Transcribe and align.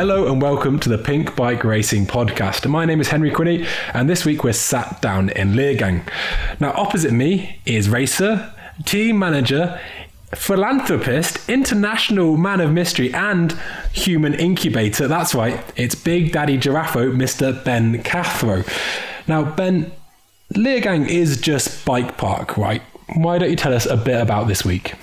Hello 0.00 0.32
and 0.32 0.40
welcome 0.40 0.80
to 0.80 0.88
the 0.88 0.96
Pinkbike 0.96 1.62
Racing 1.62 2.06
Podcast. 2.06 2.66
My 2.66 2.86
name 2.86 3.02
is 3.02 3.08
Henry 3.08 3.30
Quinney, 3.30 3.66
and 3.92 4.08
this 4.08 4.24
week 4.24 4.42
we're 4.42 4.54
sat 4.54 5.02
down 5.02 5.28
in 5.28 5.52
Leogang. 5.52 6.08
Now, 6.58 6.72
opposite 6.72 7.12
me 7.12 7.60
is 7.66 7.90
racer, 7.90 8.50
team 8.86 9.18
manager, 9.18 9.78
philanthropist, 10.34 11.46
international 11.50 12.38
man 12.38 12.62
of 12.62 12.72
mystery, 12.72 13.12
and 13.12 13.52
human 13.92 14.32
incubator. 14.32 15.06
That's 15.06 15.34
right, 15.34 15.62
it's 15.76 15.94
Big 15.94 16.32
Daddy 16.32 16.56
Giraffo, 16.56 17.14
Mr. 17.14 17.62
Ben 17.62 18.02
Cathro. 18.02 18.66
Now, 19.28 19.54
Ben, 19.54 19.92
Leogang 20.54 21.06
is 21.06 21.38
just 21.38 21.84
bike 21.84 22.16
park, 22.16 22.56
right? 22.56 22.80
Why 23.16 23.36
don't 23.36 23.50
you 23.50 23.56
tell 23.56 23.74
us 23.74 23.84
a 23.84 23.98
bit 23.98 24.18
about 24.18 24.48
this 24.48 24.64
week? 24.64 24.94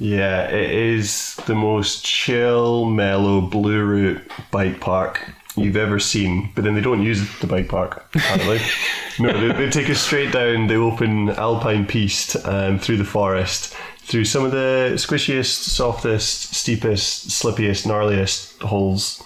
Yeah, 0.00 0.48
it 0.48 0.70
is 0.70 1.36
the 1.46 1.54
most 1.54 2.04
chill, 2.04 2.86
mellow 2.86 3.42
blue 3.42 3.84
route 3.84 4.22
bike 4.50 4.80
park 4.80 5.30
you've 5.56 5.76
ever 5.76 5.98
seen. 5.98 6.50
But 6.54 6.64
then 6.64 6.74
they 6.74 6.80
don't 6.80 7.02
use 7.02 7.38
the 7.40 7.46
bike 7.46 7.68
park, 7.68 8.06
apparently. 8.14 8.60
no, 9.20 9.38
they, 9.38 9.52
they 9.52 9.70
take 9.70 9.90
us 9.90 10.00
straight 10.00 10.32
down 10.32 10.68
the 10.68 10.76
open 10.76 11.28
alpine 11.28 11.86
piste 11.86 12.36
um, 12.46 12.78
through 12.78 12.96
the 12.96 13.04
forest, 13.04 13.74
through 13.98 14.24
some 14.24 14.44
of 14.44 14.52
the 14.52 14.92
squishiest, 14.94 15.68
softest, 15.68 16.54
steepest, 16.54 17.28
slippiest, 17.28 17.86
gnarliest 17.86 18.58
holes 18.62 19.22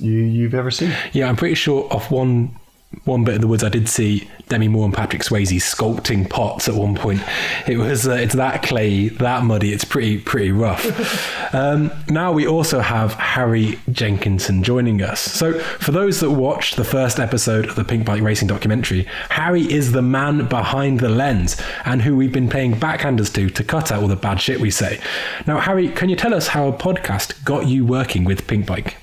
you, 0.00 0.18
you've 0.18 0.54
ever 0.54 0.72
seen. 0.72 0.92
Yeah, 1.12 1.28
I'm 1.28 1.36
pretty 1.36 1.54
sure 1.54 1.86
off 1.92 2.10
one 2.10 2.56
one 3.04 3.22
bit 3.24 3.34
of 3.34 3.40
the 3.42 3.46
woods 3.46 3.62
I 3.62 3.68
did 3.68 3.88
see 3.88 4.28
Demi 4.48 4.68
Moore 4.68 4.86
and 4.86 4.94
Patrick 4.94 5.22
Swayze 5.22 5.60
sculpting 5.60 6.28
pots 6.28 6.68
at 6.68 6.74
one 6.74 6.94
point. 6.94 7.22
It 7.66 7.76
was 7.76 8.08
uh, 8.08 8.12
it's 8.12 8.34
that 8.34 8.62
clay, 8.62 9.08
that 9.08 9.44
muddy. 9.44 9.72
It's 9.72 9.84
pretty 9.84 10.18
pretty 10.18 10.52
rough. 10.52 11.54
um, 11.54 11.90
now 12.08 12.32
we 12.32 12.46
also 12.46 12.80
have 12.80 13.12
Harry 13.14 13.78
Jenkinson 13.92 14.62
joining 14.62 15.02
us. 15.02 15.20
So 15.20 15.58
for 15.58 15.92
those 15.92 16.20
that 16.20 16.30
watched 16.30 16.76
the 16.76 16.84
first 16.84 17.20
episode 17.20 17.66
of 17.66 17.76
the 17.76 17.84
Pinkbike 17.84 18.22
Racing 18.22 18.48
documentary, 18.48 19.04
Harry 19.28 19.70
is 19.70 19.92
the 19.92 20.02
man 20.02 20.46
behind 20.46 21.00
the 21.00 21.10
lens 21.10 21.60
and 21.84 22.00
who 22.00 22.16
we've 22.16 22.32
been 22.32 22.48
paying 22.48 22.74
backhanders 22.74 23.32
to 23.34 23.50
to 23.50 23.64
cut 23.64 23.92
out 23.92 24.02
all 24.02 24.08
the 24.08 24.16
bad 24.16 24.40
shit 24.40 24.60
we 24.60 24.70
say. 24.70 24.98
Now, 25.46 25.60
Harry, 25.60 25.88
can 25.88 26.08
you 26.08 26.16
tell 26.16 26.32
us 26.32 26.48
how 26.48 26.68
a 26.68 26.72
podcast 26.72 27.44
got 27.44 27.66
you 27.66 27.84
working 27.84 28.24
with 28.24 28.46
Pinkbike? 28.46 28.94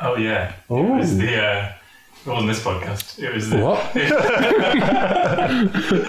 Oh 0.00 0.16
yeah, 0.16 0.54
it 0.68 0.72
was 0.72 1.16
the. 1.18 1.40
Uh, 1.40 1.72
it 2.26 2.30
wasn't 2.30 2.48
this 2.48 2.60
podcast. 2.62 3.18
It 3.22 3.34
was 3.34 3.50
the. 3.50 3.58
What? 3.58 3.80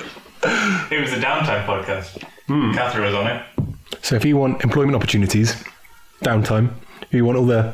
It 0.91 1.02
was 1.02 1.09
the 1.09 1.17
downtime 1.17 1.66
podcast. 1.66 2.19
Cathro 2.47 3.02
was 3.05 3.16
on 3.16 3.25
it. 3.25 3.41
So 4.03 4.16
if 4.16 4.23
you 4.23 4.38
want 4.38 4.63
employment 4.63 4.95
opportunities, 4.95 5.55
downtime, 6.22 6.69
if 7.02 7.11
you 7.13 7.25
want 7.25 7.39
all 7.39 7.47
the 7.47 7.73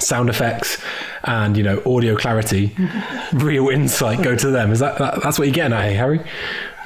sound 0.00 0.28
effects 0.28 0.82
and 1.24 1.56
you 1.56 1.62
know 1.62 1.80
audio 1.86 2.16
clarity, 2.16 2.74
real 3.34 3.68
insight, 3.68 4.20
go 4.22 4.34
to 4.34 4.50
them. 4.50 4.72
Is 4.72 4.80
that, 4.80 4.98
that 4.98 5.22
that's 5.22 5.38
what 5.38 5.46
you're 5.46 5.54
getting 5.54 5.74
at, 5.74 5.84
hey, 5.84 5.94
Harry? 5.94 6.20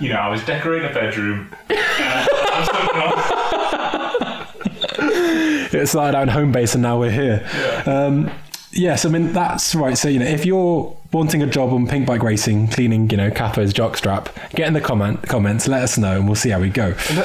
You 0.01 0.11
know, 0.11 0.17
I 0.17 0.29
was 0.29 0.45
decorating 0.45 0.91
a 0.91 0.93
bedroom. 0.93 1.49
and 1.71 1.79
I 1.81 2.27
was 2.61 2.69
looking 2.75 3.01
up- 3.01 5.75
It 5.75 5.89
started 5.89 6.17
out 6.17 6.23
in 6.25 6.29
home 6.29 6.53
base 6.53 6.75
and 6.75 6.83
now 6.83 6.99
we're 7.01 7.11
here. 7.11 7.43
Um, 7.87 8.31
yes, 8.77 9.05
I 9.05 9.09
mean 9.09 9.33
that's 9.33 9.75
right. 9.75 9.97
So 9.99 10.09
you 10.09 10.19
know, 10.19 10.27
if 10.27 10.45
you're 10.45 10.97
wanting 11.13 11.43
a 11.43 11.47
job 11.47 11.73
on 11.73 11.87
Pinkbike 11.87 12.23
Racing, 12.23 12.69
cleaning, 12.69 13.09
you 13.11 13.17
know, 13.17 13.31
Cathro's 13.31 13.73
jockstrap, 13.73 14.29
get 14.51 14.67
in 14.69 14.75
the 14.75 14.81
comment 14.81 15.23
comments, 15.23 15.67
let 15.69 15.83
us 15.83 15.99
know, 15.99 16.17
and 16.17 16.27
we'll 16.27 16.35
see 16.35 16.51
how 16.51 16.61
we 16.61 16.69
go. 16.71 16.95
Uh, 17.11 17.25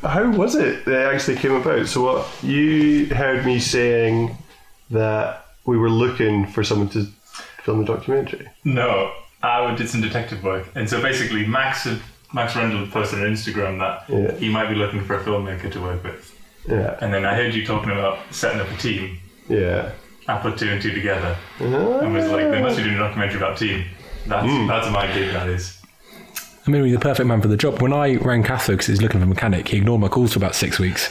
but 0.00 0.10
How 0.10 0.30
was 0.30 0.54
it 0.54 0.84
that 0.84 1.08
it 1.10 1.14
actually 1.14 1.36
came 1.36 1.52
about? 1.54 1.86
So, 1.88 2.02
what 2.02 2.26
you 2.44 3.06
heard 3.06 3.44
me 3.46 3.58
saying 3.58 4.36
that 4.90 5.46
we 5.66 5.76
were 5.78 5.90
looking 5.90 6.46
for 6.46 6.62
someone 6.64 6.88
to 6.90 7.06
film 7.62 7.80
a 7.80 7.84
documentary? 7.84 8.48
no, 8.64 9.10
I 9.42 9.74
did 9.74 9.88
some 9.88 10.00
detective 10.00 10.42
work, 10.44 10.66
and 10.74 10.88
so 10.88 11.00
basically, 11.02 11.46
Max 11.46 11.84
had, 11.84 12.00
Max 12.32 12.56
Rendell 12.56 12.86
posted 12.88 13.20
on 13.20 13.26
Instagram 13.26 13.78
that 13.78 14.04
Yeah. 14.08 14.34
he 14.38 14.48
might 14.48 14.68
be 14.68 14.74
looking 14.74 15.04
for 15.04 15.14
a 15.14 15.22
filmmaker 15.22 15.70
to 15.72 15.80
work 15.80 16.02
with. 16.04 16.30
Yeah, 16.68 16.96
And 17.02 17.12
then 17.12 17.26
I 17.26 17.34
heard 17.34 17.54
you 17.54 17.66
talking 17.66 17.90
about 17.90 18.18
setting 18.30 18.58
up 18.60 18.70
a 18.70 18.76
team. 18.78 19.18
yeah. 19.48 19.90
I 20.26 20.38
put 20.38 20.58
two 20.58 20.68
and 20.68 20.80
two 20.80 20.92
together 20.92 21.36
and 21.58 22.14
was 22.14 22.30
like, 22.30 22.50
they 22.50 22.62
must 22.62 22.76
be 22.76 22.84
doing 22.84 22.96
a 22.96 22.98
documentary 22.98 23.36
about 23.36 23.58
team. 23.58 23.84
That's 24.26 24.46
hmm. 24.46 24.66
that's 24.66 24.90
my 24.90 25.06
gig. 25.12 25.32
That 25.32 25.48
is. 25.48 25.80
I 26.66 26.70
mean, 26.70 26.84
he's 26.84 26.94
the 26.94 27.00
perfect 27.00 27.26
man 27.26 27.42
for 27.42 27.48
the 27.48 27.58
job. 27.58 27.82
When 27.82 27.92
I 27.92 28.16
rang 28.16 28.42
Cathro 28.42 28.68
because 28.68 28.86
he's 28.86 29.02
looking 29.02 29.20
for 29.20 29.24
a 29.24 29.28
mechanic, 29.28 29.68
he 29.68 29.76
ignored 29.76 30.00
my 30.00 30.08
calls 30.08 30.32
for 30.32 30.38
about 30.38 30.54
six 30.54 30.78
weeks. 30.78 31.10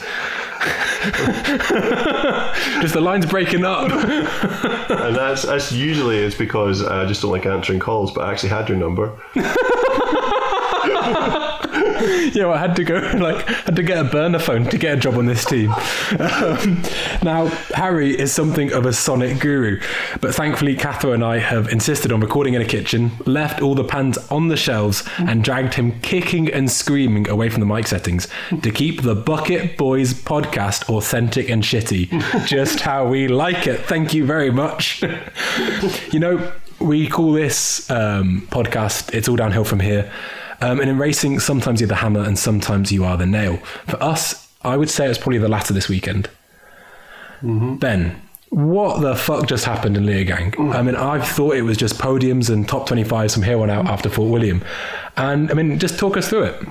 Just 2.80 2.94
the 2.94 3.00
line's 3.00 3.26
breaking 3.26 3.64
up. 3.64 3.88
And 3.92 5.14
that's 5.14 5.42
that's 5.42 5.70
usually 5.70 6.18
it's 6.18 6.34
because 6.34 6.82
I 6.82 7.04
just 7.06 7.22
don't 7.22 7.30
like 7.30 7.46
answering 7.46 7.78
calls, 7.78 8.10
but 8.10 8.22
I 8.22 8.32
actually 8.32 8.48
had 8.48 8.68
your 8.68 8.78
number. 8.78 9.12
yeah, 12.32 12.46
well, 12.46 12.54
I 12.54 12.58
had 12.58 12.76
to 12.76 12.84
go 12.84 12.94
like 13.18 13.44
had 13.46 13.76
to 13.76 13.82
get 13.82 13.98
a 13.98 14.08
burner 14.08 14.38
phone 14.38 14.64
to 14.66 14.78
get 14.78 14.98
a 14.98 15.00
job 15.00 15.14
on 15.16 15.26
this 15.26 15.44
team. 15.44 15.72
Um, 16.24 16.82
now, 17.22 17.46
Harry 17.74 18.18
is 18.18 18.32
something 18.32 18.72
of 18.72 18.86
a 18.86 18.92
sonic 18.92 19.40
guru, 19.40 19.80
but 20.20 20.34
thankfully, 20.34 20.76
Cathro 20.76 21.12
and 21.12 21.24
I 21.24 21.38
have 21.38 21.68
insisted 21.68 22.12
on 22.12 22.20
recording 22.20 22.54
in 22.54 22.62
a 22.62 22.64
kitchen, 22.64 23.12
left 23.26 23.60
all 23.60 23.74
the 23.74 23.84
pans 23.84 24.18
on 24.30 24.48
the 24.48 24.56
shelves, 24.56 25.04
and 25.18 25.42
dragged 25.44 25.74
him 25.74 25.98
kicking 26.00 26.50
and 26.52 26.70
screaming 26.70 27.28
away 27.28 27.48
from 27.48 27.60
the 27.60 27.66
mic 27.66 27.86
settings 27.86 28.28
to 28.62 28.70
keep 28.70 29.02
the 29.02 29.14
Bucket 29.14 29.76
Boys 29.76 30.14
podcast 30.14 30.88
authentic 30.88 31.50
and 31.50 31.62
shitty, 31.62 32.46
just 32.46 32.80
how 32.80 33.06
we 33.06 33.28
like 33.28 33.66
it. 33.66 33.80
Thank 33.80 34.14
you 34.14 34.24
very 34.24 34.50
much. 34.50 35.02
you 36.12 36.20
know, 36.20 36.52
we 36.80 37.08
call 37.08 37.32
this 37.32 37.90
um, 37.90 38.46
podcast 38.50 39.14
"It's 39.14 39.28
All 39.28 39.36
Downhill 39.36 39.64
from 39.64 39.80
Here." 39.80 40.10
Um, 40.60 40.80
and 40.80 40.88
in 40.90 40.98
racing, 40.98 41.40
sometimes 41.40 41.80
you're 41.80 41.88
the 41.88 41.96
hammer 41.96 42.20
and 42.22 42.38
sometimes 42.38 42.90
you 42.92 43.04
are 43.04 43.16
the 43.16 43.26
nail. 43.26 43.56
For 43.86 44.02
us, 44.02 44.48
I 44.62 44.76
would 44.76 44.90
say 44.90 45.06
it's 45.08 45.18
probably 45.18 45.38
the 45.38 45.48
latter 45.48 45.72
this 45.74 45.88
weekend. 45.88 46.28
Ben, 47.42 48.20
what 48.48 49.00
the 49.02 49.14
fuck 49.14 49.46
just 49.46 49.64
happened 49.66 49.96
in 49.96 50.04
Leogang? 50.04 50.74
I 50.74 50.80
mean, 50.82 50.96
I 50.96 51.20
thought 51.20 51.56
it 51.56 51.62
was 51.62 51.76
just 51.76 51.98
podiums 51.98 52.48
and 52.48 52.66
top 52.66 52.88
25s 52.88 53.34
from 53.34 53.42
here 53.42 53.58
on 53.60 53.68
out 53.68 53.86
after 53.86 54.08
Fort 54.08 54.30
William. 54.30 54.64
And 55.16 55.50
I 55.50 55.54
mean, 55.54 55.78
just 55.78 55.98
talk 55.98 56.16
us 56.16 56.28
through 56.28 56.44
it. 56.44 56.62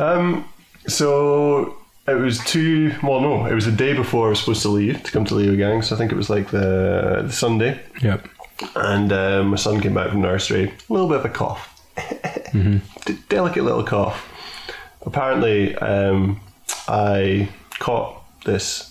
Um, 0.00 0.48
so 0.88 1.76
it 2.08 2.14
was 2.14 2.40
two. 2.44 2.92
Well, 3.02 3.20
no, 3.20 3.46
it 3.46 3.54
was 3.54 3.66
the 3.66 3.72
day 3.72 3.92
before 3.94 4.26
I 4.26 4.30
was 4.30 4.40
supposed 4.40 4.62
to 4.62 4.68
leave 4.70 5.02
to 5.04 5.12
come 5.12 5.24
to 5.26 5.34
Leogang. 5.34 5.84
So 5.84 5.94
I 5.94 5.98
think 5.98 6.10
it 6.10 6.16
was 6.16 6.28
like 6.30 6.50
the, 6.50 7.22
the 7.26 7.32
Sunday, 7.32 7.80
Yep. 8.02 8.26
and 8.74 9.12
um, 9.12 9.46
my 9.48 9.56
son 9.56 9.80
came 9.80 9.94
back 9.94 10.10
from 10.10 10.20
nursery, 10.22 10.64
a 10.90 10.92
little 10.92 11.08
bit 11.08 11.18
of 11.18 11.24
a 11.24 11.28
cough, 11.28 11.71
D- 12.52 13.18
delicate 13.28 13.64
little 13.64 13.84
cough. 13.84 14.28
Apparently, 15.04 15.74
um, 15.76 16.40
I 16.88 17.48
caught 17.78 18.22
this 18.44 18.88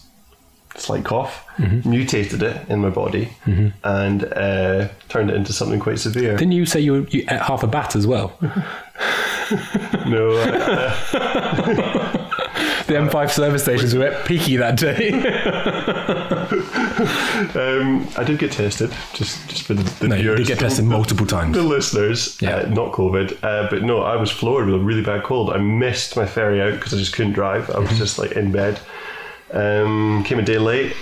slight 0.76 1.04
cough, 1.04 1.46
mutated 1.86 2.42
it 2.44 2.70
in 2.70 2.80
my 2.80 2.90
body, 2.90 3.30
and 3.84 4.24
uh, 4.26 4.88
turned 5.10 5.30
it 5.30 5.36
into 5.36 5.54
something 5.54 5.80
quite 5.80 6.00
severe. 6.00 6.36
Didn't 6.38 6.54
you 6.54 6.66
say 6.66 6.80
you, 6.80 7.06
you 7.12 7.22
ate 7.22 7.42
half 7.42 7.64
a 7.64 7.68
bat 7.68 7.96
as 7.96 8.08
well? 8.08 8.38
no, 10.08 10.32
uh, 10.38 10.96
The 12.92 12.98
M5 12.98 13.30
service 13.32 13.64
stations 13.64 13.96
were 13.96 14.06
a 14.06 14.12
bit 14.12 14.26
peaky 14.26 14.58
that 14.58 14.76
day. 14.76 15.12
um, 17.56 18.08
I 18.18 18.24
did 18.26 18.38
get 18.38 18.52
tested, 18.52 18.92
just 19.14 19.48
just 19.50 19.64
for 19.64 19.74
the, 19.76 19.84
the 20.02 20.08
no, 20.10 20.16
you 20.16 20.36
did 20.36 20.46
get 20.48 20.58
the- 20.60 20.66
tested 20.66 20.84
multiple 20.86 21.26
times. 21.26 21.56
the 21.56 21.64
listeners, 21.64 22.38
Yeah. 22.42 22.58
uh, 22.58 22.68
not 22.70 22.92
COVID, 22.92 23.38
uh, 23.44 23.70
but 23.70 23.84
no, 23.84 24.02
I 24.02 24.18
was 24.18 24.30
floored 24.30 24.66
with 24.66 24.76
a 24.76 24.80
really 24.84 25.04
bad 25.04 25.24
cold. 25.24 25.52
I 25.52 25.58
missed 25.58 26.18
my 26.18 26.26
ferry 26.26 26.62
out 26.62 26.74
because 26.74 26.94
I 26.94 26.98
just 26.98 27.14
couldn't 27.14 27.32
drive. 27.34 27.70
I 27.70 27.80
was 27.80 27.90
Mm-hmm. 27.90 27.98
just 27.98 28.20
like 28.20 28.34
in 28.34 28.52
bed. 28.52 28.80
Um, 29.54 30.24
came 30.26 30.40
a 30.40 30.44
day 30.44 30.58
late, 30.58 30.94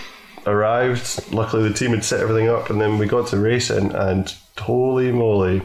arrived. 0.45 1.31
Luckily, 1.33 1.67
the 1.69 1.73
team 1.73 1.91
had 1.91 2.03
set 2.03 2.19
everything 2.19 2.49
up, 2.49 2.69
and 2.69 2.79
then 2.79 2.97
we 2.99 3.05
got 3.07 3.27
to 3.29 3.37
racing, 3.37 3.93
and 3.93 4.33
holy 4.59 5.11
moly, 5.11 5.61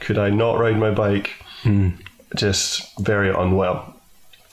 could 0.00 0.18
I 0.18 0.30
not 0.30 0.58
ride 0.58 0.78
my 0.78 0.90
bike? 0.92 1.30
Hmm. 1.62 1.90
Just 2.36 2.96
very 3.00 3.30
unwell. 3.30 3.93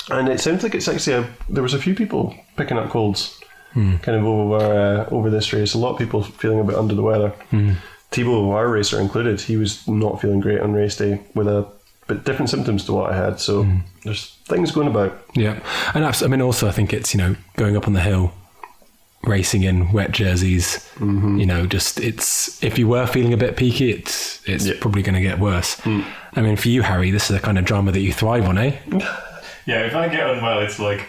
And 0.10 0.28
it 0.30 0.40
sounds 0.40 0.64
like 0.64 0.74
it's 0.76 0.88
actually 0.88 1.14
a, 1.18 1.30
there 1.50 1.64
was 1.64 1.74
a 1.74 1.80
few 1.80 1.94
people 1.96 2.34
picking 2.58 2.78
up 2.78 2.90
colds, 2.90 3.38
Hmm. 3.74 3.96
kind 3.98 4.18
of 4.18 4.26
over 4.26 4.56
uh, 4.58 5.10
over 5.16 5.30
this 5.30 5.54
race. 5.54 5.74
A 5.74 5.78
lot 5.78 5.92
of 5.94 5.98
people 5.98 6.24
feeling 6.24 6.60
a 6.60 6.64
bit 6.64 6.76
under 6.76 6.94
the 6.96 7.02
weather. 7.04 7.30
Hmm. 7.52 7.74
Thibaut, 8.12 8.54
our 8.54 8.68
racer 8.68 9.00
included, 9.00 9.40
he 9.40 9.56
was 9.56 9.88
not 9.88 10.20
feeling 10.20 10.42
great 10.42 10.60
on 10.60 10.74
race 10.74 10.98
day 10.98 11.22
with 11.36 11.48
a 11.48 11.66
bit 12.08 12.26
different 12.26 12.50
symptoms 12.50 12.84
to 12.86 12.92
what 12.94 13.10
I 13.12 13.16
had. 13.16 13.40
So 13.40 13.64
Hmm. 13.64 13.78
there's 14.04 14.36
things 14.46 14.72
going 14.72 14.88
about. 14.88 15.18
Yeah, 15.36 15.60
and 15.94 16.04
I 16.06 16.28
mean, 16.28 16.42
also, 16.42 16.68
I 16.68 16.72
think 16.72 16.92
it's 16.92 17.14
you 17.14 17.20
know 17.20 17.36
going 17.56 17.78
up 17.78 17.88
on 17.88 17.94
the 17.94 18.02
hill, 18.02 18.34
racing 19.24 19.64
in 19.64 19.92
wet 19.94 20.12
jerseys. 20.12 20.86
You 21.00 21.46
know, 21.46 21.66
just 21.66 22.00
it's 22.02 22.62
if 22.62 22.78
you 22.78 22.88
were 22.90 23.08
feeling 23.08 23.32
a 23.34 23.38
bit 23.38 23.56
peaky, 23.56 23.92
it's 23.92 24.42
it's 24.46 24.66
Yeah. 24.66 24.74
probably 24.82 25.02
going 25.04 25.16
to 25.16 25.22
get 25.22 25.40
worse. 25.40 25.78
I 25.86 26.42
mean, 26.42 26.58
for 26.58 26.68
you, 26.68 26.82
Harry, 26.82 27.10
this 27.12 27.30
is 27.30 27.38
the 27.38 27.42
kind 27.42 27.58
of 27.58 27.64
drama 27.64 27.92
that 27.94 28.02
you 28.02 28.12
thrive 28.12 28.46
on, 28.46 28.58
eh? 28.58 28.74
Yeah, 29.66 29.86
if 29.86 29.96
I 29.96 30.08
get 30.08 30.30
unwell, 30.30 30.60
it's 30.60 30.80
like 30.80 31.08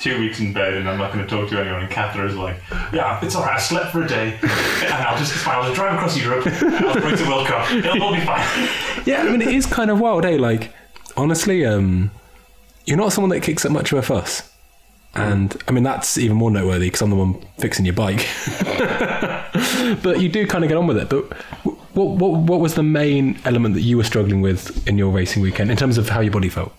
two 0.00 0.18
weeks 0.18 0.40
in 0.40 0.52
bed 0.52 0.74
and 0.74 0.88
I'm 0.88 0.98
not 0.98 1.12
going 1.12 1.24
to 1.26 1.30
talk 1.30 1.48
to 1.50 1.60
anyone. 1.60 1.82
And 1.82 1.90
Cathro's 1.90 2.34
like, 2.34 2.56
yeah, 2.92 3.22
it's 3.22 3.34
all 3.34 3.42
right. 3.42 3.56
I 3.56 3.60
slept 3.60 3.92
for 3.92 4.02
a 4.02 4.08
day, 4.08 4.38
and 4.42 4.92
I'll 4.92 5.18
just 5.18 5.46
I'll 5.46 5.72
drive 5.74 5.94
across 5.94 6.16
Europe. 6.16 6.46
I'll 6.46 7.00
bring 7.00 7.16
to 7.16 7.28
World 7.28 7.46
Cup. 7.46 7.70
It'll 7.72 8.02
all 8.02 8.14
be 8.14 8.20
fine. 8.20 8.68
Yeah, 9.06 9.22
I 9.22 9.30
mean, 9.30 9.42
it 9.42 9.48
is 9.48 9.66
kind 9.66 9.90
of 9.90 10.00
wild, 10.00 10.24
eh? 10.24 10.36
Like, 10.38 10.72
honestly, 11.16 11.64
um, 11.64 12.10
you're 12.84 12.96
not 12.96 13.12
someone 13.12 13.30
that 13.30 13.40
kicks 13.40 13.64
up 13.64 13.72
much 13.72 13.92
of 13.92 13.98
a 13.98 14.02
fuss. 14.02 14.50
And 15.14 15.56
I 15.66 15.72
mean, 15.72 15.82
that's 15.84 16.16
even 16.16 16.36
more 16.36 16.50
noteworthy 16.50 16.86
because 16.86 17.02
I'm 17.02 17.10
the 17.10 17.16
one 17.16 17.40
fixing 17.58 17.84
your 17.84 17.94
bike. 17.94 18.26
but 20.02 20.20
you 20.20 20.28
do 20.28 20.46
kind 20.46 20.62
of 20.62 20.68
get 20.68 20.76
on 20.76 20.86
with 20.86 20.98
it. 20.98 21.08
But 21.08 21.32
what, 21.98 22.16
what, 22.16 22.40
what 22.40 22.60
was 22.60 22.74
the 22.74 22.82
main 22.82 23.38
element 23.44 23.74
that 23.74 23.80
you 23.82 23.96
were 23.96 24.04
struggling 24.04 24.40
with 24.40 24.86
in 24.86 24.96
your 24.98 25.10
racing 25.10 25.42
weekend 25.42 25.70
in 25.70 25.76
terms 25.76 25.98
of 25.98 26.08
how 26.08 26.20
your 26.20 26.32
body 26.32 26.48
felt? 26.48 26.72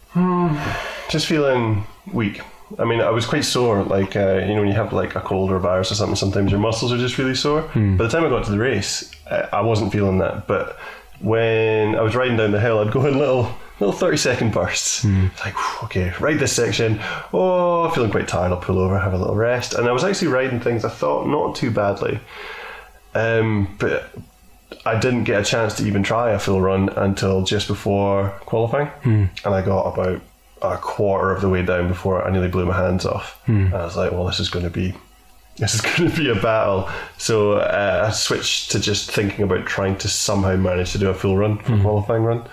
Just 1.09 1.27
feeling 1.27 1.85
weak. 2.13 2.41
I 2.77 2.85
mean, 2.85 3.01
I 3.01 3.09
was 3.09 3.25
quite 3.25 3.43
sore. 3.45 3.83
Like, 3.83 4.15
uh, 4.15 4.37
you 4.47 4.53
know, 4.53 4.61
when 4.61 4.67
you 4.67 4.75
have 4.75 4.93
like 4.93 5.15
a 5.15 5.21
cold 5.21 5.51
or 5.51 5.55
a 5.55 5.59
virus 5.59 5.91
or 5.91 5.95
something, 5.95 6.15
sometimes 6.15 6.51
your 6.51 6.59
muscles 6.59 6.93
are 6.93 6.97
just 6.97 7.17
really 7.17 7.35
sore. 7.35 7.63
By 7.97 8.03
the 8.03 8.09
time 8.09 8.23
I 8.23 8.29
got 8.29 8.45
to 8.45 8.51
the 8.51 8.59
race, 8.59 9.11
I, 9.29 9.47
I 9.53 9.61
wasn't 9.61 9.91
feeling 9.91 10.19
that. 10.19 10.47
But 10.47 10.77
when 11.19 11.95
I 11.95 12.01
was 12.01 12.15
riding 12.15 12.37
down 12.37 12.51
the 12.51 12.59
hill, 12.59 12.79
I'd 12.79 12.91
go 12.91 13.05
in 13.05 13.17
little 13.17 13.51
little 13.79 13.93
30 13.93 14.17
second 14.17 14.51
bursts. 14.53 15.03
Like, 15.43 15.55
whew, 15.55 15.85
okay, 15.85 16.13
ride 16.19 16.37
this 16.39 16.53
section. 16.53 16.99
Oh, 17.33 17.89
feeling 17.89 18.11
quite 18.11 18.27
tired. 18.27 18.51
I'll 18.51 18.57
pull 18.59 18.77
over, 18.77 18.99
have 18.99 19.13
a 19.13 19.17
little 19.17 19.35
rest. 19.35 19.73
And 19.73 19.87
I 19.87 19.91
was 19.91 20.03
actually 20.03 20.27
riding 20.27 20.59
things 20.59 20.85
I 20.85 20.89
thought 20.89 21.27
not 21.27 21.55
too 21.55 21.71
badly. 21.71 22.19
Um, 23.15 23.75
but 23.79 24.11
I 24.85 24.99
didn't 24.99 25.25
get 25.25 25.41
a 25.41 25.43
chance 25.43 25.75
to 25.75 25.85
even 25.85 26.03
try 26.03 26.31
a 26.31 26.39
full 26.39 26.61
run 26.61 26.89
until 26.89 27.43
just 27.43 27.67
before 27.67 28.29
qualifying, 28.41 28.87
hmm. 28.87 29.25
and 29.43 29.53
I 29.53 29.61
got 29.61 29.93
about 29.93 30.21
a 30.61 30.77
quarter 30.77 31.31
of 31.31 31.41
the 31.41 31.49
way 31.49 31.63
down 31.63 31.87
before 31.87 32.25
I 32.25 32.31
nearly 32.31 32.47
blew 32.47 32.65
my 32.65 32.75
hands 32.75 33.05
off. 33.05 33.41
Hmm. 33.45 33.65
And 33.65 33.75
I 33.75 33.83
was 33.83 33.97
like, 33.97 34.11
"Well, 34.11 34.25
this 34.25 34.39
is 34.39 34.49
going 34.49 34.65
to 34.65 34.71
be, 34.71 34.93
this 35.57 35.75
is 35.75 35.81
going 35.81 36.09
to 36.09 36.17
be 36.17 36.29
a 36.29 36.35
battle." 36.35 36.89
So 37.17 37.53
uh, 37.53 38.05
I 38.07 38.11
switched 38.11 38.71
to 38.71 38.79
just 38.79 39.11
thinking 39.11 39.43
about 39.43 39.65
trying 39.65 39.97
to 39.97 40.07
somehow 40.07 40.55
manage 40.55 40.93
to 40.93 40.97
do 40.97 41.09
a 41.09 41.13
full 41.13 41.37
run 41.37 41.57
for 41.57 41.75
hmm. 41.75 41.81
qualifying 41.81 42.23
run, 42.23 42.47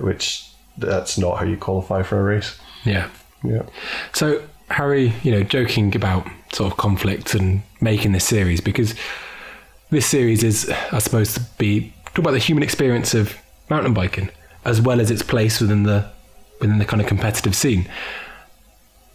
which 0.00 0.46
that's 0.78 1.18
not 1.18 1.38
how 1.38 1.44
you 1.44 1.56
qualify 1.56 2.02
for 2.02 2.18
a 2.18 2.22
race. 2.22 2.58
Yeah. 2.84 3.08
Yeah. 3.44 3.62
So, 4.12 4.42
Harry, 4.68 5.12
you 5.22 5.32
know, 5.32 5.42
joking 5.42 5.94
about 5.96 6.26
sort 6.52 6.70
of 6.70 6.78
conflict 6.78 7.34
and 7.34 7.62
making 7.80 8.12
this 8.12 8.24
series 8.24 8.60
because 8.60 8.94
this 9.90 10.06
series 10.06 10.42
is, 10.42 10.70
I 10.92 10.98
suppose, 10.98 11.34
to 11.34 11.40
be 11.58 11.92
talk 12.06 12.18
about 12.18 12.32
the 12.32 12.38
human 12.38 12.62
experience 12.62 13.14
of 13.14 13.36
mountain 13.68 13.94
biking 13.94 14.30
as 14.64 14.80
well 14.80 15.00
as 15.00 15.10
its 15.10 15.22
place 15.22 15.60
within 15.60 15.84
the 15.84 16.08
within 16.60 16.78
the 16.78 16.84
kind 16.84 17.00
of 17.00 17.08
competitive 17.08 17.54
scene. 17.54 17.88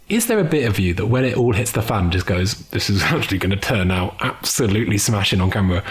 Is 0.08 0.28
there 0.28 0.38
a 0.38 0.44
bit 0.44 0.68
of 0.68 0.78
you 0.78 0.94
that 0.94 1.06
when 1.06 1.24
it 1.24 1.36
all 1.36 1.52
hits 1.52 1.72
the 1.72 1.82
fan 1.82 2.12
just 2.12 2.26
goes, 2.26 2.54
this 2.68 2.88
is 2.88 3.02
actually 3.04 3.38
going 3.38 3.50
to 3.50 3.56
turn 3.56 3.90
out 3.90 4.16
absolutely 4.20 4.98
smashing 4.98 5.40
on 5.40 5.50
camera? 5.50 5.82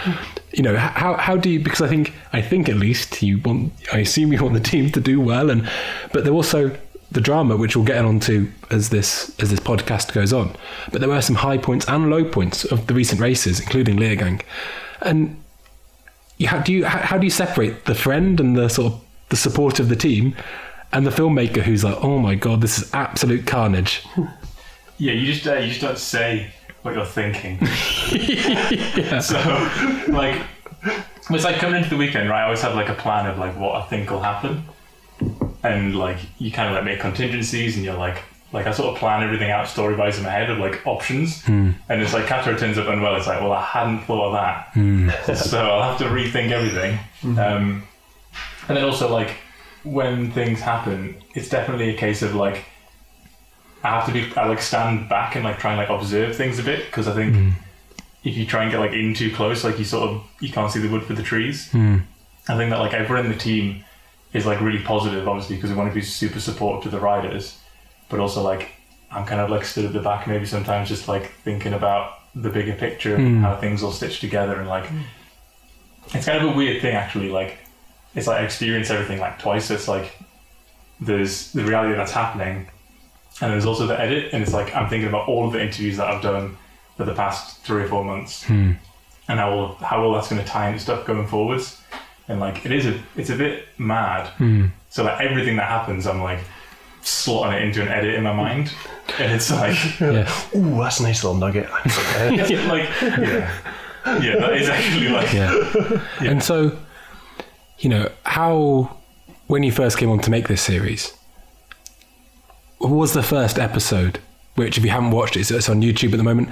You 0.52 0.62
know, 0.62 0.76
how 0.76 1.14
how 1.14 1.36
do 1.36 1.50
you? 1.50 1.60
Because 1.60 1.82
I 1.82 1.88
think 1.88 2.12
I 2.32 2.40
think 2.40 2.68
at 2.68 2.76
least 2.76 3.22
you 3.22 3.38
want. 3.38 3.72
I 3.92 3.98
assume 3.98 4.32
you 4.32 4.42
want 4.42 4.54
the 4.54 4.60
team 4.60 4.90
to 4.92 5.00
do 5.00 5.20
well, 5.20 5.50
and 5.50 5.68
but 6.12 6.24
there 6.24 6.32
also 6.32 6.76
the 7.16 7.20
drama, 7.22 7.56
which 7.56 7.74
we'll 7.74 7.84
get 7.84 8.04
onto 8.04 8.52
as 8.70 8.90
this 8.90 9.34
as 9.40 9.50
this 9.50 9.58
podcast 9.58 10.12
goes 10.12 10.32
on. 10.32 10.54
But 10.92 11.00
there 11.00 11.08
were 11.08 11.22
some 11.22 11.36
high 11.36 11.58
points 11.58 11.88
and 11.88 12.10
low 12.10 12.24
points 12.24 12.64
of 12.64 12.86
the 12.86 12.94
recent 12.94 13.20
races, 13.20 13.58
including 13.58 13.96
Leogang, 13.96 14.42
and 15.00 15.42
you, 16.36 16.48
how 16.48 16.60
do 16.60 16.72
you 16.72 16.84
how, 16.84 16.98
how 16.98 17.18
do 17.18 17.24
you 17.24 17.30
separate 17.30 17.86
the 17.86 17.94
friend 17.94 18.38
and 18.38 18.54
the 18.54 18.68
sort 18.68 18.92
of 18.92 19.00
the 19.30 19.36
support 19.36 19.80
of 19.80 19.88
the 19.88 19.96
team 19.96 20.36
and 20.92 21.06
the 21.06 21.10
filmmaker 21.10 21.62
who's 21.62 21.82
like, 21.82 21.96
oh 22.04 22.18
my 22.18 22.34
god, 22.34 22.60
this 22.60 22.78
is 22.78 22.94
absolute 22.94 23.46
carnage. 23.46 24.06
Yeah, 24.98 25.12
you 25.12 25.30
just 25.30 25.46
uh, 25.46 25.56
you 25.56 25.68
just 25.68 25.82
don't 25.82 25.98
say 25.98 26.50
what 26.80 26.94
you're 26.94 27.04
thinking. 27.04 27.58
So, 29.20 29.36
like, 30.08 30.40
it's 31.28 31.44
like 31.44 31.56
coming 31.56 31.76
into 31.76 31.90
the 31.90 31.98
weekend, 31.98 32.30
right? 32.30 32.40
I 32.40 32.44
always 32.44 32.62
have 32.62 32.74
like 32.74 32.88
a 32.88 32.94
plan 32.94 33.26
of 33.26 33.36
like 33.36 33.54
what 33.58 33.74
I 33.74 33.84
think 33.88 34.10
will 34.10 34.22
happen, 34.22 34.64
and 35.66 35.96
like 35.96 36.18
you 36.38 36.50
kind 36.50 36.68
of 36.68 36.74
like 36.74 36.84
make 36.84 37.00
contingencies, 37.00 37.76
and 37.76 37.84
you're 37.84 37.96
like, 37.96 38.22
like 38.52 38.66
I 38.66 38.72
sort 38.72 38.92
of 38.92 38.98
plan 38.98 39.22
everything 39.22 39.50
out 39.50 39.68
story 39.68 39.96
wise 39.96 40.18
in 40.18 40.24
my 40.24 40.30
head 40.30 40.50
of 40.50 40.58
like 40.58 40.86
options, 40.86 41.44
hmm. 41.44 41.72
and 41.88 42.02
it's 42.02 42.12
like 42.12 42.26
Cathro 42.26 42.58
turns 42.58 42.78
up 42.78 42.88
unwell. 42.88 43.16
It's 43.16 43.26
like, 43.26 43.40
well, 43.40 43.52
I 43.52 43.62
hadn't 43.62 44.00
thought 44.00 44.28
of 44.28 44.32
that, 44.34 44.68
hmm. 44.72 45.10
so 45.34 45.58
I'll 45.58 45.90
have 45.90 45.98
to 45.98 46.04
rethink 46.04 46.50
everything. 46.50 46.98
Hmm. 47.20 47.38
Um, 47.38 47.88
and 48.68 48.76
then 48.76 48.84
also 48.84 49.12
like 49.12 49.36
when 49.84 50.32
things 50.32 50.60
happen, 50.60 51.16
it's 51.34 51.48
definitely 51.48 51.90
a 51.90 51.96
case 51.96 52.22
of 52.22 52.34
like 52.34 52.64
I 53.82 53.90
have 53.90 54.06
to 54.06 54.12
be 54.12 54.32
I 54.36 54.46
like 54.46 54.60
stand 54.60 55.08
back 55.08 55.36
and 55.36 55.44
like 55.44 55.58
try 55.58 55.72
and 55.72 55.78
like 55.78 55.90
observe 55.90 56.36
things 56.36 56.58
a 56.58 56.62
bit 56.62 56.86
because 56.86 57.06
I 57.08 57.14
think 57.14 57.54
if 58.24 58.36
you 58.36 58.44
try 58.44 58.62
and 58.62 58.72
get 58.72 58.80
like 58.80 58.92
in 58.92 59.14
too 59.14 59.32
close, 59.32 59.62
like 59.62 59.78
you 59.78 59.84
sort 59.84 60.10
of 60.10 60.24
you 60.40 60.50
can't 60.50 60.70
see 60.72 60.80
the 60.80 60.88
wood 60.88 61.04
for 61.04 61.14
the 61.14 61.22
trees. 61.22 61.70
I 62.48 62.56
think 62.56 62.70
that 62.70 62.78
like 62.78 62.94
everyone 62.94 63.26
in 63.26 63.32
the 63.32 63.38
team 63.38 63.84
is 64.32 64.46
like 64.46 64.60
really 64.60 64.82
positive, 64.82 65.26
obviously, 65.26 65.56
because 65.56 65.70
we 65.70 65.76
want 65.76 65.90
to 65.90 65.94
be 65.94 66.02
super 66.02 66.40
supportive 66.40 66.84
to 66.84 66.88
the 66.96 67.00
riders, 67.00 67.58
but 68.08 68.20
also 68.20 68.42
like 68.42 68.70
I'm 69.10 69.24
kind 69.24 69.40
of 69.40 69.50
like 69.50 69.64
stood 69.64 69.84
at 69.84 69.92
the 69.92 70.00
back 70.00 70.26
maybe 70.26 70.46
sometimes 70.46 70.88
just 70.88 71.08
like 71.08 71.32
thinking 71.42 71.72
about 71.72 72.18
the 72.34 72.50
bigger 72.50 72.74
picture 72.74 73.14
and 73.14 73.36
hmm. 73.36 73.42
how 73.42 73.56
things 73.56 73.82
all 73.82 73.92
stitch 73.92 74.20
together 74.20 74.60
and 74.60 74.68
like 74.68 74.90
it's 76.12 76.26
kind 76.26 76.44
of 76.44 76.54
a 76.54 76.56
weird 76.56 76.82
thing 76.82 76.94
actually 76.94 77.30
like 77.30 77.58
it's 78.16 78.26
like 78.26 78.40
I 78.40 78.44
experience 78.44 78.90
everything 78.90 79.20
like 79.20 79.38
twice. 79.38 79.70
It's 79.70 79.86
like 79.86 80.16
there's 81.00 81.52
the 81.52 81.62
reality 81.64 81.94
that's 81.94 82.12
happening 82.12 82.66
and 83.40 83.52
there's 83.52 83.66
also 83.66 83.86
the 83.86 84.00
edit 84.00 84.32
and 84.32 84.42
it's 84.42 84.54
like 84.54 84.74
I'm 84.74 84.88
thinking 84.88 85.08
about 85.08 85.28
all 85.28 85.46
of 85.46 85.52
the 85.52 85.62
interviews 85.62 85.98
that 85.98 86.08
I've 86.08 86.22
done 86.22 86.56
for 86.96 87.04
the 87.04 87.14
past 87.14 87.62
three 87.62 87.82
or 87.82 87.88
four 87.88 88.02
months 88.02 88.44
hmm. 88.44 88.72
and 89.28 89.38
how 89.38 89.50
all 89.50 89.74
how 89.74 90.02
all 90.02 90.14
that's 90.14 90.28
going 90.28 90.42
to 90.42 90.48
tie 90.48 90.68
into 90.68 90.80
stuff 90.80 91.06
going 91.06 91.26
forwards 91.26 91.82
and 92.28 92.40
like 92.40 92.64
it 92.66 92.72
is 92.72 92.86
a 92.86 92.98
it's 93.16 93.30
a 93.30 93.36
bit 93.36 93.66
mad 93.78 94.30
so 94.90 95.04
like 95.04 95.20
everything 95.20 95.56
that 95.56 95.68
happens 95.68 96.06
I'm 96.06 96.22
like 96.22 96.40
slotting 97.02 97.54
it 97.56 97.62
into 97.62 97.82
an 97.82 97.88
edit 97.88 98.14
in 98.14 98.22
my 98.24 98.32
mind 98.32 98.72
and 99.18 99.32
it's 99.32 99.50
like 99.50 99.76
Yeah. 100.00 100.30
Ooh, 100.56 100.76
that's 100.82 100.98
a 101.00 101.04
nice 101.04 101.22
little 101.22 101.38
nugget. 101.38 101.68
yeah, 101.86 102.68
like 102.68 102.88
yeah 103.02 103.52
yeah 104.20 104.36
that 104.38 104.52
is 104.56 104.68
actually 104.68 105.08
like 105.08 105.32
Yeah. 105.32 106.02
And 106.20 106.42
so, 106.42 106.76
you 107.78 107.88
know, 107.90 108.10
how 108.24 108.96
when 109.46 109.62
you 109.62 109.70
first 109.72 109.98
came 109.98 110.10
on 110.10 110.18
to 110.20 110.30
make 110.30 110.48
this 110.48 110.62
series, 110.62 111.12
what 112.78 112.90
was 112.90 113.12
the 113.14 113.22
first 113.22 113.58
episode? 113.58 114.18
Which, 114.54 114.78
if 114.78 114.84
you 114.84 114.90
haven't 114.90 115.10
watched 115.10 115.36
it, 115.36 115.40
it's- 115.40 115.50
it's 115.50 115.68
on 115.68 115.82
YouTube 115.82 116.12
at 116.12 116.16
the 116.16 116.22
moment. 116.24 116.48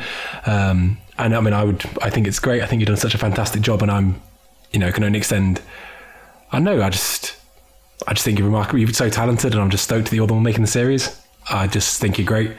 Um, 0.46 0.98
and 1.18 1.34
I 1.34 1.40
mean, 1.40 1.54
I 1.54 1.64
would, 1.64 1.84
I 2.02 2.10
think 2.10 2.26
it's 2.26 2.38
great. 2.38 2.62
I 2.62 2.66
think 2.66 2.80
you've 2.80 2.88
done 2.88 2.96
such 2.96 3.14
a 3.14 3.18
fantastic 3.18 3.62
job, 3.62 3.82
and 3.82 3.90
I'm, 3.90 4.20
you 4.74 4.80
know, 4.80 4.92
can 4.92 5.04
only 5.04 5.18
extend. 5.18 5.62
I 6.52 6.58
know. 6.58 6.82
I 6.82 6.90
just, 6.90 7.36
I 8.06 8.12
just 8.12 8.24
think 8.24 8.38
you're 8.38 8.46
remarkable. 8.46 8.78
You're 8.78 8.92
so 8.92 9.08
talented, 9.08 9.52
and 9.54 9.62
I'm 9.62 9.70
just 9.70 9.84
stoked 9.84 10.10
that 10.10 10.16
you're 10.16 10.26
the 10.26 10.34
one 10.34 10.42
making 10.42 10.62
the 10.62 10.68
series. 10.68 11.18
I 11.50 11.66
just 11.66 12.00
think 12.00 12.18
you're 12.18 12.26
great. 12.26 12.52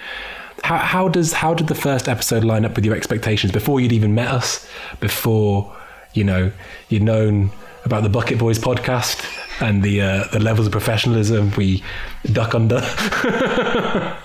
How, 0.63 0.77
how 0.77 1.09
does 1.09 1.33
how 1.33 1.53
did 1.53 1.67
the 1.67 1.75
first 1.75 2.09
episode 2.09 2.43
line 2.43 2.65
up 2.65 2.75
with 2.75 2.85
your 2.85 2.95
expectations 2.95 3.51
before 3.51 3.79
you'd 3.79 3.91
even 3.91 4.15
met 4.15 4.29
us? 4.29 4.67
Before 4.99 5.75
you 6.13 6.23
know 6.23 6.51
you'd 6.89 7.03
known 7.03 7.51
about 7.83 8.01
the 8.01 8.09
Bucket 8.09 8.39
Boys 8.39 8.57
podcast 8.57 9.23
and 9.61 9.83
the 9.83 10.01
uh, 10.01 10.23
the 10.31 10.39
levels 10.39 10.65
of 10.65 10.71
professionalism 10.71 11.51
we 11.51 11.83
duck 12.31 12.55
under. 12.55 12.81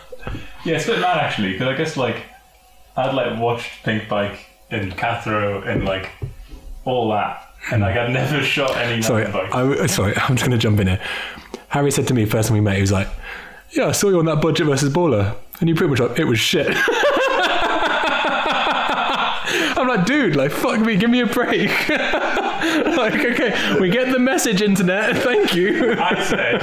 Yeah, 0.64 0.76
it's 0.76 0.84
a 0.86 0.92
bit 0.92 1.00
mad 1.00 1.16
actually, 1.16 1.52
because 1.52 1.68
I 1.68 1.76
guess 1.76 1.96
like 1.96 2.16
I'd 2.96 3.14
like 3.14 3.40
watched 3.40 3.82
Pinkbike 3.82 4.38
and 4.70 4.92
Cathro 4.92 5.66
and 5.66 5.84
like 5.84 6.10
all 6.84 7.10
that, 7.10 7.49
and 7.70 7.82
like 7.82 7.96
I'd 7.96 8.10
never 8.10 8.42
shot 8.42 8.76
any 8.76 9.02
sorry. 9.02 9.26
I, 9.26 9.86
sorry, 9.86 10.16
I'm 10.16 10.36
just 10.36 10.40
going 10.46 10.50
to 10.52 10.58
jump 10.58 10.80
in 10.80 10.88
here. 10.88 11.00
Harry 11.68 11.90
said 11.90 12.08
to 12.08 12.14
me 12.14 12.24
first 12.24 12.48
time 12.48 12.54
we 12.56 12.60
met, 12.60 12.76
he 12.76 12.80
was 12.80 12.92
like, 12.92 13.08
"Yeah, 13.70 13.86
I 13.88 13.92
saw 13.92 14.08
you 14.08 14.18
on 14.18 14.24
that 14.26 14.40
budget 14.40 14.66
versus 14.66 14.92
baller, 14.92 15.36
and 15.60 15.68
you 15.68 15.74
pretty 15.74 15.90
much 15.90 16.00
like 16.00 16.18
it 16.18 16.24
was 16.24 16.38
shit." 16.38 16.68
I'm 19.76 19.88
like, 19.88 20.04
dude, 20.04 20.36
like, 20.36 20.50
fuck 20.50 20.78
me, 20.80 20.96
give 20.96 21.10
me 21.10 21.20
a 21.20 21.26
break. 21.26 21.70
like, 22.96 23.14
okay, 23.14 23.78
we 23.80 23.90
get 23.90 24.10
the 24.12 24.18
message, 24.18 24.62
internet. 24.62 25.16
Thank 25.22 25.54
you. 25.54 25.94
I 25.98 26.22
said 26.24 26.60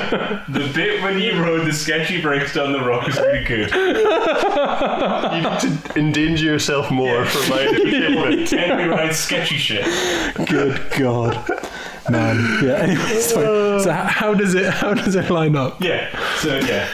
the 0.47 0.71
bit 0.73 1.01
when 1.01 1.19
you 1.19 1.41
rode 1.41 1.67
the 1.67 1.73
sketchy 1.73 2.21
brakes 2.21 2.53
down 2.53 2.71
the 2.71 2.81
rock 2.81 3.07
is 3.07 3.17
really 3.17 3.43
good. 3.43 3.71
you 3.71 5.41
need 5.41 5.59
to 5.59 5.99
endanger 5.99 6.45
yourself 6.45 6.91
more 6.91 7.25
for 7.25 7.49
my 7.49 7.61
entertainment. 7.61 8.47
Tell 8.49 8.77
me 8.77 8.83
ride 8.85 9.13
sketchy 9.13 9.57
shit. 9.57 9.85
Good 10.47 10.81
God, 10.97 11.35
man. 12.09 12.63
Yeah. 12.63 12.73
Anyway, 12.75 13.03
sorry. 13.21 13.83
So, 13.83 13.91
how, 13.91 14.03
how 14.03 14.33
does 14.33 14.53
it 14.55 14.73
how 14.73 14.93
does 14.93 15.15
it 15.15 15.29
line 15.29 15.55
up? 15.55 15.81
Yeah. 15.81 16.09
So 16.37 16.57
yeah. 16.57 16.87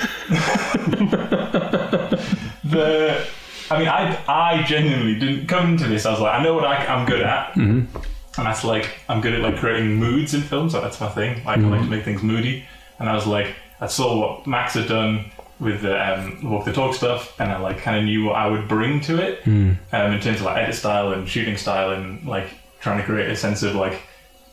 the 2.64 3.26
I 3.70 3.80
mean, 3.80 3.88
I 3.88 4.24
I 4.28 4.64
genuinely 4.64 5.18
didn't 5.20 5.48
come 5.48 5.72
into 5.72 5.88
this. 5.88 6.06
I 6.06 6.12
was 6.12 6.20
like, 6.20 6.40
I 6.40 6.44
know 6.44 6.54
what 6.54 6.66
I, 6.66 6.86
I'm 6.86 7.06
good 7.06 7.22
at, 7.22 7.54
mm-hmm. 7.54 8.00
And 8.38 8.46
that's 8.48 8.64
like 8.64 8.90
I'm 9.10 9.22
good 9.22 9.34
at 9.34 9.42
like 9.42 9.58
creating 9.58 9.96
moods 9.96 10.34
in 10.34 10.42
films. 10.42 10.74
Like 10.74 10.84
that's 10.84 11.00
my 11.00 11.10
thing. 11.10 11.44
Like 11.46 11.60
I 11.60 11.62
like 11.62 11.82
to 11.82 11.88
make 11.88 12.04
things 12.04 12.24
moody. 12.24 12.66
And 13.00 13.10
I 13.10 13.16
was 13.16 13.26
like, 13.28 13.56
I 13.82 13.88
saw 13.88 14.18
what 14.20 14.48
Max 14.48 14.74
had 14.76 14.88
done 14.88 15.32
with 15.60 15.82
the 15.82 15.96
um, 16.14 16.50
walk 16.50 16.66
the 16.66 16.74
talk 16.74 16.94
stuff, 16.96 17.40
and 17.40 17.52
I 17.52 17.60
like 17.60 17.78
kind 17.80 17.98
of 17.98 18.04
knew 18.06 18.26
what 18.26 18.36
I 18.36 18.48
would 18.48 18.68
bring 18.68 19.02
to 19.02 19.22
it 19.22 19.44
Hmm. 19.44 19.74
um, 19.92 20.14
in 20.14 20.20
terms 20.20 20.40
of 20.40 20.46
like 20.46 20.58
edit 20.64 20.76
style 20.76 21.12
and 21.14 21.28
shooting 21.28 21.58
style, 21.58 21.92
and 21.92 22.26
like 22.26 22.48
trying 22.82 22.98
to 23.00 23.04
create 23.04 23.30
a 23.30 23.36
sense 23.36 23.64
of 23.64 23.76
like 23.76 24.02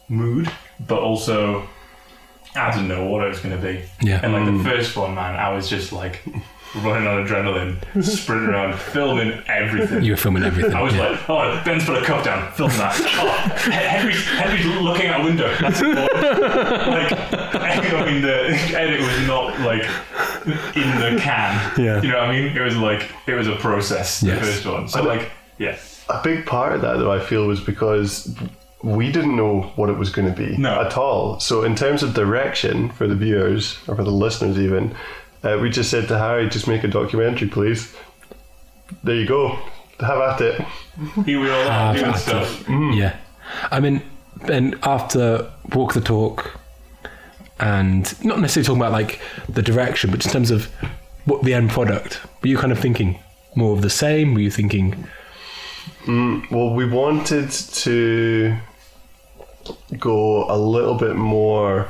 mood, 0.08 0.50
but 0.86 0.98
also 1.00 1.66
I 2.54 2.70
didn't 2.72 2.88
know 2.88 3.06
what 3.06 3.24
it 3.24 3.28
was 3.28 3.40
going 3.40 3.56
to 3.56 3.62
be. 3.62 3.82
Yeah. 4.02 4.20
And 4.22 4.32
like 4.32 4.44
the 4.46 4.64
first 4.68 4.96
one, 4.96 5.14
man, 5.14 5.36
I 5.36 5.50
was 5.54 5.68
just 5.70 5.92
like 5.92 6.22
running 6.76 7.06
on 7.08 7.26
adrenaline, 7.26 8.04
sprinting 8.04 8.48
around, 8.48 8.78
filming 8.78 9.42
everything. 9.48 10.02
You 10.02 10.12
were 10.12 10.16
filming 10.16 10.42
everything. 10.44 10.74
I 10.74 10.82
was 10.82 10.94
yeah. 10.94 11.10
like, 11.10 11.28
oh, 11.28 11.62
Ben's 11.64 11.84
put 11.84 12.00
a 12.02 12.04
cup 12.04 12.24
down, 12.24 12.52
film 12.52 12.70
that. 12.72 12.94
Oh, 13.00 13.70
Henry's, 13.70 14.24
Henry's 14.24 14.66
looking 14.80 15.06
out 15.06 15.22
a 15.22 15.24
window. 15.24 15.54
That's 15.60 15.80
important. 15.80 16.22
like, 16.22 17.12
I 17.92 18.04
mean, 18.06 18.22
the 18.22 18.48
edit 18.76 19.00
was 19.00 19.26
not 19.26 19.58
like 19.60 19.82
in 20.76 21.14
the 21.14 21.20
can. 21.20 21.72
Yeah. 21.78 22.00
You 22.02 22.08
know 22.08 22.18
what 22.18 22.30
I 22.30 22.32
mean? 22.32 22.56
It 22.56 22.60
was 22.60 22.76
like, 22.76 23.10
it 23.26 23.34
was 23.34 23.48
a 23.48 23.56
process, 23.56 24.20
the 24.20 24.28
Yes. 24.28 24.44
first 24.44 24.66
one. 24.66 24.88
So, 24.88 25.02
like, 25.02 25.30
yeah. 25.58 25.76
A 26.08 26.20
big 26.22 26.46
part 26.46 26.72
of 26.72 26.80
that, 26.82 26.98
though, 26.98 27.12
I 27.12 27.20
feel, 27.20 27.46
was 27.46 27.60
because 27.60 28.34
we 28.82 29.12
didn't 29.12 29.36
know 29.36 29.62
what 29.76 29.90
it 29.90 29.96
was 29.98 30.10
going 30.10 30.32
to 30.32 30.34
be 30.36 30.56
No. 30.56 30.80
at 30.80 30.96
all. 30.96 31.38
So, 31.40 31.62
in 31.64 31.74
terms 31.74 32.02
of 32.02 32.14
direction 32.14 32.90
for 32.90 33.06
the 33.06 33.14
viewers 33.14 33.78
or 33.86 33.94
for 33.96 34.02
the 34.04 34.10
listeners, 34.10 34.58
even, 34.58 34.94
uh, 35.42 35.58
we 35.60 35.70
just 35.70 35.90
said 35.90 36.08
to 36.08 36.18
Harry, 36.18 36.48
"Just 36.48 36.68
make 36.68 36.84
a 36.84 36.88
documentary, 36.88 37.48
please." 37.48 37.94
There 39.04 39.14
you 39.14 39.26
go. 39.26 39.58
Have 40.00 40.18
at 40.20 40.40
it. 40.40 40.60
Here 41.24 41.40
we 41.40 41.50
all 41.50 41.68
are 41.68 41.94
doing 41.94 42.06
that's 42.06 42.22
stuff. 42.22 42.64
Yeah. 42.68 43.16
I 43.70 43.80
mean, 43.80 44.02
and 44.48 44.78
after 44.82 45.50
Walk 45.74 45.92
the 45.94 46.00
Talk, 46.00 46.58
and 47.58 48.24
not 48.24 48.40
necessarily 48.40 48.66
talking 48.66 48.80
about 48.80 48.92
like 48.92 49.20
the 49.48 49.62
direction, 49.62 50.10
but 50.10 50.20
just 50.20 50.34
in 50.34 50.40
terms 50.40 50.50
of 50.50 50.66
what 51.26 51.42
the 51.42 51.54
end 51.54 51.70
product, 51.70 52.20
were 52.42 52.48
you 52.48 52.56
kind 52.56 52.72
of 52.72 52.78
thinking 52.78 53.18
more 53.54 53.74
of 53.74 53.82
the 53.82 53.90
same? 53.90 54.34
Were 54.34 54.40
you 54.40 54.50
thinking, 54.50 55.06
Well, 56.06 56.74
we 56.74 56.86
wanted 56.86 57.50
to 57.50 58.56
go 59.98 60.44
a 60.50 60.56
little 60.56 60.94
bit 60.94 61.16
more. 61.16 61.88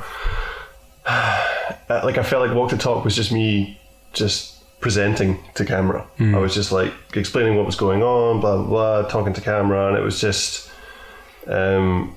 uh, 1.89 2.01
Like 2.05 2.19
I 2.19 2.23
felt 2.23 2.47
like 2.47 2.57
Walk 2.57 2.71
the 2.71 2.77
Talk 2.79 3.05
was 3.05 3.15
just 3.17 3.33
me 3.33 3.79
just 4.13 4.57
presenting 4.81 5.39
to 5.55 5.65
camera. 5.65 6.07
I 6.19 6.39
was 6.39 6.55
just 6.55 6.73
like 6.73 6.93
explaining 7.15 7.57
what 7.57 7.67
was 7.67 7.77
going 7.77 8.03
on, 8.03 8.41
blah 8.41 8.57
blah 8.57 8.67
blah, 8.67 9.09
talking 9.09 9.33
to 9.35 9.41
camera, 9.41 9.89
and 9.89 9.97
it 9.97 10.01
was 10.03 10.21
just, 10.21 10.71
um, 11.47 12.15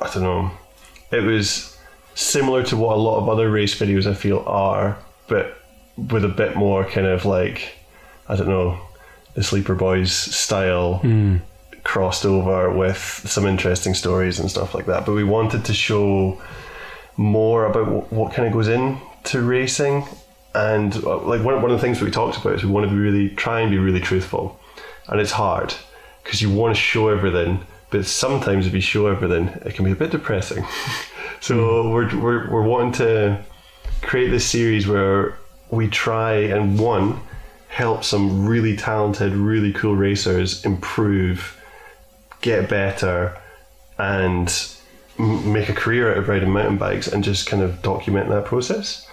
I 0.00 0.10
don't 0.12 0.22
know, 0.22 0.50
it 1.10 1.22
was 1.22 1.76
similar 2.14 2.62
to 2.64 2.76
what 2.76 2.96
a 2.96 3.00
lot 3.00 3.18
of 3.18 3.28
other 3.28 3.50
race 3.50 3.74
videos 3.78 4.06
I 4.06 4.14
feel 4.14 4.44
are, 4.46 4.96
but 5.26 5.56
with 5.96 6.24
a 6.24 6.28
bit 6.28 6.54
more 6.56 6.84
kind 6.84 7.06
of 7.06 7.24
like, 7.24 7.76
I 8.28 8.36
don't 8.36 8.48
know, 8.48 8.78
the 9.34 9.42
Sleeper 9.42 9.74
Boys 9.74 10.12
style 10.12 11.00
crossed 11.82 12.24
over 12.24 12.70
with 12.70 12.96
some 13.26 13.44
interesting 13.46 13.94
stories 13.94 14.38
and 14.40 14.48
stuff 14.50 14.74
like 14.74 14.86
that. 14.86 15.04
But 15.04 15.12
we 15.14 15.24
wanted 15.24 15.64
to 15.66 15.74
show 15.74 16.40
more 17.16 17.66
about 17.66 17.90
what, 17.90 18.12
what 18.12 18.32
kind 18.32 18.46
of 18.46 18.52
goes 18.52 18.68
into 18.68 19.42
racing. 19.42 20.06
And 20.54 20.94
uh, 21.04 21.18
like 21.18 21.42
one, 21.42 21.60
one 21.60 21.70
of 21.70 21.76
the 21.76 21.80
things 21.80 22.00
we 22.00 22.10
talked 22.10 22.38
about 22.38 22.54
is 22.54 22.64
we 22.64 22.70
want 22.70 22.88
to 22.88 22.90
be 22.90 22.98
really 22.98 23.30
try 23.30 23.60
and 23.60 23.70
be 23.70 23.78
really 23.78 24.00
truthful, 24.00 24.60
and 25.08 25.20
it's 25.20 25.32
hard 25.32 25.74
because 26.22 26.40
you 26.40 26.50
want 26.50 26.74
to 26.74 26.80
show 26.80 27.08
everything, 27.08 27.66
but 27.90 28.06
sometimes 28.06 28.66
if 28.66 28.72
you 28.72 28.80
show 28.80 29.08
everything, 29.08 29.48
it 29.66 29.74
can 29.74 29.84
be 29.84 29.90
a 29.90 29.96
bit 29.96 30.10
depressing. 30.10 30.64
so 31.40 31.90
we're, 31.90 32.16
we're 32.18 32.50
we're 32.50 32.62
wanting 32.62 32.92
to 32.92 33.44
create 34.02 34.28
this 34.30 34.46
series 34.48 34.86
where 34.86 35.36
we 35.70 35.88
try 35.88 36.34
and 36.34 36.78
one 36.78 37.20
help 37.68 38.04
some 38.04 38.46
really 38.46 38.76
talented, 38.76 39.32
really 39.32 39.72
cool 39.72 39.96
racers 39.96 40.64
improve, 40.64 41.60
get 42.40 42.68
better, 42.68 43.36
and 43.98 44.73
make 45.18 45.68
a 45.68 45.74
career 45.74 46.10
out 46.10 46.18
of 46.18 46.28
riding 46.28 46.50
mountain 46.50 46.78
bikes, 46.78 47.08
and 47.08 47.22
just 47.22 47.46
kind 47.46 47.62
of 47.62 47.82
document 47.82 48.28
that 48.28 48.44
process, 48.44 49.08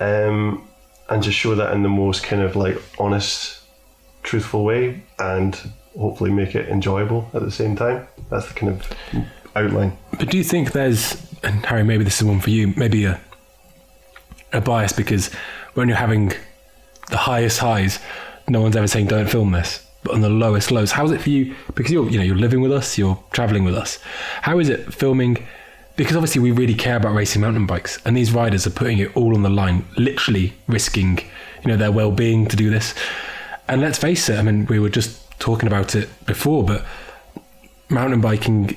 um, 0.00 0.68
and 1.08 1.22
just 1.22 1.38
show 1.38 1.54
that 1.54 1.72
in 1.72 1.82
the 1.82 1.88
most 1.88 2.22
kind 2.22 2.42
of 2.42 2.56
like 2.56 2.80
honest, 2.98 3.60
truthful 4.22 4.64
way, 4.64 5.02
and 5.18 5.58
hopefully 5.98 6.30
make 6.30 6.54
it 6.54 6.68
enjoyable 6.68 7.28
at 7.34 7.42
the 7.42 7.50
same 7.50 7.76
time. 7.76 8.06
That's 8.30 8.48
the 8.48 8.54
kind 8.54 8.72
of 8.72 9.26
outline. 9.56 9.96
but 10.18 10.30
do 10.30 10.36
you 10.36 10.44
think 10.44 10.72
there's, 10.72 11.16
and 11.42 11.64
Harry, 11.66 11.84
maybe 11.84 12.04
this 12.04 12.20
is 12.20 12.26
one 12.26 12.40
for 12.40 12.50
you, 12.50 12.74
maybe 12.76 13.04
a, 13.04 13.20
a 14.52 14.60
bias 14.60 14.92
because 14.92 15.32
when 15.74 15.88
you're 15.88 15.96
having 15.96 16.32
the 17.10 17.16
highest 17.16 17.58
highs, 17.58 17.98
no 18.48 18.60
one's 18.60 18.76
ever 18.76 18.86
saying 18.86 19.06
don't 19.06 19.28
film 19.28 19.52
this. 19.52 19.83
On 20.10 20.20
the 20.20 20.28
lowest 20.28 20.70
lows, 20.70 20.92
how 20.92 21.04
is 21.06 21.12
it 21.12 21.20
for 21.20 21.30
you? 21.30 21.54
Because 21.74 21.90
you're, 21.90 22.08
you 22.10 22.18
know, 22.18 22.24
you're 22.24 22.36
living 22.36 22.60
with 22.60 22.72
us, 22.72 22.98
you're 22.98 23.22
traveling 23.32 23.64
with 23.64 23.74
us. 23.74 23.98
How 24.42 24.58
is 24.58 24.68
it 24.68 24.92
filming? 24.92 25.46
Because 25.96 26.14
obviously 26.14 26.42
we 26.42 26.50
really 26.50 26.74
care 26.74 26.96
about 26.96 27.14
racing 27.14 27.40
mountain 27.40 27.66
bikes, 27.66 27.98
and 28.04 28.16
these 28.16 28.32
riders 28.32 28.66
are 28.66 28.70
putting 28.70 28.98
it 28.98 29.16
all 29.16 29.34
on 29.34 29.42
the 29.42 29.50
line, 29.50 29.86
literally 29.96 30.52
risking, 30.66 31.18
you 31.62 31.68
know, 31.68 31.76
their 31.76 31.90
well-being 31.90 32.46
to 32.48 32.56
do 32.56 32.68
this. 32.68 32.94
And 33.66 33.80
let's 33.80 33.96
face 33.96 34.28
it, 34.28 34.38
I 34.38 34.42
mean, 34.42 34.66
we 34.66 34.78
were 34.78 34.90
just 34.90 35.38
talking 35.40 35.66
about 35.66 35.94
it 35.94 36.08
before, 36.26 36.64
but 36.64 36.84
mountain 37.88 38.20
biking 38.20 38.76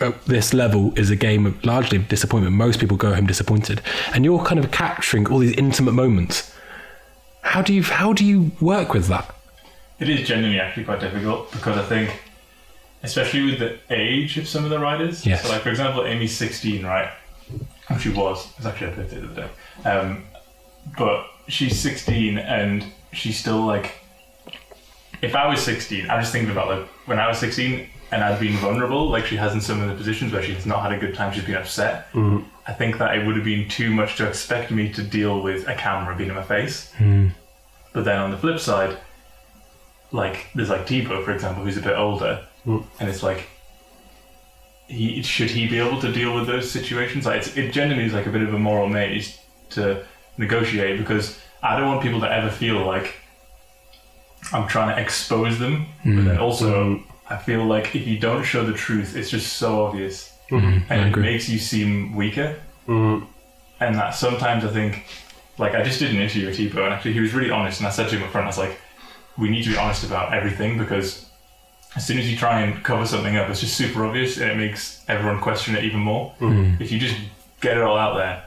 at 0.00 0.22
this 0.26 0.52
level 0.52 0.92
is 0.98 1.10
a 1.10 1.16
game 1.16 1.46
of 1.46 1.64
largely 1.64 1.98
disappointment. 1.98 2.54
Most 2.54 2.78
people 2.78 2.96
go 2.96 3.14
home 3.14 3.26
disappointed, 3.26 3.80
and 4.12 4.24
you're 4.24 4.44
kind 4.44 4.58
of 4.58 4.70
capturing 4.70 5.26
all 5.28 5.38
these 5.38 5.56
intimate 5.56 5.92
moments. 5.92 6.54
How 7.40 7.62
do 7.62 7.72
you 7.72 7.82
how 7.82 8.12
do 8.12 8.24
you 8.24 8.50
work 8.60 8.92
with 8.92 9.06
that? 9.06 9.34
It 10.00 10.08
is 10.08 10.26
genuinely 10.28 10.60
actually 10.60 10.84
quite 10.84 11.00
difficult 11.00 11.50
because 11.52 11.76
I 11.76 11.84
think, 11.84 12.22
especially 13.02 13.42
with 13.44 13.58
the 13.58 13.78
age 13.90 14.38
of 14.38 14.46
some 14.48 14.64
of 14.64 14.70
the 14.70 14.78
riders. 14.78 15.26
Yes. 15.26 15.42
So, 15.42 15.48
like 15.50 15.62
for 15.62 15.70
example, 15.70 16.04
Amy's 16.06 16.36
16, 16.36 16.84
right? 16.84 17.10
She 18.00 18.10
was. 18.10 18.46
It 18.50 18.56
was 18.58 18.66
actually 18.66 18.90
her 18.90 18.96
birthday 18.96 19.20
the 19.20 19.26
other 19.30 19.48
day. 19.82 19.88
Um, 19.90 20.24
but 20.96 21.26
she's 21.48 21.78
16 21.78 22.38
and 22.38 22.84
she's 23.12 23.38
still 23.38 23.60
like. 23.64 23.92
If 25.20 25.34
I 25.34 25.48
was 25.48 25.60
16, 25.62 26.08
I'm 26.08 26.20
just 26.20 26.30
thinking 26.32 26.50
about 26.52 26.68
like 26.68 26.86
when 27.06 27.18
I 27.18 27.26
was 27.26 27.38
16 27.38 27.88
and 28.12 28.22
I'd 28.22 28.38
been 28.38 28.56
vulnerable, 28.58 29.08
like 29.08 29.26
she 29.26 29.34
has 29.36 29.52
in 29.52 29.60
some 29.60 29.80
of 29.82 29.88
the 29.88 29.94
positions 29.96 30.32
where 30.32 30.42
she's 30.42 30.64
not 30.64 30.80
had 30.82 30.92
a 30.92 30.98
good 30.98 31.14
time, 31.14 31.32
she's 31.32 31.44
been 31.44 31.56
upset. 31.56 32.06
I 32.68 32.72
think 32.72 32.98
that 32.98 33.16
it 33.16 33.26
would 33.26 33.34
have 33.34 33.44
been 33.44 33.68
too 33.68 33.90
much 33.92 34.16
to 34.18 34.28
expect 34.28 34.70
me 34.70 34.92
to 34.92 35.02
deal 35.02 35.42
with 35.42 35.66
a 35.66 35.74
camera 35.74 36.14
being 36.14 36.30
in 36.30 36.36
my 36.36 36.42
face. 36.44 36.92
But 37.92 38.04
then 38.04 38.18
on 38.20 38.30
the 38.30 38.38
flip 38.38 38.60
side, 38.60 38.96
like 40.12 40.48
there's 40.54 40.70
like 40.70 40.86
Thibaut, 40.86 41.24
for 41.24 41.32
example, 41.32 41.64
who's 41.64 41.76
a 41.76 41.82
bit 41.82 41.96
older, 41.96 42.44
hmm. 42.64 42.80
and 42.98 43.08
it's 43.08 43.22
like, 43.22 43.48
he 44.86 45.22
should 45.22 45.50
he 45.50 45.68
be 45.68 45.78
able 45.78 46.00
to 46.00 46.12
deal 46.12 46.34
with 46.34 46.46
those 46.46 46.70
situations? 46.70 47.26
Like 47.26 47.38
it's, 47.38 47.56
it 47.56 47.72
genuinely 47.72 48.06
is 48.06 48.12
like 48.12 48.26
a 48.26 48.30
bit 48.30 48.42
of 48.42 48.54
a 48.54 48.58
moral 48.58 48.88
maze 48.88 49.38
to 49.70 50.04
negotiate 50.38 50.98
because 50.98 51.38
I 51.62 51.78
don't 51.78 51.88
want 51.88 52.02
people 52.02 52.20
to 52.20 52.32
ever 52.32 52.50
feel 52.50 52.84
like 52.86 53.16
I'm 54.52 54.66
trying 54.68 54.94
to 54.94 55.00
expose 55.00 55.58
them, 55.58 55.86
but 56.04 56.24
then 56.24 56.38
also 56.38 56.96
hmm. 56.96 57.02
I 57.30 57.36
feel 57.36 57.64
like 57.64 57.94
if 57.94 58.06
you 58.06 58.18
don't 58.18 58.42
show 58.42 58.64
the 58.64 58.72
truth, 58.72 59.14
it's 59.14 59.30
just 59.30 59.54
so 59.54 59.84
obvious, 59.84 60.32
and 60.50 61.14
it 61.14 61.18
makes 61.18 61.48
you 61.48 61.58
seem 61.58 62.16
weaker. 62.16 62.58
Mm. 62.86 63.26
And 63.80 63.94
that 63.96 64.14
sometimes 64.14 64.64
I 64.64 64.68
think, 64.68 65.04
like 65.58 65.74
I 65.74 65.82
just 65.82 65.98
did 65.98 66.10
an 66.10 66.16
interview 66.16 66.46
with 66.46 66.56
Thibaut, 66.56 66.84
and 66.84 66.94
actually 66.94 67.12
he 67.12 67.20
was 67.20 67.34
really 67.34 67.50
honest. 67.50 67.80
And 67.80 67.86
I 67.86 67.90
said 67.90 68.08
to 68.08 68.16
him 68.16 68.22
up 68.22 68.30
front, 68.30 68.46
I 68.46 68.48
was 68.48 68.58
like, 68.58 68.78
"We 69.38 69.48
need 69.48 69.64
to 69.64 69.70
be 69.70 69.76
honest 69.76 70.04
about 70.04 70.32
everything 70.32 70.78
because 70.78 71.26
as 71.96 72.06
soon 72.06 72.18
as 72.18 72.30
you 72.30 72.36
try 72.36 72.60
and 72.60 72.82
cover 72.84 73.06
something 73.06 73.36
up, 73.36 73.48
it's 73.48 73.60
just 73.60 73.76
super 73.76 74.04
obvious, 74.04 74.38
and 74.38 74.50
it 74.50 74.56
makes 74.56 75.04
everyone 75.08 75.40
question 75.40 75.74
it 75.76 75.84
even 75.84 76.00
more. 76.00 76.30
Hmm. 76.38 76.74
Hmm. 76.74 76.82
If 76.82 76.92
you 76.92 76.98
just 76.98 77.16
get 77.60 77.76
it 77.76 77.82
all 77.82 77.96
out 77.96 78.16
there, 78.16 78.44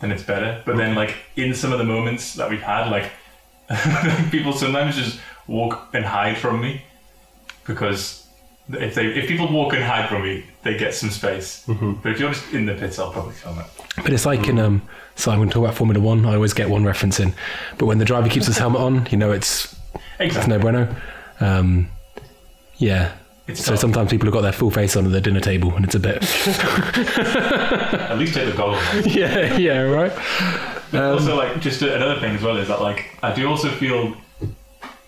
then 0.00 0.12
it's 0.12 0.22
better. 0.22 0.62
But 0.64 0.76
then, 0.76 0.94
like 0.94 1.16
in 1.36 1.54
some 1.54 1.72
of 1.72 1.78
the 1.78 1.84
moments 1.84 2.34
that 2.34 2.48
we've 2.48 2.62
had, 2.62 2.90
like 2.90 3.10
people 4.30 4.52
sometimes 4.52 4.96
just 4.96 5.20
walk 5.46 5.88
and 5.92 6.04
hide 6.04 6.38
from 6.38 6.60
me 6.60 6.82
because 7.64 8.26
if 8.68 8.94
they 8.94 9.06
if 9.06 9.26
people 9.26 9.50
walk 9.52 9.72
and 9.74 9.82
hide 9.82 10.08
from 10.08 10.22
me, 10.22 10.44
they 10.62 10.76
get 10.76 10.94
some 10.94 11.10
space. 11.10 11.64
Mm-hmm. 11.66 11.94
But 12.02 12.12
if 12.12 12.20
you're 12.20 12.32
just 12.32 12.52
in 12.52 12.66
the 12.66 12.74
pits, 12.74 12.98
I'll 12.98 13.12
probably 13.12 13.34
film 13.34 13.58
it. 13.58 13.66
But 13.96 14.12
it's 14.12 14.26
like 14.26 14.46
in 14.48 14.58
um. 14.58 14.82
So 15.14 15.30
I'm 15.30 15.38
going 15.38 15.50
to 15.50 15.52
talk 15.52 15.64
about 15.64 15.74
Formula 15.74 16.00
One. 16.00 16.24
I 16.24 16.34
always 16.34 16.54
get 16.54 16.70
one 16.70 16.84
reference 16.84 17.20
in, 17.20 17.34
but 17.76 17.86
when 17.86 17.98
the 17.98 18.04
driver 18.04 18.28
keeps 18.28 18.46
his 18.46 18.56
helmet 18.56 18.80
on, 18.80 19.06
you 19.10 19.18
know 19.18 19.30
it's 19.30 19.76
it's 20.26 20.36
Exactly. 20.36 20.56
no 20.56 20.60
bueno. 20.60 20.96
Um, 21.40 21.88
yeah. 22.78 23.12
It's 23.48 23.64
So 23.64 23.72
tough. 23.72 23.80
sometimes 23.80 24.10
people 24.10 24.26
have 24.26 24.32
got 24.34 24.42
their 24.42 24.52
full 24.52 24.70
face 24.70 24.96
on 24.96 25.04
at 25.04 25.12
the 25.12 25.20
dinner 25.20 25.40
table, 25.40 25.74
and 25.74 25.84
it's 25.84 25.94
a 25.96 26.00
bit. 26.00 26.22
At 26.96 28.18
least 28.18 28.34
take 28.34 28.50
the 28.50 28.56
goggles. 28.56 28.82
off. 29.06 29.06
yeah, 29.14 29.56
yeah, 29.56 29.80
right. 29.82 30.12
Um, 30.92 31.14
also, 31.14 31.36
like, 31.36 31.60
just 31.60 31.82
another 31.82 32.20
thing 32.20 32.36
as 32.36 32.42
well 32.42 32.56
is 32.56 32.68
that, 32.68 32.80
like, 32.80 33.18
I 33.22 33.34
do 33.34 33.48
also 33.48 33.68
feel 33.70 34.14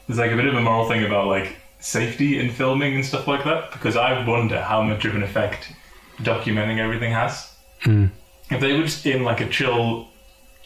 there's 0.07 0.19
like 0.19 0.33
a 0.33 0.37
bit 0.37 0.47
of 0.47 0.55
a 0.55 0.61
moral 0.61 0.87
thing 0.89 1.05
about 1.05 1.29
like 1.29 1.57
safety 1.79 2.39
in 2.39 2.51
filming 2.51 2.95
and 2.95 3.05
stuff 3.07 3.27
like 3.27 3.43
that 3.45 3.71
because 3.73 3.97
I 3.97 4.27
wonder 4.27 4.61
how 4.61 4.83
much 4.83 5.05
of 5.07 5.15
an 5.15 5.23
effect 5.23 5.73
documenting 6.19 6.79
everything 6.79 7.13
has. 7.13 7.51
If 7.87 8.61
they 8.61 8.73
were 8.75 8.83
just 8.83 9.07
in 9.07 9.23
like 9.25 9.41
a 9.41 9.49
chill 9.49 10.09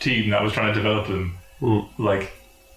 team 0.00 0.31
that 0.31 0.43
was 0.43 0.52
trying 0.52 0.73
to 0.73 0.75
develop 0.75 1.07
them, 1.09 1.38
Like, 1.99 2.33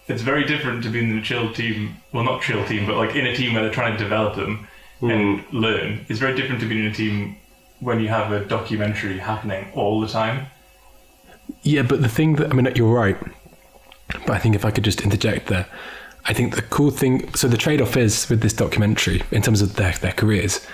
it's 0.08 0.22
very 0.22 0.44
different 0.46 0.84
to 0.84 0.90
being 0.90 1.10
in 1.10 1.18
a 1.18 1.22
chill 1.22 1.54
team. 1.54 1.98
Well, 2.12 2.24
not 2.24 2.42
chill 2.42 2.66
team, 2.66 2.86
but 2.86 2.98
like 2.98 3.16
in 3.16 3.26
a 3.26 3.36
team 3.36 3.54
where 3.54 3.64
they're 3.64 3.74
trying 3.74 3.98
to 3.98 4.04
develop 4.04 4.36
them 4.36 4.68
and 5.02 5.42
hmm. 5.42 5.58
learn. 5.58 6.06
It's 6.10 6.20
very 6.20 6.36
different 6.36 6.62
to 6.62 6.68
being 6.68 6.86
in 6.86 6.92
a 6.92 6.94
team 6.94 7.38
when 7.80 8.00
you 8.00 8.08
have 8.10 8.32
a 8.32 8.46
documentary 8.46 9.18
happening 9.18 9.68
all 9.74 10.02
the 10.02 10.08
time. 10.08 10.48
Yeah, 11.64 11.82
but 11.82 12.02
the 12.02 12.10
thing 12.10 12.36
that 12.36 12.52
I 12.52 12.54
mean, 12.54 12.72
you're 12.76 12.94
right. 12.94 13.18
But 14.26 14.32
I 14.32 14.40
think 14.40 14.56
if 14.56 14.66
I 14.66 14.72
could 14.72 14.84
just 14.84 15.02
interject 15.02 15.48
there, 15.48 15.66
I 16.26 16.34
think 16.34 16.56
the 16.56 16.62
cool 16.62 16.92
thing. 16.92 17.34
So 17.34 17.48
the 17.48 17.58
trade-off 17.58 17.98
is 17.98 18.30
with 18.30 18.42
this 18.42 18.54
documentary, 18.54 19.24
in 19.32 19.42
terms 19.42 19.62
of 19.62 19.76
their 19.76 19.94
their 19.94 20.12
careers, 20.12 20.66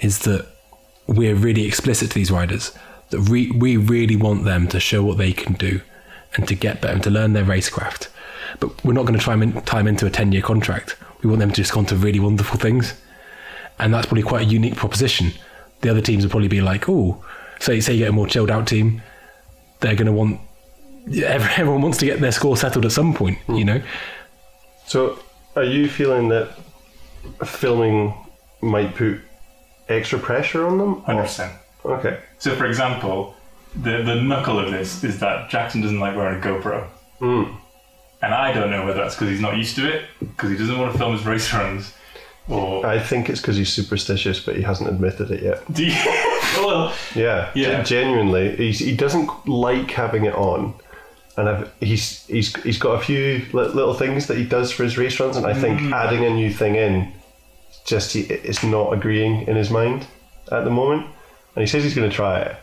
is 0.00 0.20
that 0.20 0.46
we're 1.06 1.34
really 1.34 1.66
explicit 1.66 2.10
to 2.10 2.14
these 2.14 2.30
riders 2.30 2.72
that 3.10 3.28
we 3.28 3.50
we 3.50 3.76
really 3.76 4.16
want 4.16 4.44
them 4.44 4.66
to 4.68 4.80
show 4.80 5.02
what 5.04 5.18
they 5.18 5.32
can 5.32 5.54
do 5.54 5.80
and 6.34 6.48
to 6.48 6.54
get 6.54 6.80
better 6.80 6.94
and 6.94 7.02
to 7.02 7.10
learn 7.10 7.32
their 7.32 7.44
racecraft. 7.44 8.08
But 8.60 8.84
we're 8.84 8.92
not 8.92 9.06
going 9.06 9.18
to 9.18 9.24
try 9.24 9.34
and 9.34 9.66
tie 9.66 9.78
them 9.78 9.88
into 9.88 10.06
a 10.06 10.10
ten-year 10.10 10.42
contract. 10.42 10.96
We 11.22 11.28
want 11.28 11.40
them 11.40 11.50
to 11.50 11.56
just 11.56 11.72
go 11.72 11.80
on 11.80 11.86
to 11.86 11.96
really 11.96 12.20
wonderful 12.20 12.58
things, 12.58 12.94
and 13.78 13.92
that's 13.92 14.06
probably 14.06 14.22
quite 14.22 14.42
a 14.42 14.50
unique 14.50 14.76
proposition. 14.76 15.32
The 15.80 15.90
other 15.90 16.00
teams 16.00 16.24
will 16.24 16.30
probably 16.30 16.48
be 16.48 16.60
like, 16.60 16.88
oh, 16.88 17.24
say 17.60 17.80
say 17.80 17.94
you 17.94 18.00
get 18.00 18.10
a 18.10 18.12
more 18.12 18.26
chilled 18.26 18.50
out 18.50 18.66
team, 18.66 19.02
they're 19.80 19.94
going 19.94 20.06
to 20.06 20.12
want 20.12 20.40
everyone 21.22 21.82
wants 21.82 21.98
to 21.98 22.06
get 22.06 22.20
their 22.20 22.32
score 22.32 22.56
settled 22.56 22.84
at 22.84 22.92
some 22.92 23.14
point, 23.14 23.38
you 23.48 23.64
know. 23.64 23.82
So, 24.86 25.18
are 25.56 25.64
you 25.64 25.88
feeling 25.88 26.28
that 26.28 26.56
filming 27.44 28.14
might 28.62 28.94
put 28.94 29.20
extra 29.88 30.18
pressure 30.18 30.66
on 30.66 30.78
them? 30.78 31.02
100%. 31.02 31.52
Okay. 31.84 32.20
So, 32.38 32.54
for 32.56 32.66
example, 32.66 33.34
the, 33.76 34.02
the 34.02 34.16
knuckle 34.16 34.58
of 34.58 34.70
this 34.70 35.04
is 35.04 35.20
that 35.20 35.50
Jackson 35.50 35.80
doesn't 35.82 36.00
like 36.00 36.16
wearing 36.16 36.40
a 36.40 36.44
GoPro. 36.44 36.88
Mm. 37.20 37.56
And 38.24 38.34
I 38.34 38.52
don't 38.52 38.70
know 38.70 38.84
whether 38.86 39.00
that's 39.00 39.14
because 39.14 39.28
he's 39.28 39.40
not 39.40 39.56
used 39.56 39.76
to 39.76 39.92
it, 39.92 40.06
because 40.18 40.50
he 40.50 40.56
doesn't 40.56 40.78
want 40.78 40.92
to 40.92 40.98
film 40.98 41.12
his 41.12 41.26
race 41.26 41.52
runs, 41.52 41.94
or. 42.48 42.86
I 42.86 42.98
think 42.98 43.28
it's 43.28 43.40
because 43.40 43.56
he's 43.56 43.72
superstitious, 43.72 44.40
but 44.40 44.56
he 44.56 44.62
hasn't 44.62 44.88
admitted 44.88 45.30
it 45.30 45.42
yet. 45.42 45.72
Do 45.72 45.84
you, 45.84 45.92
well, 46.58 46.94
Yeah, 47.14 47.50
Yeah. 47.54 47.82
Gen- 47.82 47.84
genuinely, 47.84 48.56
he's, 48.56 48.78
he 48.78 48.96
doesn't 48.96 49.46
like 49.46 49.90
having 49.90 50.24
it 50.24 50.34
on, 50.34 50.74
and 51.36 51.48
I've, 51.48 51.72
he's 51.80 52.24
he's 52.26 52.54
he's 52.62 52.78
got 52.78 53.00
a 53.00 53.04
few 53.04 53.44
li- 53.52 53.68
little 53.68 53.94
things 53.94 54.26
that 54.28 54.38
he 54.38 54.44
does 54.44 54.72
for 54.72 54.84
his 54.84 54.96
race 54.96 55.18
runs, 55.20 55.36
and 55.36 55.46
I 55.46 55.54
think 55.54 55.80
mm. 55.80 55.92
adding 55.92 56.24
a 56.24 56.30
new 56.30 56.52
thing 56.52 56.76
in, 56.76 57.12
just 57.84 58.12
he, 58.12 58.20
it's 58.22 58.62
not 58.62 58.92
agreeing 58.92 59.46
in 59.46 59.56
his 59.56 59.70
mind 59.70 60.06
at 60.50 60.64
the 60.64 60.70
moment, 60.70 61.06
and 61.54 61.62
he 61.62 61.66
says 61.66 61.82
he's 61.82 61.94
going 61.94 62.08
to 62.08 62.14
try 62.14 62.40
it. 62.40 62.56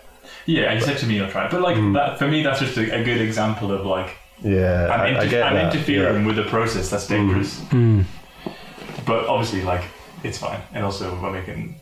yeah, 0.46 0.74
he 0.74 0.82
said 0.82 0.98
to 1.00 1.06
me 1.06 1.22
"I'll 1.22 1.30
try 1.30 1.46
it. 1.46 1.52
But, 1.52 1.62
like, 1.62 1.76
mm. 1.76 1.94
that, 1.94 2.18
for 2.18 2.28
me, 2.28 2.44
that's 2.44 2.60
just 2.60 2.78
a, 2.78 3.00
a 3.00 3.04
good 3.04 3.22
example 3.22 3.72
of, 3.72 3.86
like, 3.86 4.18
Yeah, 4.42 4.88
I'm, 4.92 5.08
inter- 5.08 5.22
I 5.22 5.28
get 5.28 5.44
I'm 5.44 5.54
that. 5.54 5.76
interfering 5.76 6.22
yeah. 6.22 6.28
with 6.28 6.40
a 6.40 6.44
process 6.50 6.90
that's 6.90 7.06
mm-hmm. 7.06 7.28
dangerous. 7.28 7.60
Mm. 7.70 8.06
But 9.06 9.28
obviously, 9.28 9.62
like, 9.62 9.84
it's 10.24 10.38
fine. 10.38 10.62
And 10.74 10.84
also, 10.84 11.20
we're 11.22 11.32
making 11.32 11.80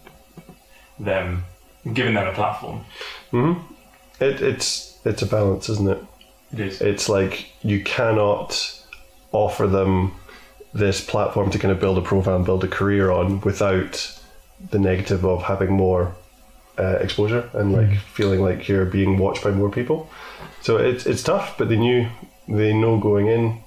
them, 1.00 1.46
giving 1.94 2.13
them 2.13 2.28
a 2.28 2.34
platform. 2.34 2.86
Mm-hmm. 3.32 3.74
It, 4.24 4.42
it's 4.42 5.00
it's 5.06 5.22
a 5.22 5.25
balance, 5.25 5.70
isn't 5.70 5.89
it? 5.89 6.04
It 6.54 6.60
is. 6.60 6.82
It's 6.82 7.08
like 7.08 7.50
you 7.62 7.84
cannot 7.84 8.75
offer 9.32 9.68
them 9.68 10.13
this 10.74 11.04
platform 11.04 11.50
to 11.51 11.60
kind 11.60 11.72
of 11.72 11.80
build 11.80 11.98
a 11.98 12.01
profile 12.01 12.36
and 12.36 12.46
build 12.46 12.63
a 12.63 12.68
career 12.68 13.12
on 13.12 13.42
without 13.42 14.20
the 14.72 14.80
negative 14.80 15.25
of 15.25 15.44
having 15.44 15.72
more 15.72 16.13
uh, 16.78 16.98
exposure 17.00 17.50
and 17.54 17.74
like 17.74 17.88
mm. 17.88 17.98
feeling 17.98 18.42
like 18.42 18.68
you're 18.68 18.86
being 18.86 19.18
watched 19.18 19.44
by 19.44 19.51
more 19.51 19.69
people. 19.72 20.10
So 20.62 20.78
it's 20.78 21.06
it's 21.06 21.24
tough, 21.24 21.58
but 21.58 21.69
they 21.69 21.78
knew 21.78 22.10
they 22.50 22.74
know 22.74 22.98
going 23.00 23.28
in 23.28 23.62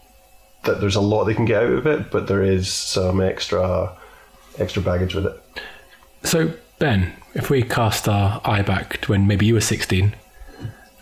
that 0.65 0.81
there's 0.81 0.97
a 0.97 1.01
lot 1.01 1.25
they 1.25 1.35
can 1.35 1.45
get 1.45 1.63
out 1.63 1.73
of 1.73 1.87
it, 1.87 2.11
but 2.11 2.27
there 2.27 2.43
is 2.43 2.73
some 2.73 3.21
extra 3.21 3.97
extra 4.59 4.83
baggage 4.83 5.15
with 5.15 5.27
it. 5.27 5.41
So 6.25 6.53
Ben, 6.79 7.13
if 7.35 7.49
we 7.51 7.63
cast 7.63 8.09
our 8.09 8.41
eye 8.45 8.63
back 8.63 9.01
to 9.03 9.11
when 9.13 9.27
maybe 9.27 9.47
you 9.47 9.55
were 9.55 9.61
16, 9.61 10.15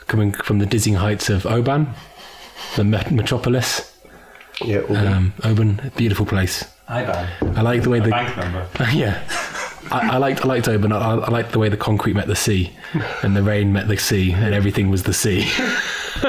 coming 0.07 0.33
from 0.33 0.59
the 0.61 0.67
dizzying 0.67 0.97
heights 0.97 1.29
of 1.31 1.45
Oban, 1.47 1.89
the 2.77 2.85
met- 2.85 3.11
metropolis, 3.11 3.97
Yeah, 4.63 4.79
Oban. 4.79 5.07
um, 5.07 5.33
Oban, 5.45 5.93
beautiful 5.97 6.27
place. 6.27 6.65
IBAN. 6.89 7.57
I 7.57 7.61
like 7.63 7.83
the 7.83 7.91
way 7.91 8.01
the 8.01 8.11
Bank 8.11 8.37
number. 8.37 8.67
yeah. 8.93 9.23
I, 9.93 10.15
I 10.15 10.17
liked 10.19 10.45
I 10.45 10.49
liked 10.49 10.69
Oban. 10.69 10.93
I, 10.93 10.99
I 10.99 11.29
liked 11.31 11.53
the 11.53 11.59
way 11.59 11.69
the 11.69 11.77
concrete 11.77 12.15
met 12.15 12.27
the 12.27 12.37
sea, 12.37 12.73
and 13.23 13.37
the 13.37 13.43
rain 13.43 13.73
met 13.73 13.89
the 13.89 13.97
sea, 13.97 14.33
and 14.33 14.55
everything 14.55 14.91
was 14.91 15.03
the 15.05 15.13
sea. 15.15 15.49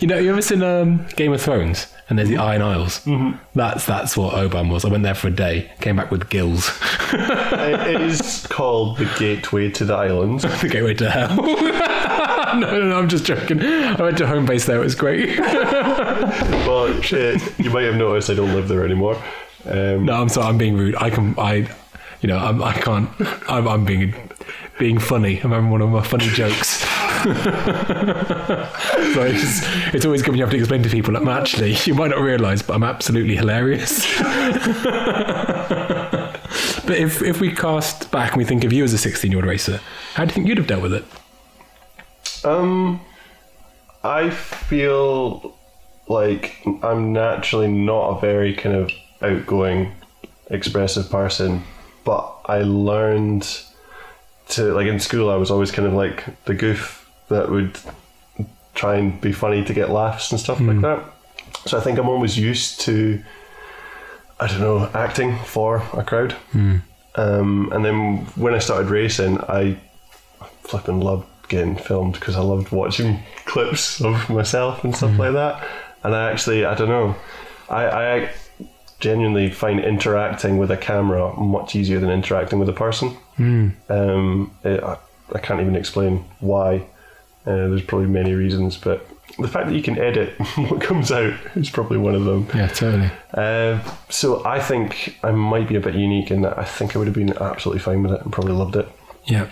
you 0.00 0.06
know, 0.06 0.18
you 0.18 0.30
ever 0.30 0.42
seen 0.42 0.62
um, 0.62 1.06
Game 1.16 1.32
of 1.32 1.40
Thrones? 1.40 1.92
And 2.08 2.18
there's 2.18 2.28
the 2.28 2.36
Iron 2.36 2.60
Isles. 2.60 3.04
Mm-hmm. 3.04 3.38
That's 3.54 3.86
that's 3.86 4.16
what 4.16 4.34
Oban 4.34 4.68
was. 4.68 4.84
I 4.84 4.88
went 4.88 5.02
there 5.02 5.14
for 5.14 5.28
a 5.28 5.30
day, 5.30 5.70
came 5.80 5.96
back 5.96 6.10
with 6.10 6.28
gills. 6.28 6.70
it 7.12 8.00
is 8.02 8.46
called 8.48 8.98
the 8.98 9.10
gateway 9.18 9.70
to 9.70 9.84
the 9.84 9.94
islands. 9.94 10.42
the 10.60 10.68
gateway 10.68 10.94
to 10.94 11.10
hell. 11.10 11.36
no, 12.58 12.70
no, 12.70 12.88
no, 12.88 12.98
I'm 12.98 13.08
just 13.08 13.24
joking. 13.24 13.62
I 13.62 14.02
went 14.02 14.18
to 14.18 14.26
home 14.26 14.44
base 14.44 14.66
there. 14.66 14.76
It 14.76 14.84
was 14.84 14.94
great. 14.94 15.38
But 15.38 17.12
uh, 17.12 17.38
you 17.58 17.70
might 17.70 17.84
have 17.84 17.96
noticed 17.96 18.28
I 18.28 18.34
don't 18.34 18.52
live 18.52 18.68
there 18.68 18.84
anymore. 18.84 19.16
Um, 19.64 20.04
no, 20.04 20.14
I'm 20.14 20.28
sorry. 20.28 20.48
I'm 20.48 20.58
being 20.58 20.76
rude. 20.76 20.96
I 20.96 21.08
can. 21.08 21.34
I, 21.38 21.68
you 22.20 22.28
know, 22.28 22.36
I'm, 22.36 22.62
I 22.62 22.72
can't. 22.74 23.08
I'm, 23.48 23.66
I'm 23.68 23.84
being 23.84 24.14
being 24.78 24.98
funny. 24.98 25.38
I'm 25.40 25.50
having 25.50 25.70
one 25.70 25.80
of 25.80 25.90
my 25.90 26.02
funny 26.02 26.28
jokes. 26.28 26.84
So 27.22 29.22
it's, 29.22 29.60
it's 29.94 30.04
always 30.04 30.22
good 30.22 30.30
when 30.30 30.38
you 30.38 30.44
have 30.44 30.50
to 30.50 30.58
explain 30.58 30.82
to 30.82 30.88
people 30.88 31.14
that 31.14 31.26
actually 31.28 31.76
you 31.84 31.94
might 31.94 32.08
not 32.08 32.20
realise, 32.20 32.62
but 32.62 32.74
I'm 32.74 32.82
absolutely 32.82 33.36
hilarious. 33.36 34.18
but 36.84 36.88
if 36.88 37.22
if 37.22 37.40
we 37.40 37.52
cast 37.52 38.10
back 38.10 38.32
and 38.32 38.38
we 38.38 38.44
think 38.44 38.64
of 38.64 38.72
you 38.72 38.82
as 38.82 38.92
a 38.92 38.98
16 38.98 39.30
year 39.30 39.38
old 39.38 39.46
racer, 39.46 39.80
how 40.14 40.24
do 40.24 40.30
you 40.30 40.34
think 40.34 40.48
you'd 40.48 40.58
have 40.58 40.66
dealt 40.66 40.82
with 40.82 40.94
it? 40.94 41.04
Um, 42.44 43.00
I 44.02 44.30
feel 44.30 45.56
like 46.08 46.60
I'm 46.82 47.12
naturally 47.12 47.68
not 47.68 48.16
a 48.16 48.20
very 48.20 48.54
kind 48.54 48.74
of 48.74 48.90
outgoing, 49.20 49.92
expressive 50.50 51.08
person, 51.08 51.62
but 52.04 52.36
I 52.46 52.62
learned 52.62 53.48
to 54.50 54.74
like 54.74 54.88
in 54.88 54.98
school. 54.98 55.30
I 55.30 55.36
was 55.36 55.50
always 55.50 55.70
kind 55.70 55.86
of 55.86 55.94
like 55.94 56.24
the 56.44 56.54
goof 56.54 57.01
that 57.32 57.50
would 57.50 57.78
try 58.74 58.96
and 58.96 59.20
be 59.20 59.32
funny 59.32 59.64
to 59.64 59.74
get 59.74 59.90
laughs 59.90 60.30
and 60.32 60.40
stuff 60.40 60.60
like 60.60 60.80
that. 60.82 61.04
So 61.66 61.78
I 61.78 61.80
think 61.80 61.98
I'm 61.98 62.08
always 62.08 62.38
used 62.38 62.80
to, 62.82 63.22
I 64.40 64.46
don't 64.46 64.60
know, 64.60 64.90
acting 64.94 65.38
for 65.44 65.82
a 65.92 66.02
crowd. 66.02 66.34
Um, 67.14 67.70
and 67.72 67.84
then 67.84 68.18
when 68.36 68.54
I 68.54 68.58
started 68.58 68.88
racing, 68.90 69.38
I 69.40 69.78
flipping 70.62 71.00
loved 71.00 71.26
getting 71.48 71.76
filmed 71.76 72.14
because 72.14 72.36
I 72.36 72.40
loved 72.40 72.72
watching 72.72 73.20
clips 73.44 74.00
of 74.00 74.30
myself 74.30 74.84
and 74.84 74.96
stuff 74.96 75.18
like 75.18 75.34
that. 75.34 75.62
And 76.02 76.14
I 76.14 76.30
actually, 76.30 76.64
I 76.64 76.74
don't 76.74 76.88
know, 76.88 77.14
I, 77.68 77.84
I 77.86 78.30
genuinely 78.98 79.50
find 79.50 79.78
interacting 79.80 80.56
with 80.58 80.70
a 80.70 80.76
camera 80.76 81.34
much 81.36 81.76
easier 81.76 82.00
than 82.00 82.10
interacting 82.10 82.58
with 82.58 82.68
a 82.68 82.72
person. 82.72 83.16
Um, 83.88 84.50
it, 84.64 84.82
I, 84.82 84.96
I 85.34 85.38
can't 85.38 85.60
even 85.60 85.76
explain 85.76 86.24
why. 86.40 86.86
Uh, 87.44 87.68
there's 87.68 87.82
probably 87.82 88.06
many 88.06 88.34
reasons, 88.34 88.76
but 88.76 89.06
the 89.38 89.48
fact 89.48 89.66
that 89.66 89.74
you 89.74 89.82
can 89.82 89.98
edit 89.98 90.34
what 90.56 90.80
comes 90.80 91.10
out 91.10 91.34
is 91.56 91.70
probably 91.70 91.98
one 91.98 92.14
of 92.14 92.24
them. 92.24 92.46
Yeah, 92.54 92.68
totally. 92.68 93.10
Uh, 93.34 93.80
so 94.08 94.44
I 94.44 94.60
think 94.60 95.18
I 95.22 95.32
might 95.32 95.68
be 95.68 95.76
a 95.76 95.80
bit 95.80 95.94
unique 95.94 96.30
in 96.30 96.42
that 96.42 96.58
I 96.58 96.64
think 96.64 96.94
I 96.94 96.98
would 96.98 97.08
have 97.08 97.14
been 97.16 97.36
absolutely 97.38 97.80
fine 97.80 98.02
with 98.02 98.12
it 98.12 98.22
and 98.22 98.32
probably 98.32 98.52
loved 98.52 98.76
it. 98.76 98.88
Yeah. 99.24 99.50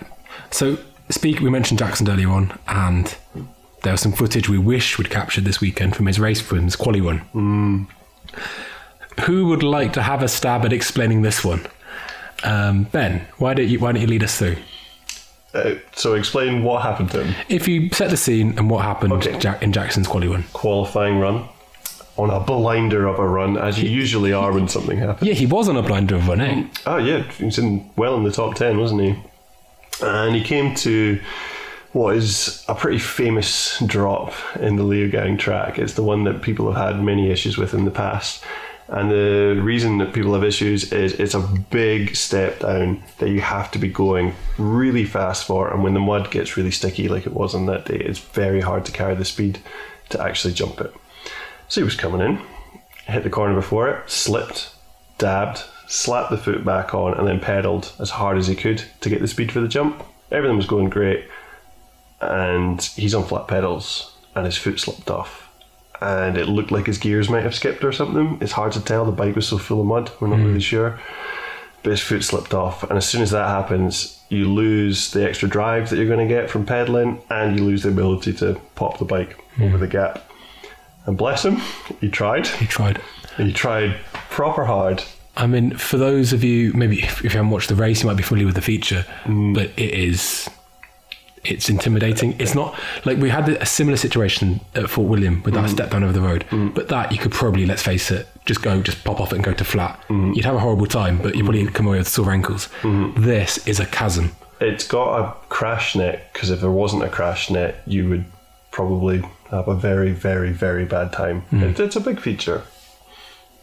So, 0.51 0.77
speak. 1.09 1.39
We 1.39 1.49
mentioned 1.49 1.79
Jackson 1.79 2.09
earlier 2.09 2.29
on, 2.29 2.57
and 2.67 3.15
there 3.83 3.93
was 3.93 4.01
some 4.01 4.11
footage 4.11 4.47
we 4.47 4.57
wish 4.57 4.97
we'd 4.97 5.09
captured 5.09 5.45
this 5.45 5.59
weekend 5.59 5.95
from 5.95 6.05
his 6.05 6.19
race, 6.19 6.39
from 6.39 6.63
his 6.63 6.75
quali 6.75 7.01
one. 7.01 7.87
Who 9.25 9.47
would 9.47 9.63
like 9.63 9.93
to 9.93 10.01
have 10.01 10.23
a 10.23 10.27
stab 10.27 10.65
at 10.65 10.73
explaining 10.73 11.21
this 11.21 11.43
one? 11.43 11.65
Um, 12.43 12.83
ben, 12.85 13.27
why 13.37 13.53
don't 13.53 13.67
you 13.67 13.79
why 13.79 13.91
don't 13.91 14.01
you 14.01 14.07
lead 14.07 14.23
us 14.23 14.37
through? 14.37 14.57
Uh, 15.53 15.75
so 15.93 16.13
explain 16.13 16.63
what 16.63 16.81
happened 16.81 17.11
to 17.11 17.23
him. 17.23 17.35
If 17.49 17.67
you 17.67 17.89
set 17.89 18.09
the 18.09 18.17
scene 18.17 18.57
and 18.57 18.69
what 18.69 18.85
happened 18.85 19.11
Okay. 19.13 19.37
Jack, 19.37 19.61
in 19.61 19.73
Jackson's 19.73 20.07
quali 20.07 20.27
one. 20.29 20.43
Qualifying 20.53 21.19
run 21.19 21.47
on 22.17 22.29
a 22.29 22.39
blinder 22.39 23.07
of 23.07 23.19
a 23.19 23.27
run, 23.27 23.57
as 23.57 23.81
you 23.81 23.89
usually 23.89 24.31
are 24.33 24.51
when 24.53 24.67
something 24.67 24.97
happens. 24.97 25.27
Yeah, 25.27 25.33
he 25.33 25.45
was 25.45 25.67
on 25.67 25.75
a 25.77 25.81
blinder 25.81 26.15
of 26.15 26.27
one, 26.27 26.41
eh? 26.41 26.67
Oh 26.85 26.97
yeah, 26.97 27.23
he 27.23 27.45
was 27.45 27.57
in 27.57 27.89
well 27.95 28.15
in 28.15 28.23
the 28.23 28.31
top 28.31 28.55
ten, 28.55 28.79
wasn't 28.79 29.01
he? 29.01 29.15
And 30.03 30.35
he 30.35 30.43
came 30.43 30.73
to 30.75 31.19
what 31.93 32.15
is 32.15 32.63
a 32.69 32.75
pretty 32.75 32.99
famous 32.99 33.77
drop 33.85 34.33
in 34.59 34.77
the 34.77 34.83
Leogang 34.83 35.37
track. 35.37 35.77
It's 35.77 35.93
the 35.95 36.03
one 36.03 36.23
that 36.23 36.41
people 36.41 36.71
have 36.71 36.95
had 36.95 37.03
many 37.03 37.29
issues 37.29 37.57
with 37.57 37.73
in 37.73 37.83
the 37.85 37.91
past. 37.91 38.43
And 38.91 39.09
the 39.09 39.57
reason 39.63 39.99
that 39.99 40.11
people 40.11 40.33
have 40.33 40.43
issues 40.43 40.91
is 40.91 41.13
it's 41.13 41.33
a 41.33 41.39
big 41.39 42.13
step 42.13 42.59
down 42.59 43.01
that 43.19 43.29
you 43.29 43.39
have 43.39 43.71
to 43.71 43.79
be 43.79 43.87
going 43.87 44.33
really 44.57 45.05
fast 45.05 45.45
for. 45.45 45.71
And 45.71 45.81
when 45.81 45.93
the 45.93 46.01
mud 46.01 46.29
gets 46.29 46.57
really 46.57 46.71
sticky, 46.71 47.07
like 47.07 47.25
it 47.25 47.33
was 47.33 47.55
on 47.55 47.67
that 47.67 47.85
day, 47.85 47.95
it's 47.95 48.19
very 48.19 48.59
hard 48.59 48.83
to 48.85 48.91
carry 48.91 49.15
the 49.15 49.23
speed 49.23 49.59
to 50.09 50.21
actually 50.21 50.53
jump 50.53 50.81
it. 50.81 50.93
So 51.69 51.79
he 51.79 51.85
was 51.85 51.95
coming 51.95 52.19
in, 52.19 52.41
hit 53.05 53.23
the 53.23 53.29
corner 53.29 53.55
before 53.55 53.87
it, 53.87 54.09
slipped, 54.09 54.75
dabbed, 55.17 55.63
slapped 55.87 56.29
the 56.29 56.37
foot 56.37 56.65
back 56.65 56.93
on, 56.93 57.17
and 57.17 57.25
then 57.25 57.39
pedalled 57.39 57.93
as 57.97 58.09
hard 58.09 58.37
as 58.37 58.47
he 58.47 58.55
could 58.55 58.83
to 58.99 59.09
get 59.09 59.21
the 59.21 59.27
speed 59.29 59.53
for 59.53 59.61
the 59.61 59.69
jump. 59.69 60.03
Everything 60.33 60.57
was 60.57 60.65
going 60.65 60.89
great, 60.89 61.27
and 62.19 62.81
he's 62.81 63.15
on 63.15 63.23
flat 63.23 63.47
pedals, 63.47 64.13
and 64.35 64.45
his 64.45 64.57
foot 64.57 64.81
slipped 64.81 65.09
off. 65.09 65.47
And 66.01 66.37
it 66.37 66.47
looked 66.47 66.71
like 66.71 66.87
his 66.87 66.97
gears 66.97 67.29
might 67.29 67.43
have 67.43 67.53
skipped 67.53 67.83
or 67.83 67.91
something. 67.91 68.39
It's 68.41 68.53
hard 68.53 68.71
to 68.73 68.83
tell. 68.83 69.05
The 69.05 69.11
bike 69.11 69.35
was 69.35 69.47
so 69.47 69.57
full 69.59 69.81
of 69.81 69.85
mud. 69.87 70.11
We're 70.19 70.27
not 70.29 70.39
really 70.39 70.59
sure. 70.59 70.99
But 71.83 71.91
his 71.91 71.99
foot 72.01 72.23
slipped 72.23 72.53
off, 72.53 72.83
and 72.83 72.93
as 72.97 73.07
soon 73.07 73.21
as 73.23 73.31
that 73.31 73.47
happens, 73.47 74.19
you 74.29 74.47
lose 74.47 75.11
the 75.11 75.27
extra 75.27 75.49
drive 75.49 75.89
that 75.89 75.95
you're 75.97 76.05
going 76.05 76.27
to 76.27 76.31
get 76.31 76.47
from 76.49 76.63
pedaling, 76.65 77.19
and 77.31 77.57
you 77.57 77.65
lose 77.65 77.81
the 77.83 77.89
ability 77.89 78.33
to 78.33 78.59
pop 78.75 78.99
the 78.99 79.05
bike 79.05 79.43
over 79.59 79.79
the 79.79 79.87
gap. 79.87 80.23
And 81.07 81.17
bless 81.17 81.43
him, 81.43 81.55
he 81.99 82.07
tried. 82.09 82.45
He 82.45 82.67
tried. 82.67 83.01
He 83.37 83.51
tried 83.51 83.95
proper 84.29 84.65
hard. 84.65 85.03
I 85.35 85.47
mean, 85.47 85.75
for 85.75 85.97
those 85.97 86.33
of 86.33 86.43
you, 86.43 86.71
maybe 86.73 87.01
if, 87.01 87.17
if 87.19 87.23
you 87.23 87.29
haven't 87.31 87.49
watched 87.49 87.69
the 87.69 87.75
race, 87.75 88.03
you 88.03 88.07
might 88.07 88.17
be 88.17 88.21
familiar 88.23 88.45
with 88.45 88.55
the 88.55 88.61
feature, 88.61 89.03
Mm. 89.23 89.55
but 89.55 89.69
it 89.75 89.93
is, 89.95 90.47
it's 91.43 91.69
intimidating. 91.69 92.35
It's 92.39 92.53
not 92.55 92.75
like 93.05 93.17
we 93.17 93.29
had 93.29 93.49
a 93.49 93.65
similar 93.65 93.97
situation 93.97 94.61
at 94.75 94.89
Fort 94.89 95.07
William 95.09 95.41
with 95.43 95.53
that 95.55 95.65
Mm. 95.65 95.73
step 95.73 95.89
down 95.91 96.03
over 96.03 96.13
the 96.13 96.21
road, 96.21 96.45
but 96.75 96.87
that 96.89 97.11
you 97.11 97.17
could 97.17 97.31
probably, 97.31 97.65
let's 97.65 97.81
face 97.81 98.11
it, 98.11 98.27
just 98.45 98.61
go, 98.61 98.81
just 98.81 99.03
pop 99.03 99.19
off 99.19 99.31
it 99.31 99.35
and 99.37 99.43
go 99.43 99.53
to 99.53 99.63
flat. 99.63 99.99
Mm. 100.09 100.35
You'd 100.35 100.45
have 100.45 100.55
a 100.55 100.59
horrible 100.59 100.85
time, 100.87 101.17
but 101.17 101.35
you'd 101.35 101.45
probably 101.45 101.65
come 101.67 101.87
away 101.87 101.97
with 101.97 102.07
sore 102.07 102.31
ankles. 102.31 102.67
Mm-hmm. 102.81 103.23
This 103.23 103.65
is 103.67 103.79
a 103.79 103.85
chasm. 103.85 104.31
It's 104.59 104.87
got 104.87 105.19
a 105.19 105.33
crash 105.49 105.95
net 105.95 106.31
because 106.33 106.51
if 106.51 106.61
there 106.61 106.69
wasn't 106.69 107.03
a 107.03 107.09
crash 107.09 107.49
net, 107.49 107.81
you 107.87 108.07
would 108.09 108.25
probably 108.71 109.23
have 109.49 109.67
a 109.67 109.73
very, 109.75 110.11
very, 110.11 110.51
very 110.51 110.85
bad 110.85 111.11
time. 111.11 111.43
It, 111.51 111.79
it's 111.79 111.95
a 111.95 111.99
big 111.99 112.19
feature. 112.19 112.61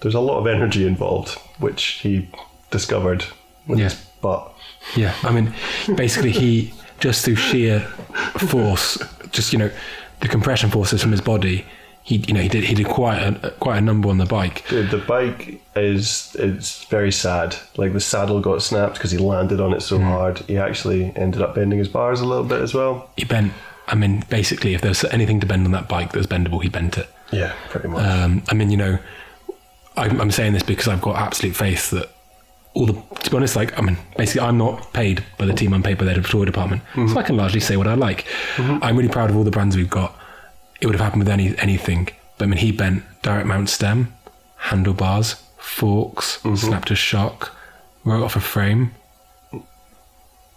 There's 0.00 0.14
a 0.14 0.20
lot 0.20 0.38
of 0.38 0.46
energy 0.46 0.86
involved, 0.86 1.30
which 1.58 1.84
he 2.02 2.28
discovered 2.70 3.24
with 3.66 3.78
Yeah. 3.78 3.84
his 3.90 3.94
butt. 4.20 4.52
Yeah, 4.96 5.14
I 5.22 5.30
mean, 5.32 5.54
basically, 5.94 6.30
he 6.32 6.72
just 6.98 7.24
through 7.24 7.36
sheer 7.36 7.80
force, 8.38 8.98
just 9.30 9.52
you 9.52 9.58
know, 9.58 9.70
the 10.20 10.28
compression 10.28 10.70
forces 10.70 11.02
from 11.02 11.12
his 11.12 11.20
body. 11.20 11.64
He, 12.02 12.16
you 12.16 12.32
know, 12.32 12.40
he 12.40 12.48
did 12.48 12.64
he 12.64 12.74
did 12.74 12.86
quite 12.86 13.18
a 13.18 13.50
quite 13.60 13.78
a 13.78 13.80
number 13.82 14.08
on 14.08 14.16
the 14.16 14.24
bike. 14.24 14.66
Dude, 14.68 14.90
the 14.90 14.98
bike 14.98 15.60
is 15.76 16.34
it's 16.38 16.84
very 16.84 17.12
sad. 17.12 17.56
Like 17.76 17.92
the 17.92 18.00
saddle 18.00 18.40
got 18.40 18.62
snapped 18.62 18.94
because 18.94 19.10
he 19.10 19.18
landed 19.18 19.60
on 19.60 19.74
it 19.74 19.82
so 19.82 19.98
hard. 19.98 20.38
He 20.40 20.56
actually 20.56 21.12
ended 21.16 21.42
up 21.42 21.54
bending 21.54 21.78
his 21.78 21.88
bars 21.88 22.20
a 22.20 22.26
little 22.26 22.44
bit 22.44 22.62
as 22.62 22.72
well. 22.72 23.10
He 23.16 23.24
bent. 23.24 23.52
I 23.88 23.94
mean, 23.94 24.24
basically, 24.28 24.74
if 24.74 24.80
there's 24.80 25.04
anything 25.04 25.40
to 25.40 25.46
bend 25.46 25.66
on 25.66 25.72
that 25.72 25.88
bike 25.88 26.12
that 26.12 26.18
was 26.18 26.26
bendable, 26.26 26.62
he 26.62 26.68
bent 26.68 26.98
it. 26.98 27.08
Yeah, 27.30 27.54
pretty 27.68 27.88
much. 27.88 28.04
Um, 28.04 28.42
I 28.48 28.54
mean, 28.54 28.70
you 28.70 28.76
know, 28.76 28.98
I'm, 29.96 30.20
I'm 30.20 30.30
saying 30.30 30.52
this 30.52 30.62
because 30.62 30.88
I've 30.88 31.02
got 31.02 31.16
absolute 31.16 31.56
faith 31.56 31.90
that 31.90 32.10
all 32.78 32.86
the. 32.86 32.92
To 32.94 33.30
be 33.30 33.36
honest, 33.36 33.56
like 33.56 33.76
I 33.76 33.82
mean, 33.82 33.98
basically, 34.16 34.46
I'm 34.46 34.56
not 34.56 34.92
paid 34.92 35.24
by 35.36 35.46
the 35.46 35.52
team. 35.52 35.74
I'm 35.74 35.82
paid 35.82 35.98
by 35.98 36.04
the 36.04 36.12
editorial 36.12 36.46
department, 36.46 36.82
so 36.94 37.00
mm-hmm. 37.00 37.18
I 37.18 37.22
can 37.22 37.36
largely 37.36 37.60
say 37.60 37.76
what 37.76 37.86
I 37.86 37.94
like. 37.94 38.24
Mm-hmm. 38.56 38.82
I'm 38.82 38.96
really 38.96 39.08
proud 39.08 39.30
of 39.30 39.36
all 39.36 39.44
the 39.44 39.50
brands 39.50 39.76
we've 39.76 39.90
got. 39.90 40.16
It 40.80 40.86
would 40.86 40.94
have 40.94 41.04
happened 41.04 41.22
with 41.22 41.28
any 41.28 41.58
anything, 41.58 42.08
but 42.38 42.44
I 42.44 42.48
mean, 42.48 42.58
he 42.58 42.70
bent 42.72 43.02
direct 43.22 43.46
mount 43.46 43.68
stem, 43.68 44.14
handlebars, 44.56 45.34
forks, 45.58 46.38
mm-hmm. 46.38 46.54
snapped 46.54 46.90
a 46.90 46.94
shock, 46.94 47.54
wrote 48.04 48.22
off 48.22 48.36
a 48.36 48.40
frame. 48.40 48.92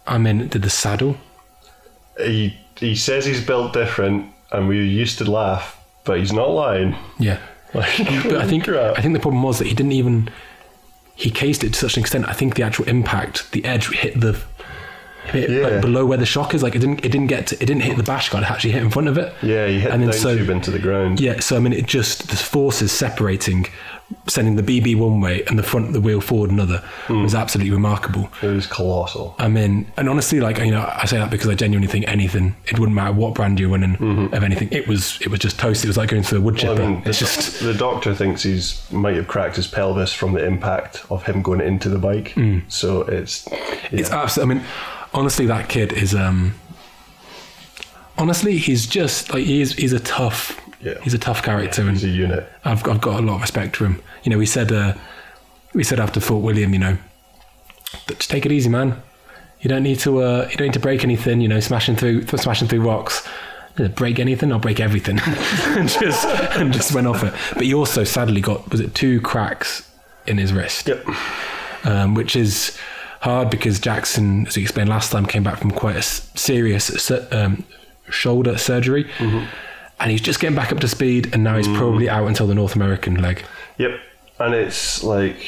I 0.06 0.18
mean, 0.18 0.48
did 0.48 0.62
the 0.62 0.70
saddle. 0.70 1.16
he 2.18 2.56
he 2.76 2.94
says 2.94 3.26
he's 3.26 3.44
built 3.44 3.72
different, 3.72 4.32
and 4.52 4.68
we 4.68 4.78
used 4.84 5.18
to 5.18 5.30
laugh, 5.30 5.76
but 6.04 6.18
he's 6.18 6.32
not 6.32 6.50
lying. 6.50 6.96
Yeah. 7.18 7.38
Like, 7.74 7.96
But 8.24 8.34
I 8.34 8.46
think 8.46 8.64
crap. 8.64 8.98
I 8.98 9.00
think 9.00 9.14
the 9.14 9.20
problem 9.20 9.42
was 9.42 9.58
that 9.58 9.66
he 9.66 9.72
didn't 9.72 9.92
even 9.92 10.28
he 11.22 11.30
cased 11.30 11.62
it 11.64 11.72
to 11.74 11.78
such 11.78 11.96
an 11.96 12.00
extent. 12.02 12.28
I 12.28 12.32
think 12.32 12.54
the 12.56 12.62
actual 12.62 12.86
impact, 12.88 13.50
the 13.52 13.64
edge 13.64 13.88
hit 13.90 14.20
the 14.20 14.38
hit 15.26 15.48
Yeah. 15.50 15.68
like 15.68 15.80
below 15.80 16.04
where 16.04 16.18
the 16.18 16.26
shock 16.26 16.52
is. 16.52 16.62
Like 16.64 16.74
it 16.74 16.80
didn't 16.80 17.04
it 17.04 17.12
didn't 17.12 17.28
get 17.28 17.46
to, 17.48 17.54
it 17.62 17.66
didn't 17.66 17.82
hit 17.82 17.96
the 17.96 18.02
bash 18.02 18.28
guard. 18.30 18.44
It 18.44 18.50
actually 18.50 18.72
hit 18.72 18.82
in 18.82 18.90
front 18.90 19.08
of 19.08 19.16
it. 19.18 19.32
yeah, 19.42 19.66
he 19.68 19.78
hit 19.80 19.90
and 19.92 20.02
the 20.02 20.06
then 20.08 20.18
so- 20.18 20.36
tube 20.36 20.50
into 20.50 20.70
the 20.72 20.80
ground. 20.80 21.20
Yeah, 21.20 21.38
so 21.40 21.56
I 21.56 21.60
mean, 21.60 21.72
it 21.72 21.86
just 21.86 22.28
the 22.28 22.36
forces 22.36 22.90
separating, 22.90 23.66
sending 24.28 24.56
the 24.56 24.62
BB 24.62 24.96
one 24.96 25.20
way 25.20 25.42
and 25.44 25.58
the 25.58 25.62
front 25.62 25.86
of 25.86 25.92
the 25.92 26.00
wheel 26.00 26.20
forward 26.20 26.50
another 26.50 26.78
Hmm. 27.06 27.22
was 27.22 27.34
absolutely 27.34 27.70
remarkable. 27.72 28.28
It 28.42 28.46
was 28.48 28.66
colossal. 28.66 29.34
I 29.38 29.48
mean, 29.48 29.90
and 29.96 30.08
honestly, 30.08 30.40
like 30.40 30.58
you 30.58 30.70
know, 30.70 30.88
I 30.96 31.06
say 31.06 31.18
that 31.18 31.30
because 31.30 31.48
I 31.48 31.54
genuinely 31.54 31.88
think 31.88 32.06
anything. 32.08 32.54
It 32.66 32.78
wouldn't 32.78 32.94
matter 32.96 33.12
what 33.12 33.34
brand 33.34 33.58
you're 33.60 33.70
running 33.70 33.96
of 34.32 34.42
anything. 34.42 34.68
It 34.72 34.86
was 34.88 35.18
it 35.20 35.28
was 35.28 35.40
just 35.40 35.58
toast. 35.58 35.84
It 35.84 35.88
was 35.88 35.96
like 35.96 36.10
going 36.10 36.22
through 36.22 36.38
a 36.38 36.42
wood 36.42 36.62
Well. 36.62 36.80
I 36.80 36.86
mean, 36.86 37.02
it's 37.04 37.18
the, 37.18 37.24
just 37.24 37.60
the 37.60 37.74
doctor 37.74 38.14
thinks 38.14 38.42
he's 38.42 38.82
might 38.92 39.16
have 39.16 39.28
cracked 39.28 39.56
his 39.56 39.66
pelvis 39.66 40.12
from 40.12 40.32
the 40.34 40.44
impact 40.44 41.04
of 41.10 41.24
him 41.24 41.42
going 41.42 41.60
into 41.60 41.88
the 41.88 41.98
bike. 41.98 42.34
So 42.68 43.02
it's 43.02 43.46
yeah. 43.50 43.76
It's 43.92 44.10
absolutely. 44.10 44.56
I 44.56 44.58
mean, 44.58 44.66
honestly, 45.14 45.46
that 45.46 45.68
kid 45.68 45.92
is. 45.92 46.14
um 46.14 46.54
Honestly, 48.18 48.58
he's 48.58 48.86
just 48.86 49.32
like 49.32 49.44
he 49.44 49.62
is. 49.62 49.72
He's 49.72 49.92
a 49.94 50.00
tough. 50.00 50.60
Yeah. 50.82 50.98
He's 51.02 51.14
a 51.14 51.18
tough 51.18 51.42
character, 51.42 51.88
he's 51.90 52.02
a 52.04 52.08
and 52.08 52.16
unit. 52.16 52.52
I've 52.64 52.86
I've 52.88 53.00
got 53.00 53.20
a 53.20 53.22
lot 53.22 53.36
of 53.36 53.40
respect 53.42 53.76
for 53.76 53.86
him. 53.86 54.02
You 54.24 54.30
know, 54.30 54.38
we 54.38 54.46
said 54.46 54.72
uh, 54.72 54.94
we 55.74 55.84
said 55.84 56.00
after 56.00 56.20
Fort 56.20 56.42
William, 56.42 56.72
you 56.72 56.78
know, 56.80 56.98
just 58.08 58.30
take 58.30 58.44
it 58.46 58.52
easy, 58.52 58.68
man. 58.68 59.00
You 59.60 59.68
don't 59.68 59.82
need 59.84 60.00
to. 60.00 60.22
Uh, 60.22 60.48
you 60.50 60.56
don't 60.56 60.66
need 60.68 60.72
to 60.74 60.80
break 60.80 61.04
anything. 61.04 61.40
You 61.40 61.48
know, 61.48 61.60
smashing 61.60 61.96
through 61.96 62.26
smashing 62.26 62.68
through 62.68 62.82
rocks. 62.82 63.26
Break 63.94 64.18
anything, 64.18 64.52
I'll 64.52 64.58
break 64.58 64.80
everything, 64.80 65.18
and 65.78 65.88
just 65.88 66.26
and 66.26 66.72
just 66.74 66.92
went 66.92 67.06
off 67.06 67.22
it. 67.22 67.32
But 67.54 67.62
he 67.62 67.72
also 67.72 68.04
sadly 68.04 68.42
got 68.42 68.70
was 68.70 68.80
it 68.80 68.94
two 68.94 69.18
cracks 69.22 69.88
in 70.26 70.36
his 70.36 70.52
wrist 70.52 70.88
Yep. 70.88 71.06
um, 71.84 72.14
which 72.14 72.36
is 72.36 72.76
hard 73.22 73.48
because 73.48 73.80
Jackson, 73.80 74.46
as 74.46 74.56
we 74.56 74.62
explained 74.62 74.90
last 74.90 75.10
time, 75.10 75.24
came 75.24 75.42
back 75.42 75.58
from 75.58 75.70
quite 75.70 75.94
a 75.94 76.00
s- 76.00 76.30
serious 76.34 77.10
um, 77.32 77.64
shoulder 78.10 78.58
surgery, 78.58 79.08
and 80.02 80.10
he's 80.10 80.20
just 80.20 80.40
getting 80.40 80.56
back 80.56 80.72
up 80.72 80.80
to 80.80 80.88
speed, 80.88 81.32
and 81.32 81.44
now 81.44 81.56
he's 81.56 81.68
mm. 81.68 81.76
probably 81.76 82.10
out 82.10 82.26
until 82.26 82.48
the 82.48 82.54
North 82.54 82.74
American 82.74 83.22
leg. 83.22 83.44
Yep. 83.78 84.00
And 84.40 84.54
it's 84.54 85.04
like 85.04 85.46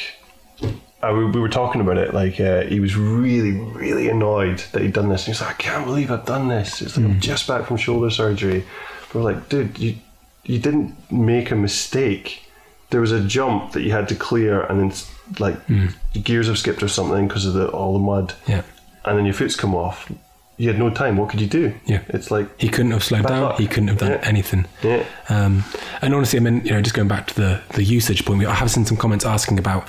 I, 1.03 1.13
we 1.13 1.25
we 1.25 1.41
were 1.41 1.49
talking 1.49 1.81
about 1.81 1.99
it. 1.99 2.15
Like 2.15 2.41
uh, 2.41 2.63
he 2.63 2.79
was 2.79 2.97
really, 2.97 3.51
really 3.51 4.09
annoyed 4.09 4.61
that 4.73 4.81
he'd 4.81 4.93
done 4.93 5.09
this. 5.09 5.27
And 5.27 5.35
he's 5.35 5.43
like, 5.43 5.51
I 5.51 5.59
can't 5.59 5.85
believe 5.85 6.11
I've 6.11 6.25
done 6.25 6.47
this. 6.49 6.81
It's 6.81 6.97
like 6.97 7.05
I'm 7.05 7.17
mm. 7.17 7.21
just 7.21 7.49
back 7.49 7.67
from 7.67 7.77
shoulder 7.77 8.11
surgery. 8.11 8.65
But 9.09 9.15
we're 9.17 9.33
like, 9.33 9.49
dude, 9.49 9.77
you 9.79 9.97
you 10.45 10.61
didn't 10.61 10.95
make 11.11 11.51
a 11.51 11.57
mistake. 11.57 12.45
There 12.91 13.01
was 13.01 13.11
a 13.11 13.25
jump 13.25 13.73
that 13.73 13.83
you 13.83 13.91
had 13.91 14.09
to 14.09 14.15
clear, 14.15 14.63
and 14.63 14.81
then 14.81 14.93
like 15.41 15.67
mm. 15.67 15.93
gears 16.23 16.47
have 16.47 16.59
skipped 16.59 16.83
or 16.83 16.89
something 16.89 17.27
because 17.27 17.45
of 17.45 17.55
the 17.55 17.69
all 17.69 17.93
the 17.93 17.99
mud. 17.99 18.35
Yeah, 18.47 18.63
and 19.05 19.19
then 19.19 19.25
your 19.25 19.35
foot's 19.35 19.57
come 19.57 19.75
off. 19.75 20.11
You 20.57 20.69
had 20.69 20.79
no 20.79 20.89
time. 20.91 21.17
What 21.17 21.31
could 21.31 21.41
you 21.41 21.47
do? 21.49 21.75
Yeah. 21.85 22.01
It's 22.09 22.31
like 22.31 22.47
he 22.61 22.69
couldn't 22.69 22.93
have 22.93 23.03
slowed 23.03 23.27
down. 23.27 23.43
luck. 23.43 23.59
He 23.59 23.67
couldn't 23.67 23.89
have 23.89 23.99
done 23.99 24.13
Yeah. 24.13 24.21
anything. 24.23 24.67
yeah, 24.83 25.03
Um, 25.29 25.65
and 26.01 26.15
honestly, 26.15 26.39
I 26.39 26.43
mean, 26.43 26.63
you 26.65 26.71
know, 26.73 26.81
just 26.81 26.95
going 26.95 27.09
back 27.09 27.27
to 27.29 27.35
the 27.35 27.61
the 27.75 27.83
usage 27.83 28.25
point, 28.25 28.45
I 28.47 28.55
have 28.55 28.71
seen 28.71 28.85
some 28.85 28.97
comments 28.97 29.25
asking 29.27 29.59
about, 29.59 29.89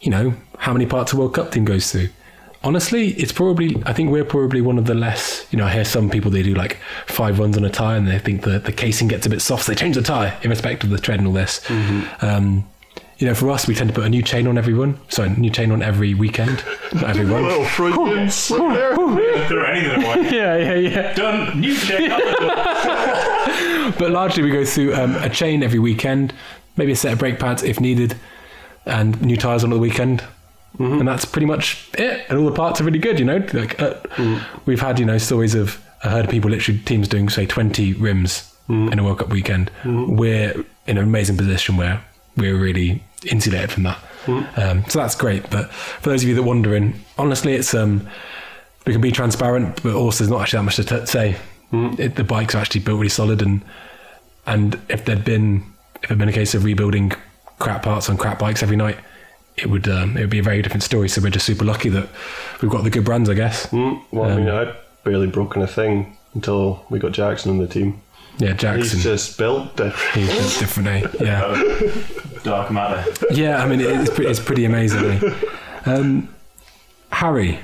you 0.00 0.10
know, 0.10 0.34
how 0.58 0.72
many 0.74 0.84
parts 0.86 1.12
a 1.12 1.16
World 1.16 1.32
Cup 1.34 1.50
team 1.52 1.64
goes 1.64 1.90
through. 1.90 2.08
Honestly, 2.62 3.08
it's 3.12 3.32
probably. 3.32 3.82
I 3.86 3.94
think 3.94 4.10
we're 4.10 4.22
probably 4.24 4.60
one 4.60 4.76
of 4.76 4.84
the 4.84 4.94
less. 4.94 5.46
You 5.50 5.56
know, 5.58 5.64
I 5.64 5.70
hear 5.72 5.84
some 5.86 6.10
people 6.10 6.30
they 6.30 6.42
do 6.42 6.52
like 6.52 6.76
five 7.06 7.38
runs 7.38 7.56
on 7.56 7.64
a 7.64 7.70
tie 7.70 7.96
and 7.96 8.06
they 8.06 8.18
think 8.18 8.42
the 8.42 8.58
the 8.58 8.72
casing 8.72 9.08
gets 9.08 9.24
a 9.24 9.30
bit 9.30 9.40
soft, 9.40 9.64
so 9.64 9.72
they 9.72 9.76
change 9.76 9.94
the 9.96 10.02
tire, 10.02 10.36
irrespective 10.42 10.92
of 10.92 10.96
the 10.98 11.02
tread 11.02 11.20
and 11.20 11.26
all 11.28 11.32
this. 11.32 11.62
Um, 12.20 12.66
you 13.20 13.26
know, 13.26 13.34
for 13.34 13.50
us, 13.50 13.68
we 13.68 13.74
tend 13.74 13.88
to 13.90 13.94
put 13.94 14.04
a 14.04 14.08
new 14.08 14.22
chain 14.22 14.46
on 14.46 14.56
every 14.58 14.72
run. 14.74 14.98
Sorry, 15.08 15.28
new 15.30 15.50
chain 15.50 15.70
on 15.72 15.82
every 15.82 16.14
weekend, 16.14 16.64
not 16.94 17.04
every 17.10 17.24
run. 17.32 17.44
little 17.44 17.64
Freudian 17.66 18.30
slip 18.30 18.72
there. 18.72 18.96
Throw 18.96 19.62
anything 19.64 20.02
away. 20.02 20.30
yeah, 20.36 20.56
yeah, 20.56 20.74
yeah. 20.74 21.14
Done. 21.14 21.60
New 21.60 21.74
check. 21.76 22.10
out. 22.10 23.94
But 23.98 24.10
largely, 24.12 24.42
we 24.42 24.50
go 24.50 24.64
through 24.64 24.94
um, 24.94 25.16
a 25.16 25.28
chain 25.28 25.62
every 25.62 25.78
weekend, 25.78 26.32
maybe 26.76 26.92
a 26.92 26.96
set 26.96 27.12
of 27.12 27.18
brake 27.18 27.38
pads 27.38 27.62
if 27.62 27.80
needed, 27.80 28.16
and 28.86 29.20
new 29.20 29.36
tires 29.36 29.64
on 29.64 29.70
the 29.70 29.78
weekend. 29.78 30.22
And 30.78 31.06
that's 31.06 31.24
pretty 31.26 31.46
much 31.46 31.88
it. 31.94 32.24
And 32.30 32.38
all 32.38 32.46
the 32.46 32.52
parts 32.54 32.80
are 32.80 32.84
really 32.84 32.98
good, 33.00 33.18
you 33.18 33.24
know. 33.26 33.44
Like 33.52 33.80
uh, 33.82 33.94
we've 34.64 34.80
had, 34.80 34.98
you 34.98 35.04
know, 35.04 35.18
stories 35.18 35.54
of 35.54 35.78
I 36.04 36.08
heard 36.08 36.24
of 36.24 36.30
people 36.30 36.50
literally 36.50 36.78
teams 36.80 37.06
doing 37.08 37.28
say 37.28 37.44
twenty 37.44 37.92
rims 37.92 38.54
in 38.68 38.98
a 38.98 39.04
World 39.04 39.18
Cup 39.18 39.28
weekend. 39.30 39.70
We're 39.84 40.52
in 40.86 40.96
an 40.96 41.04
amazing 41.04 41.36
position 41.36 41.76
where 41.76 42.02
we're 42.36 42.56
really 42.58 43.02
insulated 43.30 43.70
from 43.70 43.82
that. 43.84 43.98
Um, 44.56 44.84
so 44.88 44.98
that's 45.00 45.14
great. 45.14 45.48
But 45.50 45.72
for 45.72 46.10
those 46.10 46.22
of 46.22 46.28
you 46.28 46.34
that 46.36 46.40
are 46.42 46.44
wondering, 46.44 46.94
honestly, 47.18 47.54
it's 47.54 47.74
um, 47.74 48.06
we 48.86 48.92
can 48.92 49.00
be 49.00 49.10
transparent, 49.12 49.82
but 49.82 49.94
also 49.94 50.24
there's 50.24 50.30
not 50.30 50.42
actually 50.42 50.58
that 50.58 50.62
much 50.64 50.76
to 50.76 50.84
t- 50.84 51.06
say. 51.06 51.36
It, 51.72 52.16
the 52.16 52.24
bikes 52.24 52.54
are 52.54 52.58
actually 52.58 52.80
built 52.82 52.98
really 52.98 53.08
solid, 53.08 53.42
and 53.42 53.62
and 54.46 54.78
if 54.88 55.04
there'd 55.04 55.24
been 55.24 55.64
if 56.02 56.04
it'd 56.04 56.18
been 56.18 56.28
a 56.28 56.32
case 56.32 56.54
of 56.54 56.64
rebuilding 56.64 57.12
crap 57.58 57.82
parts 57.82 58.08
on 58.10 58.16
crap 58.16 58.38
bikes 58.38 58.62
every 58.62 58.76
night, 58.76 58.96
it 59.56 59.66
would 59.70 59.88
um, 59.88 60.16
it 60.16 60.20
would 60.22 60.30
be 60.30 60.38
a 60.40 60.42
very 60.42 60.62
different 60.62 60.82
story. 60.82 61.08
So 61.08 61.20
we're 61.22 61.30
just 61.30 61.46
super 61.46 61.64
lucky 61.64 61.88
that 61.90 62.08
we've 62.60 62.70
got 62.70 62.82
the 62.84 62.90
good 62.90 63.04
brands, 63.04 63.28
I 63.30 63.34
guess. 63.34 63.66
Mm, 63.68 64.02
well, 64.10 64.30
I 64.30 64.36
mean, 64.36 64.48
I'd 64.48 64.74
barely 65.04 65.28
broken 65.28 65.62
a 65.62 65.66
thing 65.66 66.16
until 66.34 66.84
we 66.90 66.98
got 66.98 67.12
Jackson 67.12 67.50
on 67.52 67.58
the 67.58 67.66
team. 67.68 68.00
Yeah, 68.38 68.52
He's 68.52 68.60
Jackson. 68.60 69.00
just 69.00 69.38
built 69.38 69.76
different. 69.76 70.14
He's 70.26 70.34
just 70.34 70.58
different, 70.60 70.88
eh? 70.88 71.08
Yeah. 71.20 71.62
Dark 72.42 72.70
matter. 72.70 73.04
Yeah, 73.30 73.62
I 73.62 73.66
mean, 73.68 73.80
it's 73.80 74.10
pretty, 74.10 74.30
it's 74.30 74.40
pretty 74.40 74.64
amazing. 74.64 75.20
Um, 75.86 76.28
Harry, 77.10 77.58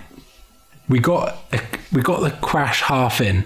we 0.89 1.01
got 1.01 1.37
a, 1.53 1.61
we 1.93 2.01
got 2.01 2.21
the 2.21 2.31
crash 2.31 2.81
half 2.81 3.21
in. 3.21 3.45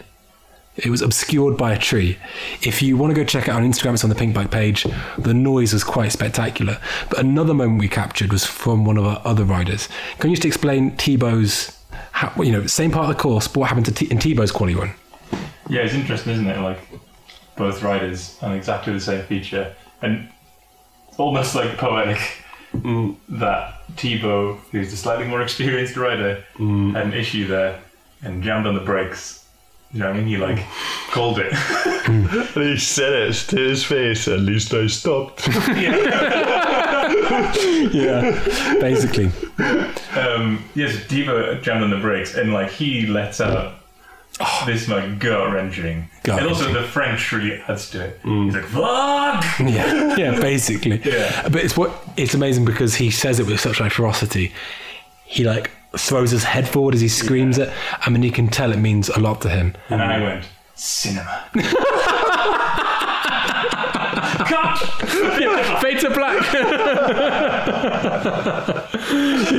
It 0.77 0.89
was 0.91 1.03
obscured 1.03 1.57
by 1.57 1.73
a 1.73 1.79
tree. 1.79 2.19
If 2.63 2.81
you 2.81 2.97
want 2.97 3.11
to 3.13 3.21
go 3.21 3.25
check 3.25 3.49
it 3.49 3.51
out 3.51 3.61
on 3.63 3.69
Instagram, 3.69 3.95
it's 3.95 4.05
on 4.05 4.11
the 4.11 4.17
Pinkbike 4.17 4.53
page. 4.53 4.87
The 5.19 5.35
noise 5.35 5.73
was 5.73 5.83
quite 5.83 6.13
spectacular. 6.13 6.79
But 7.09 7.19
another 7.19 7.53
moment 7.53 7.81
we 7.81 7.89
captured 7.89 8.33
was 8.33 8.47
from 8.47 8.85
one 8.85 8.97
of 8.97 9.05
our 9.05 9.21
other 9.25 9.45
riders. 9.45 9.89
Can 10.21 10.31
you 10.31 10.37
just 10.37 10.47
explain 10.47 10.97
Thibaut's, 10.97 11.77
how, 12.13 12.41
you 12.41 12.53
know, 12.53 12.67
same 12.69 12.93
part 12.93 13.11
of 13.11 13.17
the 13.17 13.21
course, 13.21 13.49
but 13.49 13.59
what 13.61 13.69
happened 13.71 13.87
to 13.87 13.93
T- 13.93 14.07
in 14.11 14.21
Thibaut's 14.21 14.53
quali 14.53 14.77
run? 14.77 14.93
Yeah, 15.69 15.81
it's 15.83 15.95
interesting, 15.95 16.33
isn't 16.35 16.47
it? 16.47 16.61
Like 16.61 16.79
both 17.57 17.83
riders 17.83 18.39
on 18.41 18.53
exactly 18.53 18.93
the 18.93 19.01
same 19.01 19.25
feature, 19.27 19.75
and 20.01 20.29
almost 21.19 21.55
like 21.55 21.77
poetic 21.77 22.19
mm. 22.75 23.17
that 23.29 23.83
Thibaut, 23.97 24.59
who's 24.71 24.93
a 24.93 24.97
slightly 24.97 25.27
more 25.27 25.43
experienced 25.43 25.97
rider, 25.97 26.45
mm. 26.55 26.95
had 26.95 27.07
an 27.07 27.15
issue 27.15 27.47
there 27.47 27.81
and 28.23 28.43
jammed 28.43 28.67
on 28.67 28.75
the 28.75 28.81
brakes. 28.81 29.47
You 29.93 30.01
know 30.01 30.07
what 30.07 30.17
I 30.17 30.19
mean? 30.19 30.29
He 30.29 30.37
like 30.37 30.59
mm. 30.59 31.11
called 31.11 31.39
it. 31.41 31.53
And 32.09 32.29
he 32.55 32.77
said 32.79 33.13
it 33.13 33.35
to 33.49 33.57
his 33.57 33.85
face. 33.85 34.29
At 34.29 34.41
least 34.41 34.73
I 34.73 34.87
stopped. 34.87 35.49
Yeah, 37.93 38.79
basically. 38.81 39.33
um, 40.17 40.63
yes, 40.75 40.97
Thibaut 41.07 41.63
jammed 41.63 41.83
on 41.83 41.91
the 41.91 41.99
brakes, 41.99 42.35
and 42.35 42.53
like 42.53 42.71
he 42.71 43.07
lets 43.07 43.41
out. 43.41 43.80
Oh. 44.43 44.63
This 44.67 44.89
like 44.89 45.19
gut 45.19 45.53
wrenching, 45.53 46.09
Gut 46.23 46.39
and 46.39 46.49
also 46.49 46.73
the 46.73 46.83
French 46.83 47.31
really 47.33 47.61
adds 47.69 47.91
to 47.91 48.05
it. 48.07 48.23
Mm. 48.23 48.45
He's 48.47 48.55
like, 48.55 48.65
"Fuck!" 48.65 49.45
Yeah, 49.61 50.17
yeah, 50.17 50.41
basically. 50.41 50.99
Yeah. 51.05 51.43
But 51.49 51.63
it's 51.65 51.77
what 51.77 51.93
it's 52.17 52.33
amazing 52.35 52.65
because 52.65 52.95
he 52.95 53.11
says 53.11 53.39
it 53.39 53.47
with 53.47 53.61
such 53.61 53.81
like 53.81 53.93
ferocity. 53.93 54.53
He 55.25 55.45
like 55.45 55.71
throws 55.97 56.31
his 56.31 56.45
head 56.45 56.69
forward 56.69 56.95
as 56.95 57.01
he 57.01 57.09
screams 57.09 57.59
it. 57.59 57.71
I 58.01 58.11
mean, 58.11 58.23
you 58.23 58.33
can 58.33 58.49
tell 58.49 58.73
it 58.73 58.79
means 58.79 59.09
a 59.11 59.19
lot 59.21 59.41
to 59.43 59.49
him. 59.51 59.75
And 59.91 60.01
I 60.01 60.21
went, 60.21 60.47
cinema. 60.75 61.49
Cut! 64.47 64.79
Fade 65.81 66.01
to 66.01 66.11
black. 66.11 66.41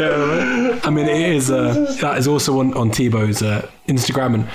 Yeah, 0.01 0.79
I 0.83 0.89
mean, 0.89 1.07
it 1.07 1.35
is. 1.35 1.51
Uh, 1.51 1.95
that 2.01 2.17
is 2.17 2.27
also 2.27 2.59
on 2.59 2.73
on 2.73 2.91
Thibaut's 2.91 3.41
uh, 3.41 3.69
Instagram, 3.87 4.33
and 4.33 4.49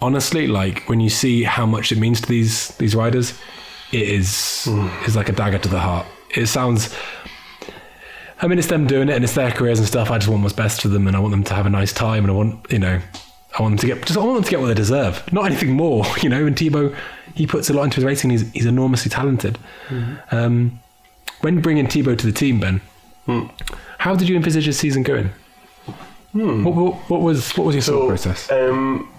honestly, 0.00 0.46
like 0.46 0.88
when 0.88 1.00
you 1.00 1.10
see 1.10 1.44
how 1.44 1.66
much 1.66 1.92
it 1.92 1.98
means 1.98 2.20
to 2.22 2.28
these 2.28 2.68
these 2.78 2.94
riders, 2.96 3.38
it 3.92 4.02
is 4.02 4.66
is 5.06 5.14
like 5.16 5.28
a 5.28 5.32
dagger 5.32 5.58
to 5.58 5.68
the 5.68 5.78
heart. 5.78 6.06
It 6.34 6.46
sounds. 6.46 6.94
I 8.42 8.48
mean, 8.48 8.58
it's 8.58 8.68
them 8.68 8.86
doing 8.86 9.10
it, 9.10 9.14
and 9.14 9.22
it's 9.22 9.34
their 9.34 9.50
careers 9.52 9.78
and 9.78 9.86
stuff. 9.86 10.10
I 10.10 10.18
just 10.18 10.28
want 10.28 10.42
what's 10.42 10.54
best 10.54 10.80
for 10.80 10.88
them, 10.88 11.06
and 11.06 11.14
I 11.16 11.20
want 11.20 11.32
them 11.32 11.44
to 11.44 11.54
have 11.54 11.66
a 11.66 11.70
nice 11.70 11.92
time, 11.92 12.24
and 12.24 12.30
I 12.30 12.34
want 12.34 12.66
you 12.72 12.78
know, 12.78 13.00
I 13.58 13.62
want 13.62 13.72
them 13.72 13.78
to 13.78 13.86
get 13.94 14.06
just 14.06 14.18
I 14.18 14.24
want 14.24 14.36
them 14.36 14.44
to 14.44 14.50
get 14.50 14.60
what 14.60 14.68
they 14.68 14.74
deserve, 14.74 15.30
not 15.32 15.46
anything 15.46 15.72
more. 15.72 16.04
You 16.22 16.30
know, 16.30 16.46
and 16.46 16.58
Thibaut, 16.58 16.94
he 17.34 17.46
puts 17.46 17.70
a 17.70 17.74
lot 17.74 17.84
into 17.84 17.96
his 17.96 18.04
racing. 18.04 18.30
He's 18.30 18.50
he's 18.52 18.66
enormously 18.66 19.10
talented. 19.10 19.56
Um, 20.32 20.80
when 21.42 21.60
bringing 21.60 21.86
Thibaut 21.86 22.18
to 22.18 22.26
the 22.26 22.32
team, 22.32 22.60
Ben, 22.60 22.80
how 24.00 24.16
did 24.16 24.30
you 24.30 24.36
envisage 24.36 24.64
his 24.64 24.78
season 24.78 25.02
going? 25.02 25.30
What, 26.32 26.74
what, 26.74 26.94
what 27.10 27.20
was 27.20 27.54
what 27.56 27.66
was 27.66 27.74
your 27.74 27.82
thought 27.82 28.08
process? 28.08 28.50
Um, 28.50 29.12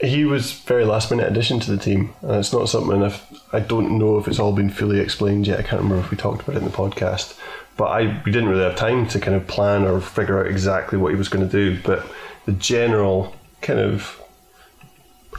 he 0.00 0.26
was 0.26 0.52
very 0.52 0.84
last 0.84 1.10
minute 1.10 1.26
addition 1.30 1.60
to 1.60 1.70
the 1.70 1.78
team, 1.78 2.12
and 2.20 2.32
it's 2.32 2.52
not 2.52 2.68
something 2.68 3.00
if 3.02 3.24
I 3.54 3.60
don't 3.60 3.98
know 3.98 4.18
if 4.18 4.28
it's 4.28 4.38
all 4.38 4.52
been 4.52 4.68
fully 4.68 5.00
explained 5.00 5.46
yet. 5.46 5.60
I 5.60 5.62
can't 5.62 5.80
remember 5.80 6.04
if 6.04 6.10
we 6.10 6.18
talked 6.18 6.42
about 6.42 6.56
it 6.56 6.58
in 6.58 6.64
the 6.64 6.76
podcast, 6.76 7.38
but 7.78 7.84
I 7.86 8.20
we 8.26 8.32
didn't 8.32 8.50
really 8.50 8.64
have 8.64 8.76
time 8.76 9.06
to 9.08 9.18
kind 9.18 9.34
of 9.34 9.46
plan 9.46 9.84
or 9.84 9.98
figure 10.00 10.38
out 10.40 10.46
exactly 10.46 10.98
what 10.98 11.10
he 11.12 11.16
was 11.16 11.28
going 11.30 11.48
to 11.48 11.50
do. 11.50 11.80
But 11.82 12.04
the 12.44 12.52
general 12.52 13.34
kind 13.62 13.78
of 13.78 14.20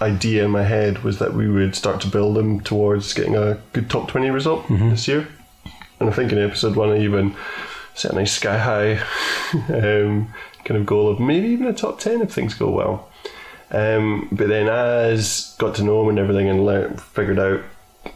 idea 0.02 0.46
in 0.46 0.50
my 0.50 0.64
head 0.64 1.04
was 1.04 1.20
that 1.20 1.36
we 1.36 1.48
would 1.48 1.76
start 1.76 2.02
to 2.02 2.08
build 2.08 2.38
him 2.38 2.60
towards 2.62 3.14
getting 3.14 3.36
a 3.36 3.60
good 3.74 3.88
top 3.88 4.08
twenty 4.08 4.32
result 4.32 4.66
this 4.68 5.08
year. 5.08 5.28
And 6.00 6.10
I 6.10 6.14
think 6.14 6.32
in 6.32 6.40
episode 6.40 6.76
one, 6.76 6.90
I 6.90 6.98
even 7.00 7.36
set 7.96 8.12
a 8.12 8.16
nice 8.16 8.34
sky 8.34 8.58
high 8.58 8.94
um, 9.74 10.34
kind 10.66 10.80
of 10.80 10.86
goal 10.86 11.10
of 11.10 11.20
maybe 11.20 11.48
even 11.48 11.68
a 11.68 11.74
top 11.74 12.00
10 12.00 12.22
if 12.22 12.32
things 12.32 12.54
go 12.54 12.70
well. 12.70 13.10
Um, 13.72 14.28
but 14.32 14.50
then, 14.50 14.70
as 14.70 15.56
got 15.58 15.76
to 15.76 15.84
know 15.84 16.04
him 16.04 16.10
and 16.10 16.20
everything 16.20 16.48
and 16.48 16.66
learned, 16.66 17.02
figured 17.02 17.40
out 17.40 17.62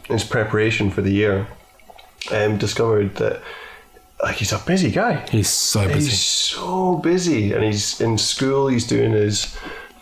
his 0.04 0.22
preparation 0.22 0.90
for 0.90 1.02
the 1.02 1.10
year, 1.10 1.48
um, 2.30 2.58
discovered 2.58 3.16
that 3.16 3.42
like 4.22 4.36
he's 4.36 4.52
a 4.52 4.58
busy 4.58 4.90
guy. 4.90 5.26
He's 5.30 5.48
so 5.48 5.86
busy. 5.86 6.10
He's 6.10 6.20
so 6.20 6.96
busy, 6.96 7.52
and 7.52 7.64
he's 7.64 8.00
in 8.00 8.18
school. 8.18 8.68
He's 8.68 8.86
doing 8.86 9.12
his 9.12 9.56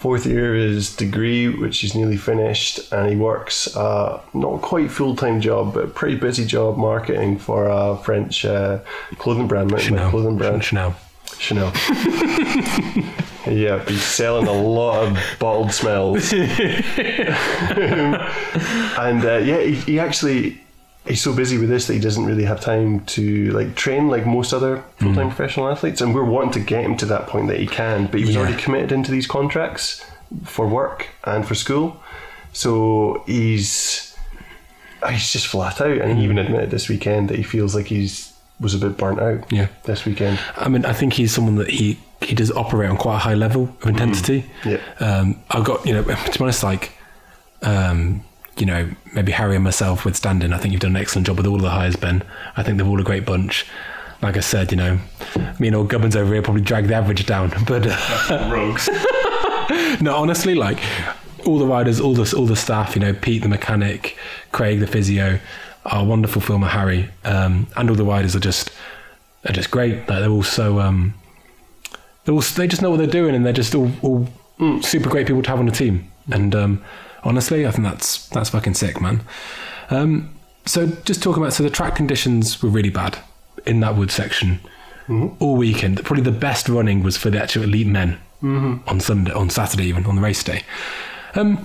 fourth 0.07 0.25
year 0.25 0.55
of 0.55 0.61
his 0.61 0.95
degree, 0.95 1.49
which 1.49 1.81
he's 1.81 1.97
nearly 1.97 2.17
finished, 2.17 2.93
and 2.93 3.11
he 3.11 3.17
works 3.17 3.75
a 3.75 4.21
not 4.35 4.63
quite 4.63 4.89
full 4.89 5.17
time 5.17 5.41
job, 5.41 5.75
but 5.75 5.85
a 5.85 5.89
pretty 5.89 6.15
busy 6.15 6.45
job 6.45 6.77
marketing 6.77 7.37
for 7.37 7.67
a 7.67 7.97
French 7.97 8.45
uh, 8.45 8.79
clothing 9.19 9.49
brand, 9.49 9.69
Chanel. 9.81 10.09
clothing 10.11 10.39
brand, 10.39 10.63
Chanel. 10.63 10.95
Chanel. 11.39 11.73
yeah, 13.49 13.85
he's 13.89 14.05
selling 14.05 14.47
a 14.47 14.53
lot 14.53 15.09
of 15.09 15.19
bottled 15.41 15.73
smells, 15.73 16.33
and 16.33 16.45
uh, 19.25 19.39
yeah, 19.45 19.61
he, 19.61 19.75
he 19.75 19.99
actually. 19.99 20.63
He's 21.07 21.23
so 21.23 21.33
busy 21.35 21.57
with 21.59 21.69
this 21.69 21.87
that 21.87 21.95
he 21.95 22.01
doesn't 22.01 22.25
really 22.25 22.45
have 22.45 22.61
time 22.61 23.01
to 23.07 23.51
like 23.53 23.75
train 23.75 24.09
like 24.09 24.27
most 24.27 24.53
other 24.53 24.83
full 24.99 25.15
time 25.15 25.29
professional 25.29 25.69
athletes, 25.69 26.01
and 26.01 26.15
we're 26.15 26.25
wanting 26.25 26.53
to 26.53 26.61
get 26.61 26.85
him 26.85 26.97
to 26.99 27.07
that 27.07 27.27
point 27.29 27.49
that 27.49 27.59
he 27.61 27.67
can. 27.67 28.07
But 28.07 28.21
he 28.21 28.27
was 28.27 28.35
Yeah. 28.35 28.41
already 28.43 28.61
committed 28.63 28.93
into 28.93 29.11
these 29.11 29.27
contracts 29.27 30.05
for 30.45 30.67
work 30.67 31.09
and 31.25 31.47
for 31.47 31.55
school, 31.55 32.03
so 32.53 33.23
he's 33.27 34.17
he's 35.09 35.31
just 35.33 35.47
flat 35.47 35.81
out. 35.81 35.99
And 35.99 36.19
he 36.19 36.25
even 36.25 36.39
admitted 36.39 36.71
this 36.71 36.89
weekend 36.89 37.29
that 37.29 37.37
he 37.37 37.43
feels 37.43 37.75
like 37.75 37.87
he's 37.87 38.33
was 38.59 38.75
a 38.75 38.79
bit 38.79 38.97
burnt 38.97 39.21
out. 39.21 39.53
Yeah. 39.53 39.67
this 39.85 40.05
weekend. 40.07 40.39
I 40.57 40.69
mean, 40.69 40.85
I 40.87 40.93
think 40.95 41.13
he's 41.13 41.33
someone 41.33 41.57
that 41.57 41.69
he 41.71 41.99
he 42.23 42.35
does 42.35 42.51
operate 42.51 42.89
on 42.91 42.97
quite 42.97 43.17
a 43.17 43.19
high 43.19 43.35
level 43.35 43.77
of 43.83 43.89
intensity. 43.89 44.47
Yeah. 44.65 44.79
Um, 44.99 45.39
I've 45.51 45.65
got 45.65 45.85
you 45.87 45.93
know 45.93 46.03
to 46.33 46.39
be 46.39 46.41
honest, 46.41 46.63
like 46.65 46.93
um, 47.63 48.25
you 48.57 48.67
know 48.67 48.91
maybe 49.15 49.33
Harry 49.33 49.55
and 49.55 49.65
myself 49.65 50.05
with 50.05 50.17
standing. 50.17 50.53
I 50.53 50.59
think 50.59 50.73
you've 50.73 50.81
done 50.81 50.97
an 50.97 51.03
excellent 51.03 51.27
job 51.27 51.37
with 51.37 51.47
all 51.47 51.59
the 51.59 51.71
hires, 51.71 51.97
Ben. 51.97 52.23
I 52.57 52.63
think 52.63 52.79
they're 52.79 52.87
all 52.87 53.01
a 53.01 53.05
great 53.05 53.25
bunch. 53.27 53.67
Like 54.23 54.37
I 54.37 54.41
said, 54.41 54.71
you 54.71 54.79
know, 54.79 54.99
me 55.59 55.69
and 55.69 55.77
old 55.77 55.91
Gubbins 55.91 56.17
over 56.17 56.33
here 56.33 56.43
probably 56.43 56.63
drag 56.63 56.87
the 56.87 56.95
average 56.95 57.27
down, 57.27 57.53
but. 57.67 57.87
Uh, 57.87 58.51
Rogues. 58.53 58.89
No, 60.01 60.15
honestly, 60.15 60.55
like 60.55 60.79
all 61.45 61.59
the 61.59 61.67
riders, 61.67 62.01
all 62.01 62.15
the 62.15 62.37
all 62.37 62.47
the 62.47 62.55
staff, 62.57 62.95
you 62.95 63.01
know, 63.01 63.13
Pete 63.13 63.43
the 63.43 63.49
mechanic, 63.49 64.17
Craig 64.53 64.79
the 64.79 64.87
physio, 64.87 65.41
our 65.87 66.05
wonderful 66.05 66.41
filmer 66.41 66.69
Harry, 66.69 67.09
um, 67.25 67.67
and 67.77 67.91
all 67.91 67.97
the 67.97 68.05
riders 68.05 68.37
are 68.37 68.41
just 68.41 68.71
are 69.45 69.53
just 69.53 69.71
great. 69.71 70.09
Like 70.09 70.21
they're 70.21 70.29
all 70.29 70.43
so 70.43 70.81
um, 70.81 71.15
they 72.25 72.33
all 72.33 72.41
they 72.41 72.67
just 72.67 72.83
know 72.83 72.91
what 72.91 72.99
they're 72.99 73.07
doing, 73.07 73.35
and 73.35 73.45
they're 73.45 73.53
just 73.53 73.75
all, 73.75 73.91
all 74.03 74.29
super 74.83 75.09
great 75.09 75.27
people 75.27 75.43
to 75.43 75.51
have 75.51 75.59
on 75.59 75.67
the 75.67 75.73
team. 75.73 76.11
And 76.31 76.55
um, 76.55 76.85
honestly, 77.27 77.67
I 77.67 77.71
think 77.71 77.85
that's 77.85 78.29
that's 78.29 78.51
fucking 78.51 78.75
sick, 78.75 79.01
man. 79.01 79.21
Um, 79.91 80.35
so 80.65 80.87
just 81.05 81.23
talking 81.23 81.43
about 81.43 81.53
so 81.53 81.63
the 81.63 81.71
track 81.71 81.95
conditions 81.97 82.63
were 82.63 82.69
really 82.69 82.91
bad 82.91 83.19
in 83.67 83.81
that 83.81 83.97
wood 83.97 84.11
section 84.11 84.61
all 85.39 85.55
weekend. 85.57 86.05
Probably 86.05 86.25
the 86.25 86.33
best 86.33 86.69
running 86.69 87.03
was 87.05 87.17
for 87.17 87.31
the 87.31 87.41
actual 87.41 87.63
elite 87.63 87.87
men 87.87 88.19
on 88.43 88.99
Sunday, 89.01 89.33
on 89.33 89.51
Saturday, 89.51 89.85
even 89.85 90.05
on 90.07 90.17
the 90.17 90.21
race 90.23 90.43
day. 90.43 90.63
Um, 91.37 91.59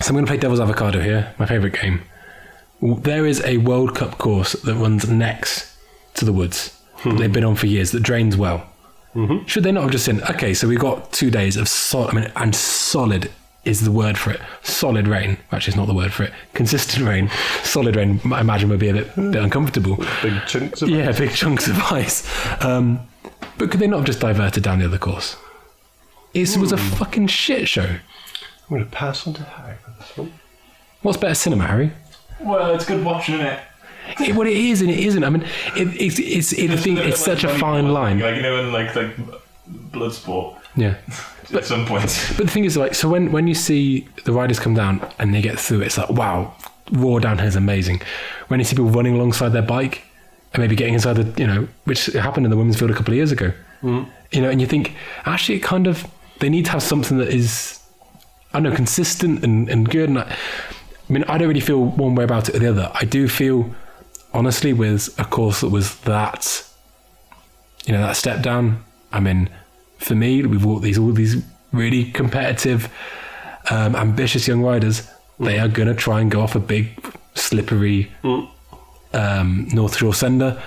so 0.00 0.08
I'm 0.08 0.14
going 0.14 0.24
to 0.26 0.30
play 0.30 0.36
devil's 0.36 0.60
avocado 0.60 1.00
here, 1.00 1.34
my 1.38 1.46
favourite 1.46 1.80
game. 1.80 2.02
There 2.80 3.26
is 3.26 3.42
a 3.44 3.56
World 3.58 3.94
Cup 3.96 4.18
course 4.18 4.52
that 4.52 4.74
runs 4.74 5.08
next 5.08 5.76
to 6.14 6.24
the 6.24 6.32
woods. 6.32 6.78
that 7.04 7.16
They've 7.16 7.32
been 7.32 7.44
on 7.44 7.56
for 7.56 7.66
years 7.66 7.90
that 7.92 8.02
drains 8.02 8.36
well. 8.36 8.66
Should 9.46 9.64
they 9.64 9.72
not 9.72 9.82
have 9.82 9.90
just 9.90 10.04
said, 10.04 10.20
okay, 10.30 10.54
so 10.54 10.68
we've 10.68 10.78
got 10.78 11.10
two 11.12 11.30
days 11.30 11.56
of 11.56 11.68
solid, 11.68 12.10
I 12.10 12.20
mean, 12.20 12.32
and 12.36 12.54
solid 12.54 13.30
is 13.64 13.82
the 13.82 13.90
word 13.92 14.16
for 14.16 14.30
it. 14.30 14.40
Solid 14.62 15.06
rain. 15.06 15.38
Actually, 15.52 15.72
it's 15.72 15.76
not 15.76 15.86
the 15.86 15.94
word 15.94 16.12
for 16.12 16.22
it. 16.24 16.32
Consistent 16.54 17.04
rain. 17.06 17.30
Solid 17.62 17.96
rain, 17.96 18.20
I 18.32 18.40
imagine, 18.40 18.68
would 18.70 18.78
be 18.78 18.88
a 18.88 18.92
bit, 18.94 19.14
bit 19.16 19.36
uncomfortable. 19.36 19.96
Big 20.22 20.40
chunks 20.46 20.82
of 20.82 20.88
Yeah, 20.88 21.12
big 21.12 21.30
chunks 21.32 21.68
of 21.68 21.78
ice. 21.92 22.26
Um, 22.64 23.00
but 23.58 23.70
could 23.70 23.80
they 23.80 23.86
not 23.86 23.98
have 23.98 24.06
just 24.06 24.20
diverted 24.20 24.62
down 24.62 24.78
the 24.78 24.84
other 24.86 24.98
course? 24.98 25.36
It 26.34 26.56
was 26.56 26.72
a 26.72 26.76
fucking 26.78 27.26
shit 27.28 27.68
show. 27.68 27.82
I'm 27.84 27.98
going 28.68 28.84
to 28.84 28.90
pass 28.90 29.26
on 29.26 29.34
to 29.34 29.42
Harry 29.42 29.76
for 29.84 29.90
this 29.98 30.16
one. 30.16 30.32
What's 31.02 31.18
better 31.18 31.34
cinema, 31.34 31.66
Harry? 31.66 31.92
Well, 32.40 32.74
it's 32.74 32.84
good 32.84 33.04
watching, 33.04 33.36
isn't 33.36 33.46
it? 33.46 33.60
It, 34.20 34.34
well, 34.34 34.46
it 34.46 34.56
is 34.56 34.80
and 34.80 34.90
it 34.90 34.98
isn't. 35.00 35.22
I 35.24 35.30
mean, 35.30 35.42
it, 35.76 35.88
it's 36.00 36.18
it's 36.18 36.52
it, 36.52 36.70
I 36.70 36.76
think 36.76 36.98
it's 36.98 37.20
such 37.20 37.44
a 37.44 37.48
fine 37.48 37.92
line. 37.92 38.18
Like 38.20 38.36
you 38.36 38.42
know, 38.42 38.56
in 38.62 38.72
like 38.72 38.94
like 38.96 39.14
blood 39.66 40.14
sport, 40.14 40.56
Yeah. 41.50 41.58
at 41.58 41.64
some 41.64 41.86
point. 41.86 42.02
But 42.36 42.46
the 42.46 42.52
thing 42.52 42.64
is, 42.64 42.76
like, 42.76 42.94
so 42.94 43.08
when, 43.08 43.32
when 43.32 43.46
you 43.46 43.54
see 43.54 44.08
the 44.24 44.32
riders 44.32 44.58
come 44.58 44.74
down 44.74 45.06
and 45.18 45.34
they 45.34 45.40
get 45.40 45.58
through, 45.58 45.80
it's 45.82 45.98
like, 45.98 46.10
wow, 46.10 46.54
raw 46.92 47.18
downhill 47.18 47.46
is 47.46 47.56
amazing. 47.56 48.02
When 48.48 48.60
you 48.60 48.64
see 48.64 48.76
people 48.76 48.90
running 48.90 49.14
alongside 49.14 49.50
their 49.50 49.62
bike 49.62 50.02
and 50.52 50.62
maybe 50.62 50.76
getting 50.76 50.94
inside 50.94 51.14
the, 51.14 51.40
you 51.40 51.46
know, 51.46 51.68
which 51.84 52.06
happened 52.06 52.46
in 52.46 52.50
the 52.50 52.56
women's 52.56 52.78
field 52.78 52.90
a 52.90 52.94
couple 52.94 53.12
of 53.12 53.16
years 53.16 53.32
ago, 53.32 53.52
mm. 53.82 54.08
you 54.32 54.40
know, 54.42 54.50
and 54.50 54.60
you 54.60 54.66
think, 54.66 54.94
actually, 55.24 55.56
it 55.56 55.62
kind 55.62 55.86
of, 55.86 56.06
they 56.40 56.48
need 56.48 56.64
to 56.66 56.70
have 56.70 56.82
something 56.82 57.18
that 57.18 57.28
is, 57.28 57.80
I 58.52 58.60
don't 58.60 58.70
know, 58.70 58.76
consistent 58.76 59.44
and, 59.44 59.68
and 59.68 59.88
good. 59.88 60.08
And 60.08 60.18
I, 60.18 60.36
I 61.08 61.12
mean, 61.12 61.24
I 61.24 61.38
don't 61.38 61.48
really 61.48 61.60
feel 61.60 61.84
one 61.84 62.14
way 62.14 62.24
about 62.24 62.48
it 62.48 62.56
or 62.56 62.58
the 62.58 62.68
other. 62.68 62.90
I 62.94 63.04
do 63.04 63.28
feel, 63.28 63.74
honestly, 64.32 64.72
with 64.72 65.18
a 65.18 65.24
course 65.24 65.60
that 65.62 65.70
was 65.70 65.96
that, 66.00 66.64
you 67.86 67.92
know, 67.92 68.00
that 68.00 68.16
step 68.16 68.42
down. 68.42 68.84
I 69.10 69.20
mean, 69.20 69.48
for 69.98 70.14
me, 70.14 70.42
we've 70.44 70.62
got 70.64 70.82
these 70.82 70.98
all 70.98 71.12
these 71.12 71.42
really 71.72 72.10
competitive, 72.12 72.88
um, 73.70 73.94
ambitious 73.94 74.48
young 74.48 74.62
riders. 74.62 75.08
They 75.38 75.58
are 75.58 75.68
going 75.68 75.88
to 75.88 75.94
try 75.94 76.20
and 76.20 76.30
go 76.30 76.40
off 76.40 76.54
a 76.56 76.60
big, 76.60 77.14
slippery 77.34 78.10
um, 79.12 79.68
North 79.72 79.96
Shore 79.96 80.14
sender, 80.14 80.60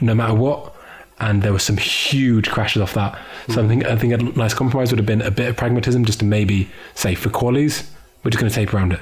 no 0.00 0.14
matter 0.14 0.34
what. 0.34 0.74
And 1.20 1.42
there 1.42 1.52
were 1.52 1.58
some 1.60 1.76
huge 1.76 2.50
crashes 2.50 2.82
off 2.82 2.94
that. 2.94 3.16
So 3.48 3.64
I 3.64 3.68
think 3.68 3.84
I 3.84 3.96
think 3.96 4.12
a 4.12 4.18
nice 4.18 4.54
compromise 4.54 4.90
would 4.90 4.98
have 4.98 5.06
been 5.06 5.22
a 5.22 5.30
bit 5.30 5.48
of 5.48 5.56
pragmatism, 5.56 6.04
just 6.04 6.18
to 6.20 6.24
maybe 6.24 6.68
say 6.94 7.14
for 7.14 7.28
qualies, 7.30 7.88
we're 8.22 8.30
just 8.30 8.40
going 8.40 8.50
to 8.50 8.54
tape 8.54 8.74
around 8.74 8.92
it. 8.92 9.00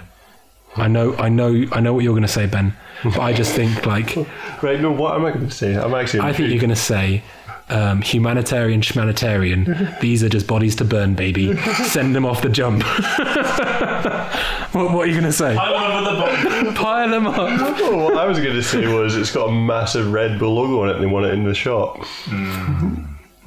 I 0.77 0.87
know, 0.87 1.17
I 1.17 1.29
know, 1.29 1.65
I 1.73 1.81
know 1.81 1.95
what 1.95 2.05
you're 2.05 2.13
going 2.13 2.23
to 2.23 2.29
say, 2.29 2.47
Ben, 2.47 2.75
but 3.03 3.19
I 3.21 3.33
just 3.33 3.53
think 3.55 3.87
like 3.87 4.17
Right, 4.63 4.81
no, 4.81 4.93
what 4.93 5.15
am 5.15 5.25
I 5.25 5.31
going 5.33 5.49
to 5.49 5.55
say? 5.55 5.75
I'm 5.75 5.95
actually. 5.95 6.21
I 6.21 6.33
think 6.33 6.51
you're 6.51 6.61
going 6.61 6.71
to 6.71 6.77
say 6.77 7.23
um, 7.71 8.03
humanitarian, 8.03 8.83
humanitarian. 8.83 9.97
These 10.01 10.23
are 10.23 10.29
just 10.29 10.47
bodies 10.47 10.77
to 10.77 10.85
burn, 10.85 11.15
baby. 11.15 11.57
Send 11.85 12.15
them 12.15 12.27
off 12.27 12.43
the 12.43 12.49
jump. 12.49 12.83
what, 14.75 14.93
what 14.93 15.03
are 15.03 15.07
you 15.07 15.13
going 15.13 15.25
to 15.25 15.33
say? 15.33 15.57
I 15.57 15.71
love 15.71 16.05
the 16.05 16.65
bomb. 16.65 16.75
Pile 16.75 17.09
them 17.09 17.27
up. 17.27 17.37
Oh, 17.39 18.05
what 18.05 18.17
I 18.17 18.27
was 18.27 18.39
going 18.39 18.55
to 18.55 18.63
say 18.63 18.87
was 18.93 19.17
it's 19.17 19.33
got 19.33 19.49
a 19.49 19.53
massive 19.53 20.13
Red 20.13 20.39
Bull 20.39 20.55
logo 20.55 20.83
on 20.83 20.91
it 20.91 20.97
and 20.97 21.05
they 21.05 21.09
want 21.09 21.27
it 21.27 21.35
in 21.35 21.45
the 21.45 21.55
shop. 21.55 22.05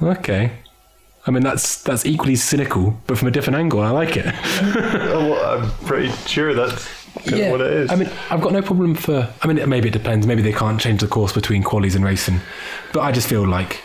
Okay. 0.02 0.50
I 1.26 1.30
mean, 1.30 1.42
that's 1.42 1.82
that's 1.82 2.04
equally 2.04 2.36
cynical, 2.36 3.00
but 3.06 3.16
from 3.16 3.28
a 3.28 3.30
different 3.30 3.58
angle. 3.58 3.80
I 3.80 3.90
like 3.90 4.16
it. 4.16 4.26
Oh, 4.26 5.30
well, 5.30 5.58
I'm 5.58 5.70
pretty 5.86 6.10
sure 6.26 6.52
that's 6.52 6.86
kind 7.24 7.40
of 7.40 7.50
what 7.50 7.60
it 7.62 7.72
is. 7.72 7.90
I 7.90 7.96
mean, 7.96 8.10
I've 8.30 8.42
got 8.42 8.52
no 8.52 8.60
problem 8.60 8.94
for. 8.94 9.32
I 9.40 9.46
mean, 9.46 9.66
maybe 9.66 9.88
it 9.88 9.92
depends. 9.92 10.26
Maybe 10.26 10.42
they 10.42 10.52
can't 10.52 10.78
change 10.78 11.00
the 11.00 11.06
course 11.06 11.32
between 11.32 11.62
qualies 11.62 11.96
and 11.96 12.04
racing, 12.04 12.40
but 12.92 13.00
I 13.00 13.10
just 13.10 13.26
feel 13.26 13.46
like 13.46 13.80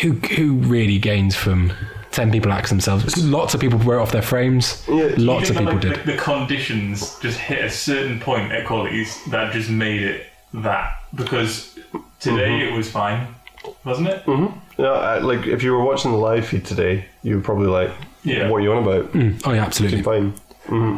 who 0.00 0.12
who 0.12 0.54
really 0.54 0.98
gains 0.98 1.34
from 1.36 1.72
ten 2.10 2.30
people 2.30 2.52
axe 2.52 2.70
themselves? 2.70 3.16
Lots 3.24 3.54
of 3.54 3.60
people 3.60 3.78
wrote 3.80 4.00
off 4.02 4.12
their 4.12 4.22
frames. 4.22 4.84
Yeah. 4.88 5.14
Lots 5.16 5.50
of 5.50 5.56
people 5.56 5.74
that, 5.74 5.80
did. 5.82 5.96
The, 6.04 6.12
the 6.12 6.18
conditions 6.18 7.18
just 7.20 7.38
hit 7.38 7.64
a 7.64 7.70
certain 7.70 8.20
point 8.20 8.52
at 8.52 8.66
qualies 8.66 9.28
that 9.30 9.52
just 9.52 9.70
made 9.70 10.02
it 10.02 10.26
that. 10.54 10.96
Because 11.14 11.74
today 12.20 12.48
Mm-hmm. 12.50 12.74
it 12.74 12.76
was 12.76 12.90
fine, 12.90 13.26
wasn't 13.84 14.08
it? 14.08 14.26
no, 14.26 14.94
I, 14.94 15.18
like 15.18 15.46
if 15.46 15.62
you 15.62 15.72
were 15.72 15.84
watching 15.84 16.12
the 16.12 16.18
live 16.18 16.46
feed 16.46 16.64
today, 16.64 17.04
you 17.22 17.36
were 17.36 17.42
probably 17.42 17.66
like, 17.66 17.90
Yeah. 18.22 18.48
"What 18.48 18.58
are 18.58 18.60
you 18.60 18.72
on 18.72 18.82
about?" 18.82 19.10
Oh 19.44 19.52
yeah, 19.52 19.64
absolutely. 19.64 20.02
Fine. 20.02 20.34
hmm 20.66 20.96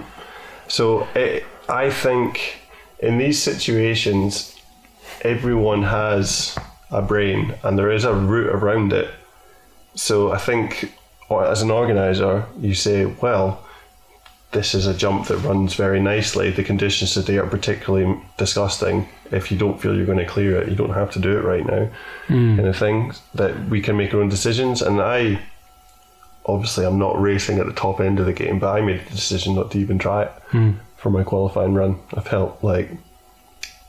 So 0.69 1.07
it, 1.15 1.45
I 1.69 1.91
think 1.91 2.61
in 2.99 3.19
these 3.19 3.43
situations, 3.43 4.55
everyone 5.23 5.83
has 5.83 6.57
a 6.93 7.03
brain 7.03 7.55
and 7.63 7.79
there 7.79 7.91
is 7.91 8.05
a 8.05 8.15
route 8.15 8.55
around 8.55 8.93
it. 8.93 9.11
So 9.95 10.33
I 10.33 10.39
think 10.39 10.93
uh, 11.31 11.39
as 11.39 11.63
an 11.63 11.71
organizer, 11.71 12.47
you 12.61 12.75
say, 12.75 13.07
well, 13.07 13.65
this 14.53 14.75
is 14.75 14.87
a 14.87 14.95
jump 14.95 15.29
that 15.29 15.39
runs 15.39 15.75
very 15.75 16.01
nicely. 16.01 16.51
The 16.51 16.63
conditions 16.63 17.15
today 17.15 17.39
are 17.39 17.47
particularly 17.47 18.21
disgusting. 18.37 19.09
If 19.31 19.51
you 19.51 19.57
don't 19.57 19.81
feel 19.81 19.97
you're 19.97 20.07
going 20.07 20.19
to 20.19 20.27
clear 20.27 20.61
it, 20.61 20.69
you 20.69 20.77
don't 20.77 20.93
have 20.93 21.11
to 21.13 21.19
do 21.19 21.37
it 21.39 21.43
right 21.43 21.65
now. 21.65 21.89
Hmm. 22.27 22.57
Kind 22.57 22.69
of 22.69 22.77
thing 22.77 23.13
that 23.35 23.69
we 23.71 23.81
can 23.81 23.97
make 23.97 24.13
our 24.13 24.21
own 24.21 24.29
decisions. 24.29 24.83
And 24.83 25.01
I 25.01 25.41
obviously 26.45 26.85
I'm 26.85 26.99
not 26.99 27.21
racing 27.21 27.59
at 27.59 27.67
the 27.67 27.73
top 27.73 28.01
end 28.01 28.21
of 28.21 28.27
the 28.27 28.33
game, 28.33 28.59
but 28.59 28.73
I 28.73 28.83
made 28.83 29.07
the 29.07 29.11
decision 29.11 29.55
not 29.55 29.71
to 29.71 29.79
even 29.79 29.99
try 29.99 30.25
it 30.25 30.33
hmm. 30.51 30.73
for 30.97 31.11
my 31.11 31.25
qualifying 31.25 31.73
run. 31.73 31.99
I 32.15 32.21
felt 32.21 32.63
like 32.63 32.91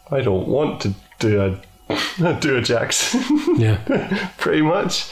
I 0.10 0.22
don't 0.22 0.48
want 0.48 0.82
to 0.82 0.94
do 1.20 1.42
a 1.42 1.60
do 2.40 2.58
a 2.58 2.62
Jackson 2.62 3.22
Yeah. 3.60 4.30
pretty 4.38 4.62
much. 4.62 5.10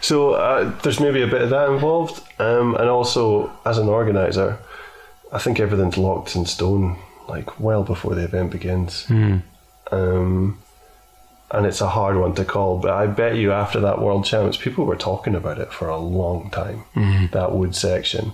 So 0.00 0.32
uh, 0.32 0.76
there's 0.82 0.98
maybe 1.00 1.22
a 1.22 1.26
bit 1.28 1.42
of 1.42 1.50
that 1.50 1.68
involved, 1.70 2.22
um, 2.40 2.74
and 2.74 2.88
also 2.88 3.52
as 3.64 3.78
an 3.78 3.88
organizer, 3.88 4.58
I 5.32 5.38
think 5.38 5.60
everything's 5.60 5.96
locked 5.96 6.34
in 6.34 6.44
stone, 6.44 6.98
like 7.28 7.60
well 7.60 7.84
before 7.84 8.14
the 8.16 8.24
event 8.24 8.50
begins. 8.50 9.06
Um, 9.92 10.58
and 11.50 11.66
it's 11.66 11.80
a 11.80 11.88
hard 11.88 12.16
one 12.16 12.34
to 12.34 12.44
call, 12.44 12.78
but 12.78 12.90
I 12.90 13.06
bet 13.06 13.36
you 13.36 13.52
after 13.52 13.78
that 13.80 14.00
World 14.00 14.24
Champs, 14.24 14.56
people 14.56 14.86
were 14.86 14.96
talking 14.96 15.34
about 15.34 15.58
it 15.58 15.72
for 15.72 15.88
a 15.88 15.98
long 15.98 16.50
time. 16.50 16.84
That 17.32 17.52
wood 17.52 17.76
section, 17.76 18.32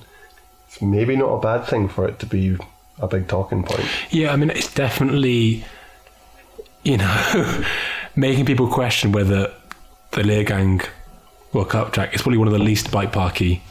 it's 0.69 0.81
maybe 0.81 1.17
not 1.17 1.27
a 1.35 1.41
bad 1.41 1.67
thing 1.67 1.89
for 1.89 2.07
it 2.09 2.19
to 2.21 2.27
be 2.27 2.57
a 3.01 3.09
big 3.09 3.27
talking 3.29 3.63
point. 3.65 3.85
Yeah, 4.11 4.33
I 4.33 4.37
mean, 4.37 4.51
it's 4.51 4.73
definitely, 4.73 5.65
you 6.89 6.97
know, 6.97 7.65
making 8.17 8.47
people 8.47 8.67
question 8.69 9.13
whether 9.13 9.53
the 10.13 10.23
Leogang 10.23 10.85
World 11.53 11.71
Cup 11.71 11.93
track 11.93 12.15
is 12.15 12.23
probably 12.23 12.39
one 12.39 12.49
of 12.49 12.53
the 12.55 12.59
least 12.59 12.91
bike 12.91 13.13
parky 13.13 13.63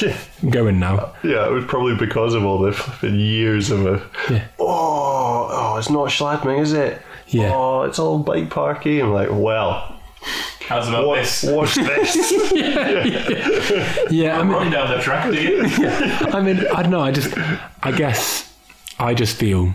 Yeah, 0.00 0.16
going 0.48 0.78
now. 0.80 1.12
yeah, 1.22 1.46
it 1.46 1.52
was 1.52 1.64
probably 1.66 1.94
because 1.96 2.34
of 2.34 2.44
all 2.44 2.58
the 2.58 2.72
flipping 2.72 3.18
years 3.20 3.70
of 3.70 3.86
a. 3.86 4.02
Yeah. 4.30 4.44
Oh, 4.58 5.48
oh, 5.50 5.76
it's 5.78 5.90
not 5.90 6.08
Schladming, 6.08 6.60
is 6.60 6.72
it? 6.72 7.00
Yeah. 7.28 7.52
Oh, 7.54 7.82
it's 7.82 7.98
all 7.98 8.18
bike 8.18 8.48
parky. 8.50 9.00
I'm 9.00 9.12
like, 9.12 9.28
well, 9.30 9.98
How's 10.68 10.88
about 10.88 11.06
watch, 11.06 11.42
this? 11.42 11.42
watch 11.52 11.74
this. 11.88 12.52
Yeah, 14.10 14.38
I 14.38 14.42
mean, 14.44 14.52
Run 14.52 14.70
down 14.70 14.90
the 14.96 15.02
track, 15.02 15.30
do 15.32 15.40
you? 15.42 15.62
I 15.64 16.40
mean, 16.40 16.58
I 16.74 16.82
don't 16.82 16.90
know. 16.90 17.00
I 17.00 17.10
just, 17.10 17.36
I 17.82 17.92
guess, 17.92 18.52
I 18.98 19.14
just 19.14 19.36
feel. 19.36 19.74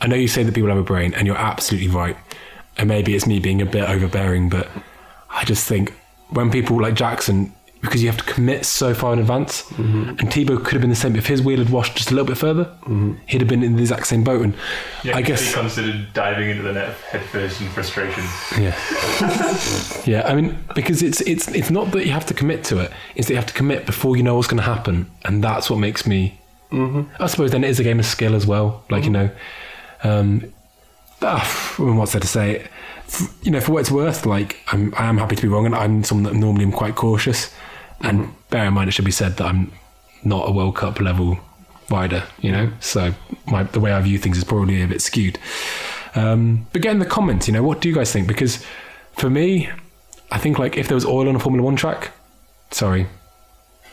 I 0.00 0.06
know 0.06 0.16
you 0.16 0.28
say 0.28 0.42
that 0.42 0.54
people 0.54 0.70
have 0.70 0.78
a 0.78 0.82
brain, 0.82 1.14
and 1.14 1.26
you're 1.26 1.36
absolutely 1.36 1.88
right. 1.88 2.16
And 2.76 2.88
maybe 2.88 3.14
it's 3.14 3.26
me 3.26 3.38
being 3.38 3.60
a 3.60 3.66
bit 3.66 3.88
overbearing, 3.88 4.48
but 4.48 4.68
I 5.28 5.44
just 5.44 5.66
think 5.66 5.92
when 6.30 6.50
people 6.50 6.80
like 6.80 6.94
Jackson, 6.94 7.52
because 7.80 8.02
you 8.02 8.08
have 8.10 8.18
to 8.18 8.24
commit 8.24 8.66
so 8.66 8.92
far 8.92 9.12
in 9.12 9.18
advance, 9.18 9.62
mm-hmm. 9.62 10.10
and 10.18 10.32
Thibaut 10.32 10.64
could 10.64 10.74
have 10.74 10.80
been 10.80 10.90
the 10.90 10.96
same 10.96 11.16
if 11.16 11.26
his 11.26 11.40
wheel 11.40 11.58
had 11.58 11.70
washed 11.70 11.96
just 11.96 12.10
a 12.10 12.14
little 12.14 12.26
bit 12.26 12.36
further. 12.36 12.64
Mm-hmm. 12.64 13.14
He'd 13.26 13.40
have 13.40 13.48
been 13.48 13.62
in 13.62 13.76
the 13.76 13.80
exact 13.80 14.06
same 14.06 14.22
boat, 14.22 14.42
and 14.42 14.54
Yeah, 15.02 15.16
I 15.16 15.20
he 15.20 15.26
guess 15.26 15.54
considered 15.54 16.12
diving 16.12 16.50
into 16.50 16.62
the 16.62 16.72
net 16.72 16.94
head 17.10 17.22
first 17.22 17.60
in 17.60 17.68
frustration. 17.68 18.24
Yeah. 18.58 18.76
yeah, 20.04 20.22
I 20.26 20.34
mean, 20.34 20.58
because 20.74 21.02
it's 21.02 21.20
it's 21.22 21.48
it's 21.48 21.70
not 21.70 21.90
that 21.92 22.04
you 22.04 22.12
have 22.12 22.26
to 22.26 22.34
commit 22.34 22.64
to 22.64 22.80
it; 22.80 22.92
it's 23.14 23.28
that 23.28 23.34
you 23.34 23.38
have 23.38 23.46
to 23.46 23.54
commit 23.54 23.86
before 23.86 24.16
you 24.16 24.22
know 24.22 24.36
what's 24.36 24.48
going 24.48 24.62
to 24.62 24.62
happen, 24.62 25.10
and 25.24 25.42
that's 25.42 25.70
what 25.70 25.78
makes 25.78 26.06
me. 26.06 26.38
Mm-hmm. 26.70 27.22
I 27.22 27.26
suppose 27.26 27.50
then 27.50 27.64
it 27.64 27.70
is 27.70 27.80
a 27.80 27.82
game 27.82 27.98
of 27.98 28.06
skill 28.06 28.34
as 28.34 28.46
well. 28.46 28.84
Like 28.90 29.04
you 29.04 29.10
know, 29.10 29.30
um, 30.02 30.52
ah, 31.22 31.74
mean, 31.78 31.96
what's 31.96 32.12
there 32.12 32.20
to 32.20 32.26
say? 32.26 32.66
You 33.42 33.50
know, 33.50 33.60
for 33.60 33.72
what 33.72 33.80
it's 33.80 33.90
worth, 33.90 34.26
like 34.26 34.58
I'm 34.68 34.94
I 34.96 35.06
am 35.06 35.18
happy 35.18 35.36
to 35.36 35.42
be 35.42 35.48
wrong, 35.48 35.66
and 35.66 35.74
I'm 35.74 36.04
someone 36.04 36.32
that 36.32 36.38
normally 36.38 36.64
am 36.64 36.72
quite 36.72 36.94
cautious. 36.94 37.52
And 38.00 38.32
bear 38.48 38.64
in 38.66 38.74
mind, 38.74 38.88
it 38.88 38.92
should 38.92 39.04
be 39.04 39.10
said 39.10 39.36
that 39.36 39.46
I'm 39.46 39.72
not 40.24 40.48
a 40.48 40.52
World 40.52 40.76
Cup 40.76 41.00
level 41.00 41.38
rider. 41.90 42.24
You 42.40 42.52
know, 42.52 42.72
so 42.80 43.12
my 43.46 43.64
the 43.64 43.80
way 43.80 43.92
I 43.92 44.00
view 44.00 44.18
things 44.18 44.38
is 44.38 44.44
probably 44.44 44.82
a 44.82 44.86
bit 44.86 45.02
skewed. 45.02 45.38
Um, 46.14 46.66
but 46.72 46.82
get 46.82 46.92
in 46.92 46.98
the 46.98 47.06
comments, 47.06 47.46
you 47.46 47.54
know, 47.54 47.62
what 47.62 47.80
do 47.80 47.88
you 47.88 47.94
guys 47.94 48.12
think? 48.12 48.26
Because 48.26 48.64
for 49.12 49.30
me, 49.30 49.70
I 50.32 50.38
think 50.38 50.58
like 50.58 50.76
if 50.76 50.88
there 50.88 50.94
was 50.94 51.04
oil 51.04 51.28
on 51.28 51.36
a 51.36 51.38
Formula 51.38 51.64
One 51.64 51.76
track, 51.76 52.12
sorry, 52.70 53.06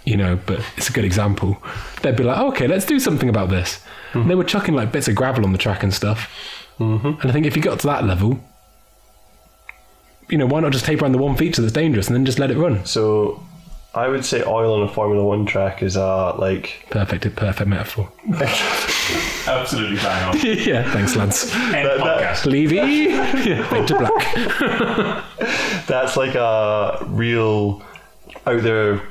you 0.05 0.17
know, 0.17 0.39
but 0.45 0.61
it's 0.77 0.89
a 0.89 0.93
good 0.93 1.05
example. 1.05 1.61
They'd 2.01 2.15
be 2.15 2.23
like, 2.23 2.39
okay, 2.53 2.67
let's 2.67 2.85
do 2.85 2.99
something 2.99 3.29
about 3.29 3.49
this. 3.49 3.83
And 4.21 4.29
they 4.29 4.35
were 4.35 4.43
chucking 4.43 4.75
like 4.75 4.91
bits 4.91 5.07
of 5.07 5.15
gravel 5.15 5.45
on 5.45 5.51
the 5.51 5.57
track 5.57 5.83
and 5.83 5.93
stuff. 5.93 6.31
Mm-hmm. 6.79 7.21
And 7.21 7.25
I 7.25 7.31
think 7.31 7.45
if 7.45 7.55
you 7.55 7.61
got 7.61 7.79
to 7.79 7.87
that 7.87 8.03
level, 8.03 8.39
you 10.29 10.37
know, 10.37 10.45
why 10.45 10.59
not 10.59 10.71
just 10.71 10.85
tape 10.85 11.01
around 11.01 11.13
the 11.13 11.17
one 11.17 11.35
feature 11.35 11.61
that's 11.61 11.73
dangerous 11.73 12.07
and 12.07 12.15
then 12.15 12.25
just 12.25 12.39
let 12.39 12.51
it 12.51 12.57
run? 12.57 12.85
so 12.85 13.43
I 13.93 14.07
would 14.09 14.23
say 14.23 14.43
oil 14.43 14.73
on 14.75 14.83
a 14.83 14.87
Formula 14.87 15.23
One 15.23 15.45
track 15.45 15.81
is 15.81 15.95
a 15.95 16.35
like 16.37 16.85
Perfect, 16.91 17.35
perfect 17.35 17.67
metaphor. 17.67 18.11
Absolutely 19.47 19.97
bang 19.97 20.29
on. 20.29 20.37
yeah, 20.43 20.91
thanks, 20.91 21.15
lads. 21.15 21.51
End 21.53 21.89
podcast. 21.99 22.45
Levy, 22.45 22.75
yeah, 22.75 23.85
to 23.85 23.97
black. 23.97 25.85
that's 25.87 26.15
like 26.15 26.35
a 26.35 26.99
real 27.07 27.81
out 28.45 28.61
there 28.61 29.01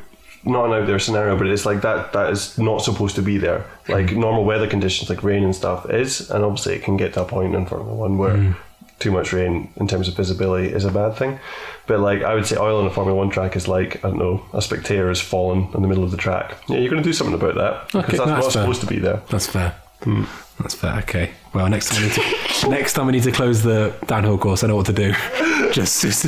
not 0.47 0.66
an 0.66 0.72
out 0.72 0.86
there 0.86 0.99
scenario 0.99 1.36
but 1.36 1.47
it's 1.47 1.66
like 1.66 1.82
that 1.82 2.12
that 2.12 2.30
is 2.30 2.57
not 2.59 2.78
supposed 2.78 3.16
to 3.16 3.22
be 3.22 3.36
there 3.36 3.61
hmm. 3.86 3.92
like 3.92 4.12
normal 4.12 4.44
weather 4.44 4.66
conditions 4.66 5.11
like 5.11 5.22
rain 5.22 5.44
and 5.44 5.55
stuff 5.55 5.88
is 5.90 6.30
and 6.30 6.44
obviously 6.44 6.74
it 6.74 6.82
can 6.82 6.97
get 6.97 7.14
to 7.14 7.22
a 7.22 7.24
point 7.24 7.55
in 7.55 7.66
Formula 7.66 7.94
1 7.94 8.18
where 8.18 8.36
hmm. 8.36 8.53
too 8.99 9.11
much 9.11 9.32
rain 9.32 9.72
in 9.76 9.86
terms 9.88 10.09
of 10.09 10.16
visibility 10.16 10.68
is 10.68 10.84
a 10.84 10.90
bad 10.90 11.14
thing. 11.16 11.38
But 11.86 12.01
like 12.01 12.22
I 12.22 12.34
would 12.34 12.47
say, 12.47 12.57
oil 12.57 12.80
on 12.80 12.86
a 12.86 12.90
Formula 12.90 13.16
One 13.16 13.30
track 13.30 13.55
is 13.57 13.68
like 13.68 14.05
I 14.05 14.09
don't 14.09 14.18
know, 14.18 14.44
a 14.53 14.61
spectator 14.61 15.09
has 15.09 15.20
fallen 15.20 15.68
in 15.74 15.82
the 15.82 15.88
middle 15.88 16.05
of 16.05 16.11
the 16.11 16.16
track. 16.16 16.57
Yeah, 16.68 16.78
you're 16.78 16.90
going 16.90 17.03
to 17.03 17.09
do 17.09 17.12
something 17.12 17.34
about 17.34 17.55
that 17.55 17.86
because 17.86 18.05
Okay, 18.05 18.16
that's, 18.16 18.30
that's 18.30 18.47
not 18.47 18.53
fair. 18.53 18.62
supposed 18.62 18.80
to 18.80 18.86
be 18.86 18.99
there. 18.99 19.22
That's 19.30 19.47
fair. 19.47 19.74
Hmm. 20.03 20.24
That's 20.59 20.74
fair. 20.74 20.97
Okay. 21.01 21.30
Well, 21.55 21.68
next 21.68 21.90
time 21.90 22.03
we 22.03 22.09
need 22.09 22.14
to 22.14 22.68
next 22.70 22.92
time 22.94 23.07
we 23.07 23.12
need 23.12 23.22
to 23.22 23.32
close 23.32 23.62
the 23.62 23.94
downhill 24.07 24.38
course. 24.38 24.64
I 24.64 24.66
know 24.66 24.76
what 24.76 24.86
to 24.86 24.92
do. 24.92 25.12
just 25.72 26.03
just 26.03 26.24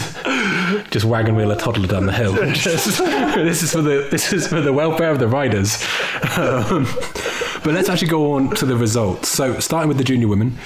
just 0.90 1.04
wagon 1.04 1.36
wheel 1.36 1.50
a 1.50 1.56
toddler 1.56 1.86
down 1.86 2.06
the 2.06 2.12
hill. 2.12 2.34
Just- 2.52 2.98
this 3.36 3.62
is 3.62 3.72
for 3.72 3.82
the 3.82 4.08
this 4.10 4.32
is 4.32 4.46
for 4.46 4.60
the 4.60 4.72
welfare 4.72 5.10
of 5.10 5.18
the 5.18 5.28
riders. 5.28 5.82
Um, 6.36 6.84
but 7.64 7.74
let's 7.74 7.88
actually 7.88 8.08
go 8.08 8.32
on 8.32 8.50
to 8.56 8.66
the 8.66 8.76
results. 8.76 9.28
So 9.28 9.58
starting 9.60 9.88
with 9.88 9.98
the 9.98 10.04
junior 10.04 10.28
women, 10.28 10.58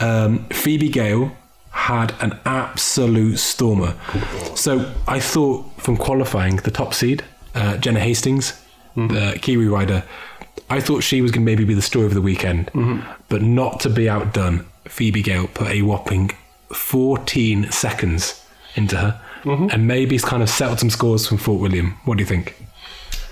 um, 0.00 0.44
Phoebe 0.50 0.88
Gale 0.88 1.32
had 1.70 2.14
an 2.20 2.38
absolute 2.44 3.38
stormer. 3.38 3.94
So 4.54 4.92
I 5.08 5.18
thought 5.20 5.64
from 5.80 5.96
qualifying, 5.96 6.56
the 6.56 6.70
top 6.70 6.94
seed, 6.94 7.24
uh, 7.54 7.76
Jenna 7.78 8.00
Hastings, 8.00 8.60
the 8.96 9.38
Kiwi 9.42 9.66
rider, 9.66 10.04
I 10.70 10.80
thought 10.80 11.02
she 11.02 11.20
was 11.20 11.30
going 11.32 11.44
to 11.44 11.50
maybe 11.50 11.64
be 11.64 11.74
the 11.74 11.82
story 11.82 12.06
of 12.06 12.14
the 12.14 12.22
weekend, 12.22 12.70
but 13.28 13.42
not 13.42 13.80
to 13.80 13.90
be 13.90 14.08
outdone. 14.08 14.66
Phoebe 14.86 15.22
Gale 15.22 15.48
put 15.48 15.68
a 15.68 15.82
whopping 15.82 16.30
14 16.72 17.70
seconds 17.70 18.44
into 18.76 18.96
her, 18.96 19.20
Mm-hmm. 19.44 19.68
and 19.70 19.86
maybe 19.86 20.14
it's 20.14 20.24
kind 20.24 20.42
of 20.42 20.48
settled 20.48 20.80
some 20.80 20.88
scores 20.88 21.26
from 21.28 21.36
Fort 21.36 21.60
William. 21.60 21.98
What 22.06 22.16
do 22.16 22.22
you 22.22 22.26
think? 22.26 22.56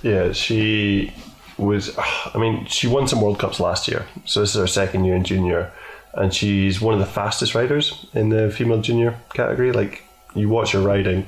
Yeah, 0.03 0.33
she 0.33 1.13
was. 1.57 1.97
I 1.99 2.37
mean, 2.39 2.67
she 2.67 2.87
won 2.87 3.09
some 3.09 3.21
World 3.23 3.39
Cups 3.39 3.61
last 3.61 3.89
year, 3.89 4.05
so 4.27 4.41
this 4.41 4.51
is 4.51 4.61
her 4.61 4.67
second 4.67 5.05
year 5.05 5.15
in 5.15 5.25
junior, 5.25 5.73
and 6.15 6.35
she's 6.35 6.81
one 6.81 6.93
of 6.93 7.01
the 7.01 7.07
fastest 7.07 7.55
riders 7.55 8.07
in 8.13 8.29
the 8.29 8.51
female 8.51 8.81
junior 8.81 9.19
category. 9.33 9.73
Like 9.73 10.05
you 10.35 10.49
watch 10.49 10.73
her 10.73 10.81
riding, 10.81 11.27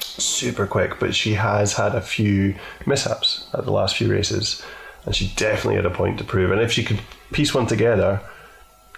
super 0.00 0.66
quick, 0.66 0.98
but 1.00 1.14
she 1.14 1.34
has 1.34 1.72
had 1.74 1.94
a 1.94 2.00
few 2.00 2.54
mishaps 2.86 3.48
at 3.54 3.64
the 3.64 3.72
last 3.72 3.96
few 3.96 4.10
races, 4.10 4.62
and 5.06 5.14
she 5.14 5.32
definitely 5.36 5.76
had 5.76 5.86
a 5.86 5.90
point 5.90 6.18
to 6.18 6.24
prove. 6.24 6.50
And 6.50 6.60
if 6.60 6.72
she 6.72 6.84
could 6.84 7.00
piece 7.32 7.54
one 7.54 7.66
together, 7.66 8.20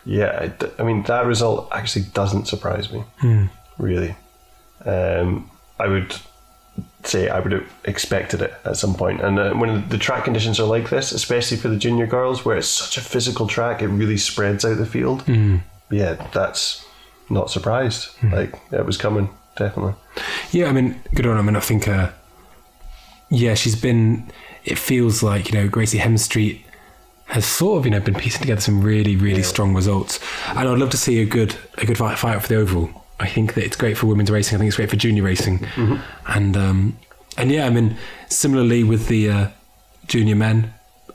yeah, 0.04 0.50
I 0.78 0.82
mean 0.82 1.02
that 1.04 1.26
result 1.26 1.68
actually 1.72 2.06
doesn't 2.14 2.48
surprise 2.48 2.90
me, 2.92 3.04
hmm. 3.18 3.46
really. 3.78 4.16
Um, 4.84 5.50
I 5.78 5.88
would 5.88 6.14
say 7.04 7.28
I 7.28 7.40
would 7.40 7.52
have 7.52 7.72
expected 7.84 8.42
it 8.42 8.54
at 8.64 8.76
some 8.76 8.94
point. 8.94 9.20
And 9.20 9.38
uh, 9.38 9.52
when 9.54 9.88
the 9.88 9.98
track 9.98 10.24
conditions 10.24 10.60
are 10.60 10.66
like 10.66 10.90
this, 10.90 11.12
especially 11.12 11.56
for 11.56 11.68
the 11.68 11.76
junior 11.76 12.06
girls, 12.06 12.44
where 12.44 12.56
it's 12.56 12.68
such 12.68 12.98
a 12.98 13.00
physical 13.00 13.46
track, 13.46 13.82
it 13.82 13.88
really 13.88 14.16
spreads 14.18 14.64
out 14.64 14.76
the 14.78 14.86
field. 14.86 15.24
Yeah, 15.90 16.14
that's 16.32 16.84
not 17.28 17.50
surprised. 17.50 18.10
Like 18.22 18.54
it 18.70 18.84
was 18.84 18.96
coming, 18.96 19.30
definitely. 19.56 19.94
Yeah, 20.50 20.66
I 20.66 20.72
mean, 20.72 21.00
good 21.14 21.26
on. 21.26 21.36
I 21.38 21.42
mean, 21.42 21.56
I 21.56 21.60
think, 21.60 21.88
uh, 21.88 22.10
yeah, 23.30 23.54
she's 23.54 23.76
been. 23.80 24.30
It 24.64 24.78
feels 24.78 25.22
like 25.22 25.50
you 25.50 25.58
know 25.58 25.68
Gracie 25.68 25.98
Hemstreet 25.98 26.62
has 27.26 27.46
sort 27.46 27.78
of 27.78 27.84
you 27.86 27.90
know 27.92 28.00
been 28.00 28.14
piecing 28.14 28.42
together 28.42 28.60
some 28.60 28.82
really 28.82 29.16
really 29.16 29.42
strong 29.42 29.74
results, 29.74 30.20
and 30.48 30.68
I'd 30.68 30.78
love 30.78 30.90
to 30.90 30.96
see 30.98 31.22
a 31.22 31.24
good 31.24 31.56
a 31.78 31.86
good 31.86 31.96
fight, 31.96 32.18
fight 32.18 32.42
for 32.42 32.48
the 32.48 32.56
overall. 32.56 32.99
I 33.20 33.28
think 33.28 33.54
that 33.54 33.64
it's 33.64 33.76
great 33.76 33.96
for 33.98 34.06
women's 34.06 34.30
racing. 34.30 34.56
I 34.56 34.58
think 34.58 34.68
it's 34.68 34.76
great 34.76 34.90
for 34.90 34.96
junior 34.96 35.22
racing, 35.22 35.66
and 36.26 36.56
um, 36.56 36.98
and 37.36 37.50
yeah, 37.52 37.66
I 37.66 37.70
mean, 37.70 37.96
similarly 38.28 38.82
with 38.82 39.06
the 39.08 39.30
uh, 39.30 39.48
junior 40.06 40.34
men, 40.36 40.72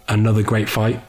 another 0.07 0.43
great 0.43 0.69
fight. 0.69 1.01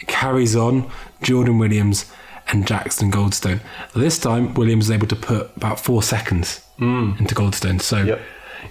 It 0.00 0.08
carries 0.08 0.54
on. 0.56 0.90
Jordan 1.22 1.58
Williams 1.58 2.04
and 2.48 2.66
Jackson 2.66 3.10
Goldstone. 3.10 3.60
This 3.94 4.18
time, 4.18 4.54
Williams 4.54 4.84
was 4.86 4.90
able 4.92 5.06
to 5.08 5.16
put 5.16 5.50
about 5.56 5.80
four 5.80 6.02
seconds 6.02 6.62
into 6.78 7.34
Goldstone. 7.34 7.80
So 7.80 8.02
Yep. 8.02 8.20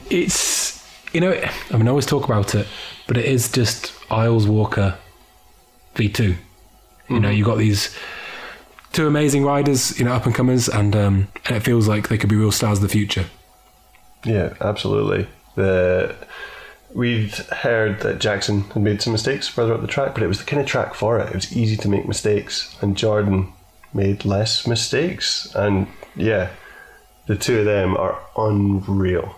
it's 0.09 0.87
you 1.13 1.21
know, 1.21 1.31
I 1.71 1.77
mean, 1.77 1.87
I 1.87 1.89
always 1.89 2.05
talk 2.05 2.23
about 2.25 2.53
it, 2.55 2.67
but 3.07 3.17
it 3.17 3.25
is 3.25 3.51
just 3.51 3.91
Isles 4.11 4.47
Walker 4.47 4.97
V2. 5.95 6.35
You 7.09 7.19
know, 7.19 7.29
you've 7.29 7.45
got 7.47 7.57
these 7.57 7.95
two 8.95 9.07
amazing 9.07 9.43
riders, 9.43 9.97
you 9.99 10.05
know, 10.05 10.13
up 10.13 10.25
and 10.25 10.33
comers, 10.33 10.67
and 10.69 10.95
um, 10.95 11.27
and 11.45 11.55
it 11.57 11.61
feels 11.61 11.87
like 11.87 12.07
they 12.09 12.17
could 12.17 12.29
be 12.29 12.35
real 12.35 12.51
stars 12.51 12.79
of 12.79 12.81
the 12.83 12.89
future. 12.89 13.25
Yeah, 14.25 14.53
absolutely. 14.61 15.27
The 15.55 16.15
we've 16.93 17.35
heard 17.49 17.99
that 17.99 18.19
Jackson 18.19 18.61
had 18.61 18.81
made 18.81 19.01
some 19.01 19.11
mistakes 19.13 19.47
further 19.47 19.73
up 19.73 19.81
the 19.81 19.87
track, 19.87 20.13
but 20.13 20.23
it 20.23 20.27
was 20.27 20.39
the 20.39 20.45
kind 20.45 20.61
of 20.61 20.67
track 20.67 20.93
for 20.95 21.19
it. 21.19 21.27
It 21.29 21.35
was 21.35 21.55
easy 21.55 21.75
to 21.77 21.89
make 21.89 22.07
mistakes, 22.07 22.75
and 22.81 22.97
Jordan 22.97 23.51
made 23.93 24.25
less 24.25 24.65
mistakes. 24.67 25.53
And 25.55 25.87
yeah, 26.15 26.49
the 27.27 27.35
two 27.35 27.59
of 27.59 27.65
them 27.65 27.95
are 27.97 28.17
unreal. 28.37 29.35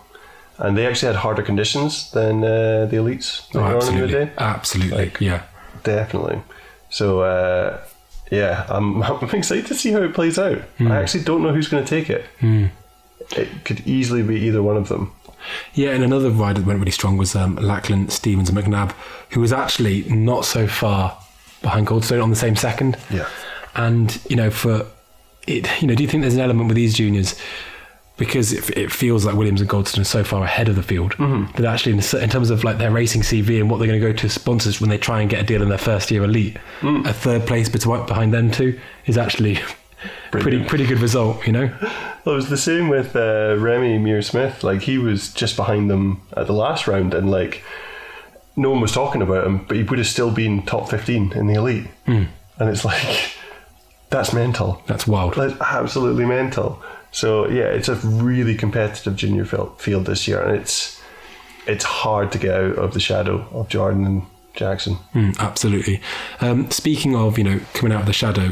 And 0.58 0.76
they 0.76 0.86
actually 0.86 1.12
had 1.12 1.16
harder 1.16 1.42
conditions 1.42 2.10
than 2.10 2.42
uh, 2.42 2.86
the 2.90 2.96
elites 2.96 3.46
Oh, 3.54 3.60
on 3.60 3.70
the 3.70 3.76
absolutely, 3.76 4.14
day. 4.24 4.32
absolutely, 4.38 5.12
yeah. 5.26 5.42
Definitely. 5.84 6.42
So 6.90 7.20
uh, 7.20 7.80
yeah, 8.30 8.66
I'm, 8.68 9.02
I'm 9.04 9.30
excited 9.30 9.66
to 9.66 9.74
see 9.74 9.92
how 9.92 10.02
it 10.02 10.14
plays 10.14 10.38
out. 10.38 10.58
Hmm. 10.78 10.92
I 10.92 11.00
actually 11.00 11.24
don't 11.24 11.42
know 11.42 11.52
who's 11.52 11.68
going 11.68 11.84
to 11.84 11.88
take 11.88 12.10
it. 12.10 12.24
It 13.36 13.48
could 13.64 13.86
easily 13.86 14.22
be 14.22 14.36
either 14.36 14.62
one 14.62 14.76
of 14.76 14.88
them. 14.88 15.12
Yeah, 15.74 15.90
and 15.90 16.02
another 16.02 16.30
rider 16.30 16.60
that 16.60 16.66
went 16.66 16.78
really 16.78 16.90
strong 16.90 17.16
was 17.16 17.34
um, 17.34 17.56
Lachlan 17.56 18.08
Stevens 18.08 18.48
and 18.48 18.58
McNab, 18.58 18.92
who 19.30 19.40
was 19.40 19.52
actually 19.52 20.02
not 20.04 20.44
so 20.44 20.66
far 20.66 21.18
behind 21.62 21.86
Goldstone 21.86 22.22
on 22.22 22.30
the 22.30 22.36
same 22.36 22.56
second. 22.56 22.96
Yeah. 23.10 23.28
And 23.74 24.20
you 24.28 24.36
know, 24.36 24.50
for 24.50 24.86
it, 25.46 25.68
you 25.80 25.88
know, 25.88 25.94
do 25.94 26.02
you 26.02 26.08
think 26.08 26.22
there's 26.22 26.34
an 26.34 26.40
element 26.40 26.68
with 26.68 26.76
these 26.76 26.94
juniors 26.94 27.34
because 28.18 28.52
it, 28.52 28.68
it 28.76 28.92
feels 28.92 29.24
like 29.24 29.36
Williams 29.36 29.60
and 29.60 29.70
Goldstone 29.70 30.00
are 30.00 30.04
so 30.04 30.24
far 30.24 30.44
ahead 30.44 30.68
of 30.68 30.76
the 30.76 30.82
field 30.82 31.12
mm-hmm. 31.12 31.50
that 31.56 31.64
actually, 31.64 31.92
in, 31.92 32.22
in 32.22 32.28
terms 32.28 32.50
of 32.50 32.64
like 32.64 32.76
their 32.76 32.90
racing 32.90 33.22
CV 33.22 33.60
and 33.60 33.70
what 33.70 33.78
they're 33.78 33.86
going 33.86 34.00
to 34.00 34.06
go 34.06 34.12
to 34.12 34.28
sponsors 34.28 34.80
when 34.80 34.90
they 34.90 34.98
try 34.98 35.20
and 35.20 35.30
get 35.30 35.40
a 35.40 35.44
deal 35.44 35.62
in 35.62 35.68
their 35.68 35.78
first 35.78 36.10
year 36.10 36.24
elite, 36.24 36.58
mm. 36.80 37.06
a 37.06 37.12
third 37.12 37.46
place 37.46 37.68
behind 37.68 38.34
them 38.34 38.50
two 38.50 38.78
is 39.06 39.16
actually 39.16 39.58
pretty 40.30 40.62
pretty 40.64 40.84
good 40.84 41.00
result. 41.00 41.46
You 41.46 41.52
know. 41.52 41.78
Well, 42.24 42.34
it 42.34 42.36
was 42.36 42.50
the 42.50 42.58
same 42.58 42.88
with 42.88 43.16
uh, 43.16 43.56
Remi 43.58 43.98
Meier 43.98 44.20
Smith. 44.20 44.62
Like 44.62 44.82
he 44.82 44.98
was 44.98 45.32
just 45.32 45.56
behind 45.56 45.88
them 45.88 46.20
at 46.36 46.46
the 46.46 46.52
last 46.52 46.86
round, 46.86 47.14
and 47.14 47.30
like 47.30 47.62
no 48.56 48.70
one 48.70 48.80
was 48.80 48.92
talking 48.92 49.22
about 49.22 49.46
him, 49.46 49.64
but 49.64 49.76
he 49.76 49.84
would 49.84 49.98
have 49.98 50.08
still 50.08 50.32
been 50.32 50.62
top 50.62 50.90
fifteen 50.90 51.32
in 51.32 51.46
the 51.46 51.54
elite. 51.54 51.86
Mm. 52.06 52.28
And 52.58 52.68
it's 52.68 52.84
like 52.84 53.32
that's 54.10 54.32
mental. 54.32 54.82
That's 54.86 55.06
wild. 55.06 55.34
That's 55.34 55.58
absolutely 55.60 56.26
mental. 56.26 56.82
So 57.10 57.48
yeah, 57.48 57.64
it's 57.64 57.88
a 57.88 57.94
really 57.94 58.54
competitive 58.54 59.16
junior 59.16 59.44
field 59.44 60.06
this 60.06 60.28
year, 60.28 60.40
and 60.40 60.56
it's 60.56 61.00
it's 61.66 61.84
hard 61.84 62.32
to 62.32 62.38
get 62.38 62.54
out 62.54 62.76
of 62.76 62.94
the 62.94 63.00
shadow 63.00 63.46
of 63.52 63.68
Jordan 63.68 64.06
and 64.06 64.22
Jackson. 64.54 64.96
Mm, 65.14 65.38
absolutely. 65.38 66.00
Um, 66.40 66.70
speaking 66.70 67.14
of, 67.14 67.38
you 67.38 67.44
know, 67.44 67.60
coming 67.74 67.92
out 67.92 68.00
of 68.00 68.06
the 68.06 68.12
shadow, 68.12 68.50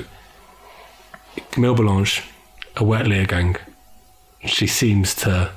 Camille 1.50 1.74
Balanche, 1.74 2.22
a 2.76 2.84
wet 2.84 3.06
Leogang, 3.06 3.58
she 4.44 4.66
seems 4.66 5.14
to 5.16 5.50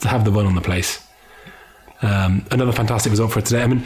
to 0.00 0.08
have 0.08 0.24
the 0.24 0.30
run 0.32 0.46
on 0.46 0.54
the 0.54 0.60
place. 0.60 1.06
Um, 2.02 2.44
another 2.50 2.72
fantastic 2.72 3.10
result 3.10 3.32
for 3.32 3.40
her 3.40 3.46
today. 3.46 3.62
I 3.62 3.66
mean, 3.68 3.84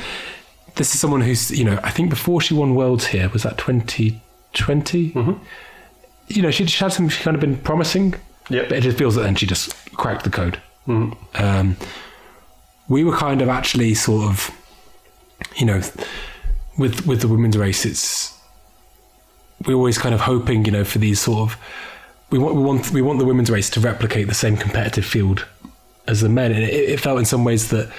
this 0.76 0.94
is 0.94 1.00
someone 1.00 1.20
who's, 1.20 1.50
you 1.50 1.64
know, 1.64 1.78
I 1.82 1.90
think 1.90 2.10
before 2.10 2.40
she 2.40 2.54
won 2.54 2.74
Worlds 2.74 3.06
here, 3.06 3.28
was 3.28 3.42
that 3.42 3.58
2020? 3.58 5.12
You 6.28 6.42
know, 6.42 6.50
she, 6.50 6.66
she 6.66 6.78
had 6.82 6.92
some, 6.92 7.08
she 7.08 7.22
kind 7.22 7.34
of 7.34 7.40
been 7.40 7.56
promising, 7.58 8.14
Yep. 8.48 8.68
but 8.68 8.78
it 8.78 8.82
just 8.82 8.98
feels 8.98 9.14
that 9.16 9.22
then 9.22 9.34
she 9.34 9.46
just 9.46 9.74
cracked 9.94 10.24
the 10.24 10.30
code. 10.30 10.60
Um, 10.86 11.76
we 12.88 13.02
were 13.02 13.16
kind 13.16 13.42
of 13.42 13.48
actually 13.48 13.94
sort 13.94 14.30
of, 14.30 14.50
you 15.56 15.66
know, 15.66 15.82
with 16.78 17.06
with 17.06 17.20
the 17.20 17.28
women's 17.28 17.56
race, 17.58 17.84
it's 17.84 18.38
we're 19.66 19.74
always 19.74 19.98
kind 19.98 20.14
of 20.14 20.20
hoping, 20.20 20.64
you 20.64 20.70
know, 20.70 20.84
for 20.84 20.98
these 20.98 21.20
sort 21.20 21.50
of 21.50 21.58
we 22.30 22.38
want 22.38 22.54
we 22.54 22.62
want 22.62 22.90
we 22.92 23.02
want 23.02 23.18
the 23.18 23.24
women's 23.24 23.50
race 23.50 23.70
to 23.70 23.80
replicate 23.80 24.28
the 24.28 24.34
same 24.34 24.56
competitive 24.56 25.04
field 25.04 25.46
as 26.06 26.20
the 26.20 26.28
men, 26.28 26.52
and 26.52 26.62
it, 26.62 26.72
it 26.72 27.00
felt 27.00 27.18
in 27.18 27.24
some 27.24 27.44
ways 27.44 27.70
that 27.70 27.90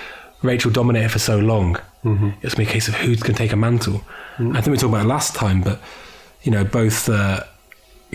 Rachel 0.42 0.72
dominated 0.72 1.10
for 1.10 1.20
so 1.20 1.38
long. 1.40 1.76
Mm-hmm. 2.06 2.30
It's 2.42 2.56
been 2.56 2.68
a 2.68 2.72
case 2.72 2.88
of 2.88 2.94
who's 2.96 3.22
going 3.22 3.34
to 3.34 3.38
take 3.38 3.52
a 3.52 3.58
mantle. 3.58 4.02
I 4.40 4.62
think 4.62 4.68
we 4.68 4.78
talked 4.78 4.94
about 4.94 5.06
it 5.06 5.10
last 5.10 5.36
time, 5.36 5.62
but 5.62 5.80
you 6.44 6.52
know, 6.52 6.64
both 6.64 7.10
uh, 7.10 7.42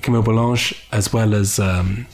Camille 0.01 0.22
Balanche 0.22 0.72
as 0.93 1.12
well 1.12 1.35
as 1.35 1.59
um, 1.59 2.07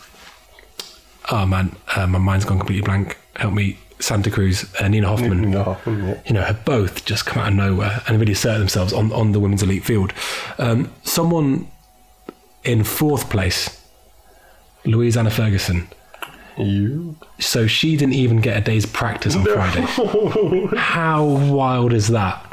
oh 1.31 1.47
man, 1.47 1.75
uh, 1.95 2.07
my 2.07 2.19
mind's 2.19 2.45
gone 2.45 2.59
completely 2.59 2.85
blank. 2.85 3.19
Help 3.37 3.55
me, 3.55 3.79
Santa 4.01 4.31
Cruz, 4.31 4.73
uh, 4.81 4.89
Nina 4.89 5.09
Hoffmann 5.09 5.51
No, 5.51 5.77
yeah. 5.87 6.21
you 6.27 6.33
know, 6.33 6.43
have 6.43 6.65
both 6.65 7.05
just 7.05 7.27
come 7.27 7.43
out 7.43 7.49
of 7.49 7.55
nowhere 7.55 8.03
and 8.07 8.19
really 8.19 8.33
assert 8.33 8.59
themselves 8.59 8.93
on, 8.93 9.13
on 9.13 9.33
the 9.33 9.41
women's 9.41 9.63
elite 9.63 9.85
field. 9.85 10.13
Um, 10.59 10.93
someone 11.03 11.69
in 12.65 12.85
fourth 12.85 13.31
place, 13.31 13.83
Louise 14.85 15.17
Anna 15.17 15.31
Ferguson. 15.31 15.89
You 16.57 17.17
So 17.39 17.69
she 17.69 17.97
didn't 17.97 18.15
even 18.15 18.41
get 18.41 18.57
a 18.57 18.61
day's 18.61 18.85
practice 18.85 19.37
on 19.37 19.45
Friday. 19.45 19.83
How 20.77 21.25
wild 21.25 21.93
is 21.93 22.09
that? 22.09 22.45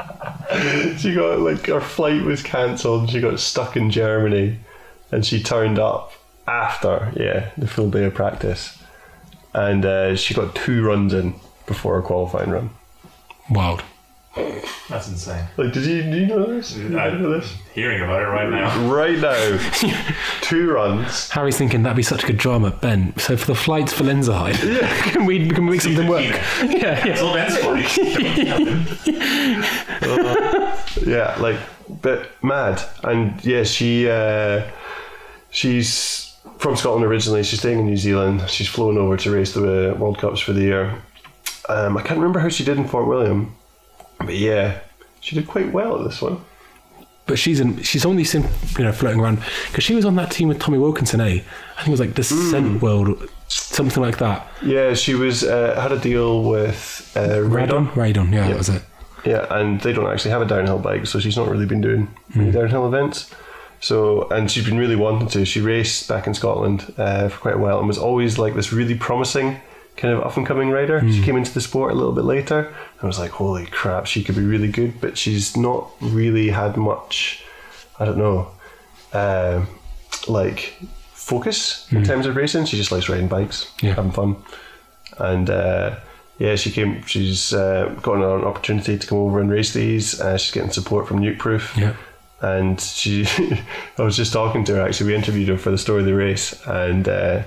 she 0.98 1.14
got 1.14 1.40
like 1.40 1.66
her 1.66 1.80
flight 1.80 2.22
was 2.22 2.40
cancelled. 2.42 3.10
She 3.10 3.20
got 3.20 3.40
stuck 3.40 3.76
in 3.76 3.90
Germany, 3.90 4.58
and 5.10 5.26
she 5.26 5.42
turned 5.42 5.80
up 5.80 6.12
after, 6.46 7.12
yeah, 7.16 7.50
the 7.56 7.66
full 7.66 7.90
day 7.90 8.04
of 8.04 8.14
practice. 8.14 8.78
And 9.54 9.84
uh, 9.84 10.14
she 10.16 10.34
got 10.34 10.54
two 10.54 10.84
runs 10.84 11.12
in 11.14 11.34
before 11.66 11.94
her 11.96 12.02
qualifying 12.02 12.50
run. 12.50 12.70
Wild. 13.50 13.82
That's 14.88 15.08
insane. 15.08 15.44
Like, 15.56 15.72
did 15.72 15.84
you, 15.86 16.02
do 16.02 16.16
you 16.16 16.26
know 16.26 16.44
this? 16.46 16.74
Did 16.74 16.90
you 16.92 16.98
I'm 16.98 17.22
know 17.22 17.30
this? 17.38 17.54
hearing 17.72 18.02
about 18.02 18.22
it 18.22 18.26
right 18.26 18.50
now. 18.50 18.90
Right 18.96 19.18
now, 19.18 19.58
two 20.42 20.70
runs. 20.70 21.30
Harry's 21.30 21.56
thinking 21.56 21.82
that'd 21.82 21.96
be 21.96 22.02
such 22.02 22.22
a 22.24 22.26
good 22.26 22.36
drama, 22.36 22.70
Ben. 22.70 23.14
So 23.18 23.36
for 23.36 23.46
the 23.46 23.54
flights 23.54 23.92
for 23.92 24.04
Lenzerheide, 24.04 24.80
can 25.10 25.24
we 25.24 25.48
can 25.48 25.64
we 25.66 25.72
make 25.72 25.80
something 25.80 26.06
work? 26.06 26.22
Yeah, 26.24 26.64
yeah. 26.64 27.06
It's 27.06 27.20
yeah. 27.20 27.26
all 27.26 27.34
Ben's 27.34 27.56
fault. 27.58 27.78
Yeah, 31.06 31.36
like, 31.40 31.58
but 32.02 32.30
mad. 32.42 32.82
And 33.02 33.42
yeah, 33.44 33.64
she 33.64 34.08
uh, 34.08 34.62
she's 35.50 36.35
from 36.58 36.76
Scotland 36.76 37.04
originally. 37.04 37.42
She's 37.42 37.60
staying 37.60 37.78
in 37.78 37.86
New 37.86 37.96
Zealand. 37.96 38.48
She's 38.48 38.68
flown 38.68 38.98
over 38.98 39.16
to 39.16 39.30
race 39.30 39.52
the 39.52 39.92
uh, 39.92 39.94
World 39.94 40.18
Cups 40.18 40.40
for 40.40 40.52
the 40.52 40.62
year. 40.62 41.02
Um, 41.68 41.96
I 41.96 42.02
can't 42.02 42.18
remember 42.18 42.38
how 42.38 42.48
she 42.48 42.64
did 42.64 42.78
in 42.78 42.86
Fort 42.86 43.06
William, 43.06 43.54
but 44.18 44.34
yeah, 44.34 44.80
she 45.20 45.34
did 45.34 45.48
quite 45.48 45.72
well 45.72 45.98
at 45.98 46.04
this 46.04 46.22
one. 46.22 46.40
But 47.26 47.40
she's 47.40 47.58
in, 47.58 47.82
she's 47.82 48.06
only 48.06 48.22
seen 48.22 48.44
you 48.78 48.84
know 48.84 48.92
floating 48.92 49.20
around 49.20 49.42
because 49.66 49.82
she 49.82 49.94
was 49.94 50.04
on 50.04 50.14
that 50.14 50.30
team 50.30 50.46
with 50.46 50.60
Tommy 50.60 50.78
Wilkinson, 50.78 51.20
eh? 51.20 51.24
I 51.24 51.82
think 51.82 51.88
it 51.88 51.90
was 51.90 52.00
like 52.00 52.14
Descent 52.14 52.80
World, 52.80 53.28
something 53.48 54.00
like 54.00 54.18
that. 54.18 54.46
Yeah, 54.62 54.94
she 54.94 55.14
was 55.14 55.42
uh, 55.42 55.80
had 55.80 55.90
a 55.90 55.98
deal 55.98 56.44
with 56.44 57.12
uh, 57.16 57.40
Radon, 57.40 57.90
Radon, 57.92 58.32
yeah, 58.32 58.48
that 58.48 58.56
was 58.56 58.68
it. 58.68 58.82
Yeah, 59.24 59.46
and 59.50 59.80
they 59.80 59.92
don't 59.92 60.06
actually 60.06 60.30
have 60.30 60.42
a 60.42 60.46
downhill 60.46 60.78
bike, 60.78 61.06
so 61.06 61.18
she's 61.18 61.36
not 61.36 61.48
really 61.48 61.66
been 61.66 61.80
doing 61.80 62.14
any 62.36 62.52
downhill 62.52 62.86
events. 62.86 63.34
So, 63.80 64.28
and 64.30 64.50
she's 64.50 64.64
been 64.64 64.78
really 64.78 64.96
wanting 64.96 65.28
to. 65.28 65.44
She 65.44 65.60
raced 65.60 66.08
back 66.08 66.26
in 66.26 66.34
Scotland 66.34 66.92
uh, 66.96 67.28
for 67.28 67.38
quite 67.38 67.54
a 67.54 67.58
while 67.58 67.78
and 67.78 67.86
was 67.86 67.98
always 67.98 68.38
like 68.38 68.54
this 68.54 68.72
really 68.72 68.94
promising 68.94 69.60
kind 69.96 70.12
of 70.12 70.22
up 70.22 70.36
and 70.36 70.46
coming 70.46 70.70
rider. 70.70 71.00
She 71.10 71.22
came 71.22 71.36
into 71.36 71.52
the 71.54 71.60
sport 71.60 71.92
a 71.92 71.94
little 71.94 72.12
bit 72.12 72.24
later. 72.24 72.74
I 73.02 73.06
was 73.06 73.18
like, 73.18 73.30
holy 73.30 73.66
crap, 73.66 74.06
she 74.06 74.22
could 74.24 74.34
be 74.36 74.44
really 74.44 74.68
good, 74.68 75.00
but 75.00 75.16
she's 75.16 75.56
not 75.56 75.90
really 76.00 76.48
had 76.50 76.76
much. 76.76 77.42
I 77.98 78.04
don't 78.04 78.18
know, 78.18 78.48
um 79.12 79.68
like 80.28 80.74
focus 81.12 81.86
in 81.92 82.02
terms 82.04 82.26
of 82.26 82.36
racing. 82.36 82.64
She 82.66 82.76
just 82.76 82.92
likes 82.92 83.08
riding 83.08 83.28
bikes, 83.28 83.72
Yeah. 83.82 83.94
having 83.94 84.12
fun, 84.12 84.36
and. 85.18 85.48
Uh, 85.50 85.96
yeah, 86.38 86.54
she 86.54 86.70
came. 86.70 87.00
She's 87.06 87.54
uh, 87.54 87.94
got 88.02 88.16
an 88.16 88.44
opportunity 88.44 88.98
to 88.98 89.06
come 89.06 89.16
over 89.16 89.40
and 89.40 89.50
race 89.50 89.72
these. 89.72 90.20
Uh, 90.20 90.36
she's 90.36 90.52
getting 90.52 90.70
support 90.70 91.08
from 91.08 91.18
Nukeproof. 91.20 91.74
Yeah. 91.78 91.94
And 92.54 92.80
she, 92.80 93.26
I 93.98 94.02
was 94.02 94.16
just 94.16 94.32
talking 94.32 94.64
to 94.64 94.76
her. 94.76 94.82
Actually, 94.82 95.08
we 95.08 95.14
interviewed 95.16 95.48
her 95.48 95.58
for 95.58 95.70
the 95.70 95.78
story 95.78 96.00
of 96.00 96.06
the 96.06 96.14
race, 96.14 96.54
and 96.66 97.08
uh, 97.08 97.42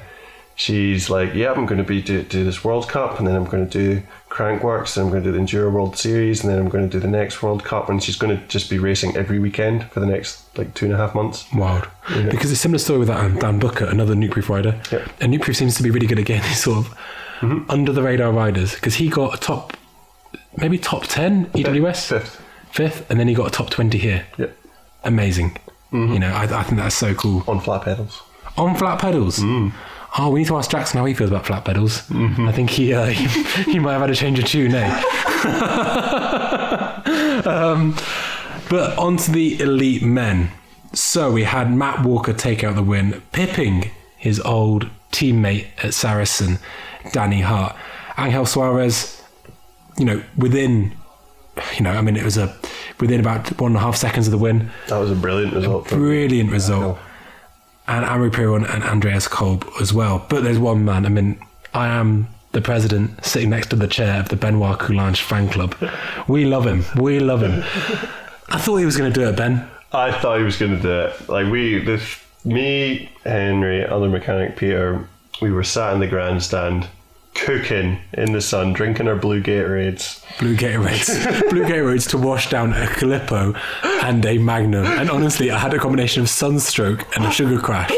she's 0.55 1.09
like, 1.09 1.33
"Yeah, 1.33 1.51
I'm 1.53 1.65
going 1.65 1.77
to 1.77 1.83
be 1.83 2.01
do, 2.01 2.23
do 2.23 2.43
this 2.43 2.63
World 2.63 2.89
Cup, 2.89 3.17
and 3.19 3.27
then 3.27 3.35
I'm 3.35 3.45
going 3.45 3.67
to 3.67 3.71
do 3.71 4.01
Crankworx, 4.29 4.97
and 4.97 5.05
I'm 5.05 5.11
going 5.11 5.23
to 5.23 5.31
do 5.31 5.37
the 5.37 5.43
Enduro 5.43 5.71
World 5.71 5.97
Series, 5.97 6.43
and 6.43 6.51
then 6.51 6.59
I'm 6.59 6.69
going 6.69 6.83
to 6.83 6.89
do 6.89 6.99
the 6.99 7.07
next 7.07 7.41
World 7.41 7.63
Cup." 7.63 7.89
And 7.89 8.03
she's 8.03 8.15
going 8.17 8.37
to 8.37 8.45
just 8.47 8.69
be 8.69 8.77
racing 8.79 9.15
every 9.15 9.39
weekend 9.39 9.85
for 9.91 9.99
the 9.99 10.05
next 10.05 10.43
like 10.57 10.73
two 10.73 10.85
and 10.85 10.93
a 10.93 10.97
half 10.97 11.15
months. 11.15 11.45
Wild. 11.53 11.87
Because 12.07 12.51
it's 12.51 12.59
a 12.59 12.63
similar 12.63 12.79
story 12.79 12.99
with 12.99 13.07
that 13.07 13.23
um, 13.23 13.37
Dan 13.39 13.59
Booker, 13.59 13.85
another 13.85 14.15
Nukeproof 14.15 14.49
rider. 14.49 14.81
Yeah. 14.91 15.07
And 15.21 15.33
Nukeproof 15.33 15.55
seems 15.55 15.75
to 15.75 15.83
be 15.83 15.91
really 15.91 16.07
good 16.07 16.19
again. 16.19 16.43
He's 16.43 16.63
sort 16.69 16.85
of 16.87 16.97
under 17.69 17.93
the 17.93 18.03
radar 18.03 18.31
riders 18.33 18.75
because 18.75 18.95
he 18.95 19.07
got 19.07 19.33
a 19.33 19.37
top, 19.37 19.77
maybe 20.57 20.77
top 20.77 21.03
10 21.05 21.45
EWS, 21.51 22.07
Fifth. 22.07 22.41
fifth, 22.71 23.09
and 23.09 23.17
then 23.19 23.29
he 23.29 23.33
got 23.33 23.47
a 23.47 23.51
top 23.51 23.69
20 23.69 23.97
here. 23.97 24.25
Yeah. 24.37 24.47
Amazing. 25.03 25.57
You 25.91 26.19
know, 26.19 26.31
I, 26.31 26.43
I 26.43 26.63
think 26.63 26.79
that's 26.79 26.95
so 26.95 27.15
cool. 27.15 27.43
On 27.47 27.59
flat 27.59 27.83
pedals. 27.83 28.21
On 28.57 28.75
flat 28.75 28.99
pedals. 28.99 29.39
Oh, 30.17 30.31
we 30.31 30.39
need 30.39 30.47
to 30.47 30.57
ask 30.57 30.69
Jackson 30.69 30.99
how 30.99 31.05
he 31.05 31.13
feels 31.13 31.29
about 31.29 31.45
flat 31.45 31.65
pedals. 31.65 32.03
I 32.11 32.51
think 32.51 32.69
he, 32.69 32.93
uh, 32.93 33.05
he 33.07 33.71
he 33.71 33.79
might 33.79 33.93
have 33.93 34.01
had 34.01 34.09
a 34.09 34.15
change 34.15 34.39
of 34.39 34.45
tune, 34.45 34.73
eh? 34.73 34.87
um, 37.45 37.95
but 38.69 38.97
on 38.97 39.17
to 39.17 39.31
the 39.31 39.59
elite 39.59 40.03
men. 40.03 40.51
So 40.93 41.31
we 41.31 41.43
had 41.43 41.71
Matt 41.71 42.03
Walker 42.03 42.33
take 42.33 42.63
out 42.63 42.75
the 42.75 42.83
win, 42.83 43.21
pipping 43.31 43.91
his 44.17 44.39
old 44.41 44.89
teammate 45.11 45.67
at 45.83 45.93
Saracen, 45.93 46.59
Danny 47.11 47.41
Hart. 47.41 47.75
Angel 48.17 48.45
Suarez, 48.45 49.21
you 49.97 50.05
know, 50.05 50.23
within, 50.37 50.93
you 51.75 51.81
know, 51.81 51.91
I 51.91 52.01
mean, 52.01 52.17
it 52.17 52.23
was 52.23 52.37
a 52.37 52.55
within 52.99 53.19
about 53.19 53.59
one 53.59 53.71
and 53.71 53.77
a 53.77 53.81
half 53.81 53.95
seconds 53.95 54.27
of 54.27 54.31
the 54.31 54.37
win. 54.37 54.69
That 54.87 54.97
was 54.97 55.11
a 55.11 55.15
brilliant 55.15 55.53
result. 55.53 55.87
for 55.87 55.95
Brilliant 55.95 56.51
result. 56.51 56.99
And 57.87 58.05
Amaury 58.05 58.31
Pierron 58.31 58.69
and 58.71 58.83
Andreas 58.83 59.27
Kolb 59.27 59.67
as 59.81 59.93
well. 59.93 60.25
But 60.29 60.43
there's 60.43 60.59
one 60.59 60.85
man, 60.85 61.05
I 61.05 61.09
mean, 61.09 61.39
I 61.73 61.87
am 61.87 62.27
the 62.51 62.61
president 62.61 63.23
sitting 63.25 63.49
next 63.49 63.67
to 63.69 63.75
the 63.75 63.87
chair 63.87 64.19
of 64.19 64.29
the 64.29 64.35
Benoit 64.35 64.79
Coulanges 64.79 65.21
fan 65.21 65.49
club. 65.49 65.75
We 66.27 66.45
love 66.45 66.65
him. 66.65 66.83
We 66.95 67.19
love 67.19 67.41
him. 67.41 67.63
I 68.49 68.57
thought 68.59 68.77
he 68.77 68.85
was 68.85 68.97
going 68.97 69.11
to 69.11 69.19
do 69.19 69.27
it, 69.27 69.35
Ben. 69.35 69.67
I 69.91 70.11
thought 70.11 70.37
he 70.37 70.43
was 70.43 70.57
going 70.57 70.75
to 70.75 70.81
do 70.81 70.91
it. 70.91 71.29
Like 71.29 71.51
we, 71.51 71.83
this, 71.83 72.19
me, 72.43 73.11
Henry, 73.23 73.85
other 73.85 74.09
mechanic 74.09 74.55
Peter, 74.55 75.07
we 75.41 75.51
were 75.51 75.63
sat 75.63 75.93
in 75.93 75.99
the 75.99 76.07
grandstand, 76.07 76.87
cooking 77.39 77.99
in 78.13 78.31
the 78.31 78.41
sun, 78.41 78.73
drinking 78.73 79.07
our 79.07 79.15
blue 79.15 79.41
Gatorades. 79.41 80.23
Blue 80.39 80.55
Gatorades. 80.55 81.49
Blue 81.49 81.63
Gatorades 81.63 82.07
to 82.09 82.17
wash 82.17 82.49
down 82.49 82.73
a 82.73 82.85
Calippo 82.85 83.57
and 84.03 84.25
a 84.25 84.37
Magnum. 84.37 84.85
And 84.85 85.09
honestly, 85.09 85.51
I 85.51 85.57
had 85.57 85.73
a 85.73 85.79
combination 85.79 86.21
of 86.21 86.29
sunstroke 86.29 87.05
and 87.15 87.25
a 87.25 87.31
sugar 87.31 87.59
crash. 87.59 87.89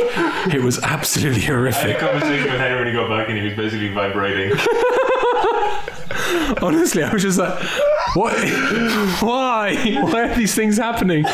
It 0.54 0.62
was 0.62 0.80
absolutely 0.84 1.42
I 1.42 1.46
had 1.46 1.54
a 1.54 1.58
horrific. 1.58 2.00
conversation 2.00 2.52
with 2.52 2.60
Henry 2.60 2.78
when 2.80 2.88
he 2.88 2.94
got 2.94 3.10
back 3.10 3.30
and 3.30 3.38
he 3.38 3.44
was 3.46 3.56
basically 3.56 3.94
vibrating. 3.94 4.58
Honestly, 6.62 7.04
I 7.04 7.12
was 7.14 7.22
just 7.24 7.38
like, 7.40 7.58
what? 8.16 8.34
Why? 9.22 9.76
Why 10.12 10.30
are 10.30 10.36
these 10.36 10.54
things 10.54 10.78
happening? 10.78 11.26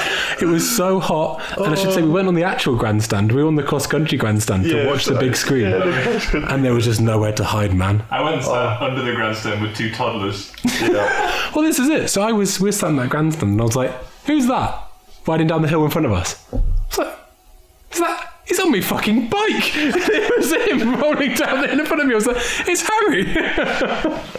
It 0.41 0.45
was 0.45 0.69
so 0.69 0.99
hot. 0.99 1.41
And 1.57 1.67
I 1.67 1.75
should 1.75 1.93
say, 1.93 2.01
we 2.01 2.09
went 2.09 2.27
on 2.27 2.35
the 2.35 2.43
actual 2.43 2.75
grandstand. 2.75 3.31
We 3.31 3.41
were 3.41 3.47
on 3.47 3.55
the 3.55 3.63
cross 3.63 3.87
country 3.87 4.17
grandstand 4.17 4.63
to 4.65 4.69
Yeah, 4.83 4.87
watch 4.87 5.05
the 5.05 5.13
sorry. 5.13 5.27
big 5.27 5.35
screen. 5.35 5.65
And 6.47 6.63
there 6.63 6.73
was 6.73 6.85
just 6.85 7.01
nowhere 7.01 7.33
to 7.33 7.43
hide, 7.43 7.73
man. 7.73 8.03
I 8.11 8.21
went 8.21 8.35
and 8.37 8.45
sat 8.45 8.81
under 8.81 9.01
the 9.03 9.13
grandstand 9.13 9.61
with 9.61 9.75
two 9.75 9.91
toddlers. 9.91 10.53
Yeah. 10.81 11.33
Well, 11.55 11.63
this 11.65 11.79
is 11.79 11.87
it. 11.89 12.09
So 12.09 12.21
I 12.21 12.33
was, 12.33 12.59
we 12.59 12.67
were 12.67 12.71
sat 12.71 12.89
in 12.91 12.97
that 12.97 13.09
grandstand 13.09 13.53
and 13.53 13.61
I 13.61 13.63
was 13.63 13.75
like, 13.75 13.91
who's 14.25 14.45
that? 14.47 14.83
Riding 15.25 15.47
down 15.47 15.63
the 15.63 15.67
hill 15.67 15.83
in 15.85 15.89
front 15.89 16.05
of 16.05 16.11
us. 16.11 16.43
I 16.53 16.57
was 16.89 16.97
like, 16.99 17.15
is 17.93 17.99
that. 17.99 18.26
He's 18.47 18.59
on 18.61 18.71
my 18.71 18.79
fucking 18.81 19.27
bike. 19.29 19.71
it 19.75 20.37
was 20.37 20.53
him 20.53 20.95
rolling 21.01 21.33
down 21.33 21.65
in 21.69 21.85
front 21.85 22.01
of 22.01 22.07
me. 22.07 22.13
I 22.13 22.15
was 22.15 22.27
like, 22.27 22.37
it's 22.67 22.81
Harry. 22.81 23.25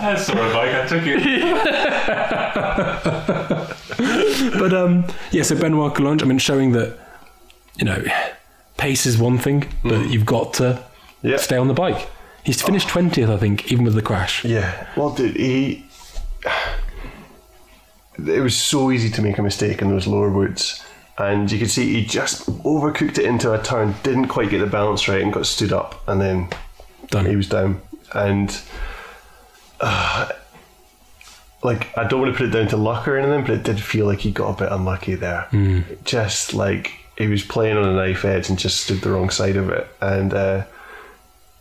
I 0.00 0.16
saw 0.16 0.32
a 0.32 0.52
bike, 0.54 0.74
I 0.74 0.86
took 0.86 1.02
it. 1.06 1.22
But 4.58 4.72
um, 4.72 5.04
yeah, 5.32 5.42
so 5.42 5.56
Benoit 5.56 5.92
Coulanges, 5.94 6.22
I 6.22 6.26
mean, 6.26 6.38
showing 6.38 6.72
that 6.72 6.96
you 7.76 7.84
know, 7.84 8.02
pace 8.76 9.04
is 9.06 9.18
one 9.18 9.38
thing, 9.38 9.66
but 9.82 10.08
you've 10.10 10.24
got 10.26 10.54
to 10.54 10.82
Yeah. 11.22 11.36
stay 11.36 11.56
on 11.56 11.68
the 11.68 11.74
bike. 11.74 12.08
He's 12.44 12.62
finished 12.62 12.88
twentieth, 12.88 13.28
I 13.28 13.36
think, 13.36 13.70
even 13.72 13.84
with 13.84 13.94
the 13.94 14.02
crash. 14.02 14.44
Yeah. 14.44 14.86
Well, 14.96 15.10
dude, 15.10 15.36
he. 15.36 15.84
It 18.18 18.40
was 18.40 18.56
so 18.56 18.90
easy 18.90 19.10
to 19.10 19.22
make 19.22 19.38
a 19.38 19.42
mistake 19.42 19.80
in 19.82 19.90
those 19.90 20.06
lower 20.06 20.30
woods. 20.30 20.82
And 21.18 21.50
you 21.50 21.58
could 21.58 21.70
see 21.70 21.94
he 21.94 22.04
just 22.06 22.46
overcooked 22.62 23.18
it 23.18 23.24
into 23.24 23.52
a 23.52 23.62
turn, 23.62 23.94
didn't 24.02 24.28
quite 24.28 24.50
get 24.50 24.58
the 24.58 24.66
balance 24.66 25.08
right, 25.08 25.20
and 25.20 25.32
got 25.32 25.46
stood 25.46 25.72
up, 25.72 26.00
and 26.08 26.20
then 26.20 26.48
Done. 27.08 27.26
he 27.26 27.36
was 27.36 27.48
down. 27.48 27.80
And. 28.14 28.56
Uh, 29.80 30.30
like, 31.64 31.96
I 31.98 32.06
don't 32.06 32.20
want 32.20 32.32
to 32.32 32.38
put 32.38 32.48
it 32.48 32.52
down 32.52 32.68
to 32.68 32.76
luck 32.76 33.08
or 33.08 33.16
anything, 33.16 33.42
but 33.42 33.50
it 33.50 33.64
did 33.64 33.80
feel 33.80 34.06
like 34.06 34.20
he 34.20 34.30
got 34.30 34.50
a 34.50 34.64
bit 34.64 34.72
unlucky 34.72 35.16
there. 35.16 35.48
Just 36.04 36.54
like 36.54 36.92
he 37.16 37.26
was 37.26 37.42
playing 37.42 37.76
on 37.76 37.84
a 37.84 37.94
knife 37.94 38.24
edge 38.24 38.48
and 38.48 38.56
just 38.56 38.80
stood 38.82 39.00
the 39.00 39.10
wrong 39.10 39.30
side 39.30 39.56
of 39.56 39.70
it. 39.70 39.88
And. 40.00 40.32
Uh, 40.32 40.64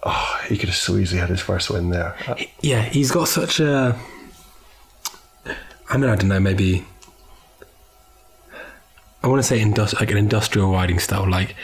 Oh, 0.04 0.40
he 0.48 0.58
could 0.58 0.70
have 0.70 0.78
so 0.78 0.96
easily 0.96 1.20
had 1.20 1.30
his 1.30 1.42
first 1.42 1.70
win 1.70 1.90
there. 1.90 2.16
Yeah, 2.62 2.84
he's 2.84 3.12
got 3.12 3.28
such 3.28 3.60
a. 3.60 3.98
I 5.90 5.98
mean, 5.98 6.10
I 6.10 6.16
don't 6.16 6.30
know, 6.30 6.40
maybe. 6.40 6.86
I 9.24 9.28
want 9.28 9.40
to 9.40 9.44
say 9.48 9.60
industri- 9.60 10.00
like 10.00 10.12
an 10.12 10.18
industrial 10.18 10.72
riding 10.72 11.00
style. 11.00 11.30
Like 11.30 11.56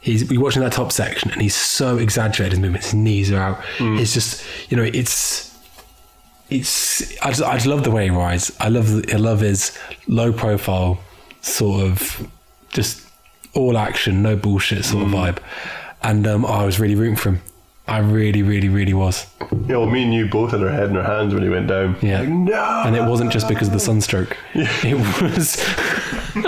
he's 0.00 0.28
we 0.28 0.38
watching 0.38 0.62
that 0.62 0.72
top 0.72 0.92
section, 0.92 1.30
and 1.30 1.40
he's 1.42 1.54
so 1.54 1.98
exaggerated 1.98 2.52
his 2.52 2.60
movements. 2.60 2.86
His 2.88 2.94
knees 2.94 3.32
are 3.32 3.38
out. 3.40 3.60
It's 3.80 4.12
just 4.14 4.44
you 4.70 4.76
know, 4.76 4.84
it's 4.84 5.56
it's. 6.50 7.18
I 7.22 7.28
just, 7.30 7.42
I 7.42 7.54
just 7.54 7.66
love 7.66 7.84
the 7.84 7.90
way 7.90 8.04
he 8.04 8.10
rides. 8.10 8.54
I 8.60 8.68
love 8.68 9.04
I 9.12 9.16
love 9.16 9.40
his 9.40 9.76
low 10.06 10.32
profile 10.32 10.98
sort 11.40 11.84
of 11.84 12.28
just 12.70 13.06
all 13.54 13.78
action, 13.78 14.22
no 14.22 14.36
bullshit 14.36 14.84
sort 14.84 15.04
of 15.04 15.10
vibe. 15.10 15.38
And 16.02 16.26
um, 16.26 16.44
I 16.44 16.64
was 16.64 16.78
really 16.78 16.94
rooting 16.94 17.16
for 17.16 17.30
him. 17.30 17.42
I 17.86 17.98
really, 17.98 18.42
really, 18.42 18.68
really 18.70 18.94
was. 18.94 19.26
Yeah, 19.66 19.76
well, 19.76 19.86
me 19.86 20.04
and 20.04 20.14
you 20.14 20.26
both 20.28 20.52
had 20.52 20.62
our 20.62 20.70
head 20.70 20.88
in 20.88 20.96
our 20.96 21.02
hands 21.02 21.34
when 21.34 21.42
he 21.42 21.50
went 21.50 21.66
down. 21.68 21.96
Yeah. 22.00 22.20
Like, 22.20 22.28
no. 22.30 22.82
And 22.86 22.96
it 22.96 23.04
wasn't 23.04 23.30
just 23.30 23.46
because 23.46 23.68
of 23.68 23.74
the 23.74 23.80
sunstroke. 23.80 24.36
It 24.54 24.94
was 24.94 25.56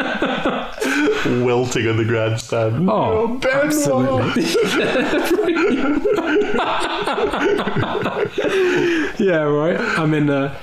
wilting 1.45 1.89
on 1.89 1.97
the 1.97 2.05
grandstand. 2.05 2.89
Oh, 2.91 3.39
Benoit! 3.39 3.65
absolutely. 3.65 4.45
yeah, 9.19 9.43
right. 9.43 9.79
I 9.81 10.07
mean, 10.07 10.31
uh, 10.31 10.57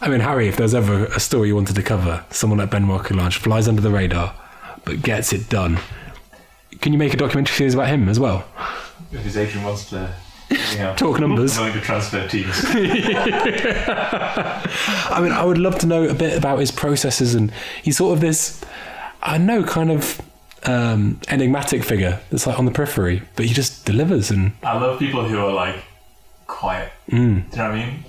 I 0.00 0.08
mean, 0.08 0.20
Harry, 0.20 0.48
if 0.48 0.56
there's 0.56 0.74
ever 0.74 1.06
a 1.06 1.20
story 1.20 1.48
you 1.48 1.54
wanted 1.54 1.76
to 1.76 1.82
cover, 1.82 2.24
someone 2.30 2.58
like 2.58 2.70
Benoit 2.70 3.02
Coulanges 3.04 3.38
flies 3.38 3.68
under 3.68 3.80
the 3.80 3.90
radar, 3.90 4.34
but 4.84 5.02
gets 5.02 5.32
it 5.32 5.48
done. 5.48 5.78
Can 6.80 6.92
you 6.92 6.98
make 6.98 7.14
a 7.14 7.16
documentary 7.16 7.54
series 7.54 7.74
about 7.74 7.88
him 7.88 8.08
as 8.08 8.18
well? 8.20 8.44
If 9.12 9.20
his 9.22 9.36
agent 9.36 9.64
wants 9.64 9.88
to, 9.90 10.12
you 10.50 10.78
know, 10.78 10.94
Talk 10.96 11.20
numbers. 11.20 11.56
willing 11.56 11.72
to 11.74 11.80
transfer 11.80 12.26
teams. 12.28 12.60
I 12.64 12.80
mean, 15.22 15.32
I 15.32 15.44
would 15.44 15.58
love 15.58 15.78
to 15.80 15.86
know 15.86 16.04
a 16.08 16.14
bit 16.14 16.36
about 16.36 16.58
his 16.58 16.70
processes, 16.70 17.34
and 17.34 17.50
he's 17.82 17.96
sort 17.96 18.14
of 18.14 18.20
this, 18.20 18.60
I 19.24 19.38
know, 19.38 19.62
kind 19.64 19.90
of 19.90 20.20
um, 20.64 21.20
enigmatic 21.28 21.82
figure 21.84 22.20
that's 22.30 22.46
like 22.46 22.58
on 22.58 22.64
the 22.66 22.70
periphery, 22.72 23.22
but 23.36 23.46
he 23.46 23.54
just 23.54 23.84
delivers. 23.86 24.30
And 24.30 24.52
I 24.62 24.78
love 24.78 24.98
people 24.98 25.26
who 25.26 25.38
are 25.38 25.52
like 25.52 25.76
quiet. 26.46 26.92
Mm. 27.10 27.16
Do 27.16 27.16
you 27.18 27.32
know 27.32 27.44
what 27.50 27.58
I 27.60 27.74
mean? 27.74 28.04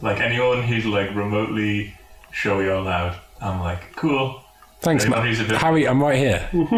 Like 0.00 0.20
anyone 0.20 0.62
who's 0.62 0.86
like 0.86 1.10
remotely 1.14 1.94
showy 2.30 2.66
or 2.68 2.80
loud, 2.80 3.16
I'm 3.40 3.60
like, 3.60 3.94
cool. 3.96 4.42
thanks, 4.80 5.04
Anyone 5.04 5.20
man. 5.24 5.28
who's 5.28 5.40
a 5.40 5.44
bit- 5.44 5.56
Harry. 5.58 5.86
I'm 5.88 6.00
right 6.02 6.16
here. 6.16 6.48
like, 6.52 6.62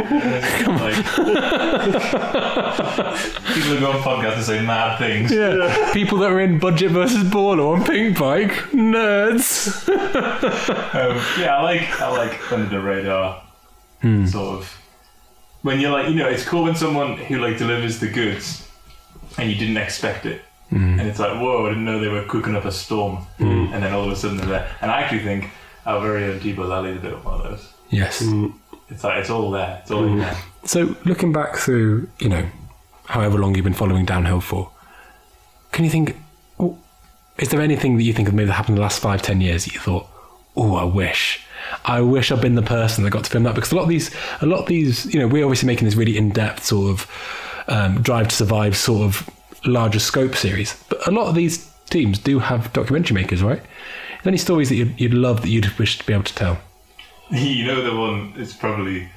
people 3.54 3.70
who 3.70 3.80
go 3.80 3.90
on 3.92 4.02
podcasts 4.02 4.34
and 4.36 4.44
say 4.44 4.62
mad 4.66 4.98
things. 4.98 5.30
Yeah. 5.30 5.90
People 5.92 6.18
that 6.18 6.32
are 6.32 6.40
in 6.40 6.58
Budget 6.58 6.90
versus 6.92 7.22
Baller 7.24 7.74
on 7.74 7.82
Pinkbike, 7.84 8.50
nerds. 8.72 9.88
Um, 10.92 11.16
yeah, 11.40 11.56
I 11.56 11.62
like 11.62 12.00
I 12.00 12.08
like 12.10 12.52
under 12.52 12.68
the 12.68 12.80
radar 12.80 13.41
Hmm. 14.02 14.26
sort 14.26 14.58
of 14.58 14.78
when 15.62 15.78
you're 15.80 15.92
like 15.92 16.08
you 16.08 16.16
know 16.16 16.28
it's 16.28 16.44
cool 16.44 16.64
when 16.64 16.74
someone 16.74 17.16
who 17.16 17.38
like 17.38 17.56
delivers 17.58 18.00
the 18.00 18.08
goods 18.08 18.68
and 19.38 19.48
you 19.50 19.56
didn't 19.56 19.76
expect 19.78 20.26
it 20.26 20.42
Hmm. 20.70 20.98
and 20.98 21.02
it's 21.08 21.18
like 21.18 21.38
whoa 21.40 21.66
I 21.66 21.68
didn't 21.70 21.84
know 21.84 22.00
they 22.00 22.08
were 22.08 22.24
cooking 22.24 22.56
up 22.56 22.64
a 22.64 22.72
storm 22.72 23.26
and 23.38 23.72
then 23.82 23.92
all 23.92 24.04
of 24.04 24.10
a 24.12 24.16
sudden 24.16 24.38
they're 24.38 24.46
there 24.46 24.76
and 24.80 24.90
I 24.90 25.02
actually 25.02 25.20
think 25.24 25.50
our 25.86 26.00
very 26.00 26.24
own 26.24 26.40
Debo 26.40 26.66
Lally 26.68 26.90
is 26.92 26.96
a 26.98 27.00
bit 27.00 27.12
of 27.12 27.24
one 27.24 27.34
of 27.40 27.42
those. 27.44 27.72
Yes. 27.90 28.22
It's 28.88 29.02
like 29.04 29.18
it's 29.20 29.30
all 29.30 29.50
there. 29.50 29.78
It's 29.82 29.90
all 29.90 30.04
Hmm. 30.06 30.18
there. 30.20 30.36
So 30.64 30.94
looking 31.04 31.32
back 31.32 31.56
through, 31.56 32.08
you 32.20 32.28
know, 32.28 32.46
however 33.06 33.36
long 33.38 33.54
you've 33.54 33.64
been 33.64 33.74
following 33.74 34.04
downhill 34.04 34.40
for, 34.40 34.70
can 35.72 35.84
you 35.84 35.90
think? 35.90 36.16
Is 37.38 37.48
there 37.48 37.60
anything 37.60 37.96
that 37.96 38.02
you 38.04 38.12
think 38.12 38.28
of 38.28 38.34
maybe 38.34 38.46
that 38.46 38.52
happened 38.54 38.74
in 38.74 38.76
the 38.76 38.82
last 38.82 39.00
five, 39.00 39.22
ten 39.22 39.40
years 39.40 39.64
that 39.64 39.74
you 39.74 39.80
thought, 39.80 40.06
oh, 40.56 40.76
I 40.76 40.84
wish, 40.84 41.44
I 41.84 42.00
wish 42.00 42.30
I'd 42.32 42.40
been 42.40 42.54
the 42.54 42.62
person 42.62 43.04
that 43.04 43.10
got 43.10 43.24
to 43.24 43.30
film 43.30 43.44
that? 43.44 43.54
Because 43.54 43.72
a 43.72 43.76
lot 43.76 43.82
of 43.82 43.88
these, 43.88 44.14
a 44.40 44.46
lot 44.46 44.60
of 44.60 44.66
these, 44.66 45.12
you 45.12 45.20
know, 45.20 45.26
we're 45.28 45.44
obviously 45.44 45.66
making 45.66 45.84
this 45.86 45.94
really 45.94 46.16
in-depth 46.16 46.64
sort 46.64 46.90
of 46.90 47.10
um, 47.68 48.02
drive 48.02 48.28
to 48.28 48.34
survive 48.36 48.76
sort 48.76 49.02
of 49.02 49.28
larger 49.64 49.98
scope 50.00 50.34
series, 50.34 50.82
but 50.88 51.06
a 51.06 51.10
lot 51.10 51.28
of 51.28 51.34
these 51.34 51.70
teams 51.90 52.18
do 52.18 52.38
have 52.40 52.72
documentary 52.72 53.14
makers, 53.14 53.42
right? 53.42 53.62
Any 54.24 54.36
stories 54.36 54.68
that 54.68 54.76
you'd, 54.76 55.00
you'd 55.00 55.14
love 55.14 55.42
that 55.42 55.48
you'd 55.48 55.66
wish 55.78 55.98
to 55.98 56.06
be 56.06 56.12
able 56.12 56.24
to 56.24 56.34
tell? 56.34 56.58
you 57.30 57.66
know 57.66 57.82
the 57.82 57.96
one 57.96 58.34
it's 58.36 58.52
probably 58.54 59.08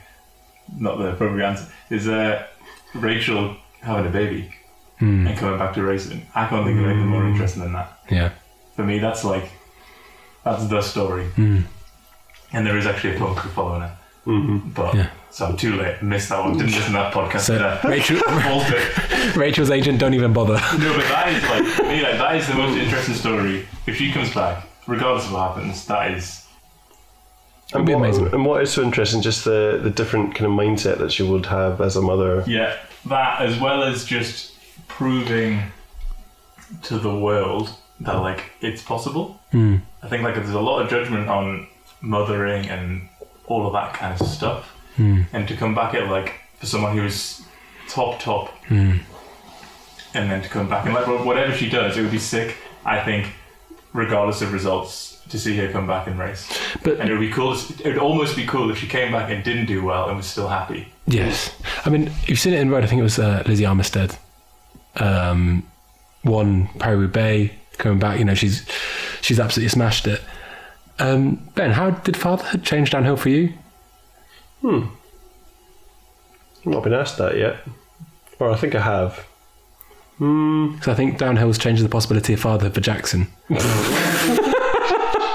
not 0.78 0.98
the 0.98 1.12
appropriate 1.14 1.46
answer 1.48 1.68
is 1.90 2.08
uh, 2.08 2.46
Rachel 2.94 3.56
having 3.82 4.08
a 4.08 4.10
baby 4.10 4.52
Hmm. 5.00 5.28
and 5.28 5.38
coming 5.38 5.60
back 5.60 5.74
to 5.74 5.84
racing. 5.84 6.26
I 6.36 6.48
can't 6.48 6.66
think 6.66 6.80
of 6.80 6.86
anything 6.86 7.08
more 7.08 7.26
interesting 7.28 7.62
than 7.64 7.74
that. 7.74 8.00
Yeah. 8.10 8.30
For 8.78 8.84
me, 8.86 9.00
that's 9.00 9.26
like 9.26 9.52
that's 10.46 10.68
the 10.68 10.82
story. 10.82 11.26
Hmm. 11.32 11.62
And 12.56 12.66
there 12.66 12.78
is 12.78 12.88
actually 12.88 13.16
a 13.16 13.20
punk 13.20 13.40
following 13.54 13.84
it. 13.84 13.92
Mm-hmm. 14.26 14.70
But 14.70 14.96
Yeah. 14.96 15.10
so 15.30 15.46
I'm 15.46 15.58
too 15.58 15.76
late. 15.76 16.02
Missed 16.02 16.30
that 16.30 16.40
one. 16.44 16.54
Didn't 16.58 16.72
listen 16.72 16.86
to 16.88 16.92
that 16.94 17.14
podcast. 17.14 17.42
So 17.42 17.80
Rachel. 17.88 18.20
Rachel's 19.40 19.70
agent, 19.72 20.00
don't 20.00 20.14
even 20.14 20.34
bother. 20.34 20.54
No, 20.80 20.94
but 20.96 21.08
that 21.10 21.28
is 21.34 21.44
like 21.44 21.66
for 21.74 21.84
me. 21.84 22.02
Like 22.02 22.18
that 22.18 22.36
is 22.38 22.48
the 22.48 22.56
most 22.56 22.78
interesting 22.78 23.14
story. 23.16 23.68
If 23.86 23.98
she 23.98 24.12
comes 24.12 24.34
back, 24.34 24.66
regardless 24.88 25.26
of 25.26 25.34
what 25.34 25.52
happens, 25.54 25.86
that 25.88 26.12
is 26.12 26.46
That'd 27.72 27.86
be 27.88 27.94
what, 27.94 28.04
amazing. 28.06 28.28
And 28.34 28.46
what 28.46 28.62
is 28.62 28.72
so 28.72 28.84
interesting, 28.84 29.22
just 29.22 29.44
the, 29.44 29.80
the 29.82 29.90
different 29.90 30.34
kind 30.36 30.46
of 30.46 30.58
mindset 30.58 30.98
that 31.00 31.12
she 31.12 31.24
would 31.24 31.46
have 31.48 31.82
as 31.82 31.96
a 31.96 32.02
mother. 32.02 32.44
Yeah, 32.48 32.78
that 33.08 33.42
as 33.42 33.60
well 33.60 33.84
as 33.84 34.06
just 34.06 34.54
proving 34.88 35.62
to 36.84 36.98
the 36.98 37.14
world 37.14 37.70
that 38.02 38.14
like 38.16 38.52
it's 38.62 38.82
possible. 38.82 39.40
Hmm. 39.52 39.78
I 40.02 40.08
think 40.08 40.24
like 40.24 40.36
there's 40.36 40.50
a 40.50 40.60
lot 40.60 40.82
of 40.82 40.90
judgment 40.90 41.28
on 41.30 41.68
mothering 42.06 42.68
and 42.70 43.08
all 43.48 43.66
of 43.68 43.74
that 43.74 43.94
kind 43.94 44.20
of 44.20 44.28
stuff, 44.28 44.72
Hmm. 44.96 45.22
and 45.34 45.48
to 45.48 45.56
come 45.56 45.76
back 45.76 45.94
at 45.94 46.08
like 46.10 46.40
for 46.60 46.66
someone 46.66 46.98
who's 46.98 47.42
top 47.90 48.20
top, 48.20 48.50
Hmm. 48.68 48.98
and 50.14 50.32
then 50.32 50.42
to 50.42 50.50
come 50.50 50.70
back 50.70 50.86
and 50.86 50.94
like 50.94 51.08
whatever 51.26 51.54
she 51.54 51.70
does, 51.70 51.98
it 51.98 52.02
would 52.02 52.12
be 52.12 52.20
sick. 52.20 52.56
I 52.86 53.00
think, 53.04 53.28
regardless 53.94 54.42
of 54.42 54.54
results, 54.54 55.20
to 55.30 55.40
see 55.40 55.58
her 55.58 55.72
come 55.72 55.88
back 55.88 56.06
and 56.08 56.20
race. 56.20 56.48
But- 56.84 57.00
and 57.00 57.10
it 57.10 57.12
would 57.14 57.20
be 57.20 57.32
cool. 57.32 57.54
It 57.54 57.86
would 57.86 57.98
almost 57.98 58.36
be 58.36 58.46
cool 58.46 58.70
if 58.72 58.78
she 58.78 58.88
came 58.88 59.12
back 59.12 59.32
and 59.32 59.44
didn't 59.44 59.66
do 59.66 59.84
well 59.84 60.08
and 60.08 60.18
was 60.18 60.28
still 60.28 60.48
happy. 60.50 60.88
Yes, 61.08 61.52
I 61.86 61.90
mean 61.90 62.12
you've 62.28 62.40
seen 62.40 62.54
it 62.54 62.60
in 62.60 62.70
road. 62.70 62.84
I 62.84 62.88
think 62.88 63.00
it 63.00 63.04
was 63.04 63.20
uh, 63.20 63.44
Lizzie 63.48 63.64
Armitstead, 63.66 64.18
um, 64.98 65.64
won 66.24 66.68
Paris 66.80 67.12
Bay, 67.12 67.52
coming 67.78 68.00
back. 68.00 68.20
You 68.20 68.26
know 68.26 68.36
she's 68.36 68.66
she's 69.22 69.40
absolutely 69.40 69.70
smashed 69.70 70.08
it. 70.08 70.22
Um, 71.00 71.50
ben, 71.56 71.72
how 71.72 71.92
did 71.92 72.16
fatherhood 72.16 72.64
change 72.64 72.92
downhill 72.92 73.18
for 73.18 73.30
you? 73.30 73.54
Hmm. 74.62 74.86
I've 76.60 76.66
not 76.66 76.84
been 76.84 76.94
asked 76.94 77.18
that 77.18 77.38
yet. 77.38 77.58
Or 78.40 78.50
I 78.50 78.56
think 78.56 78.76
I 78.76 78.82
have. 78.82 79.28
Because 80.18 80.88
I 80.88 80.94
think 80.94 81.18
downhill 81.18 81.48
has 81.48 81.58
changed 81.58 81.84
the 81.84 81.90
possibility 81.90 82.34
of 82.34 82.40
fatherhood 82.40 82.74
for 82.74 82.82
Jackson. 82.82 83.28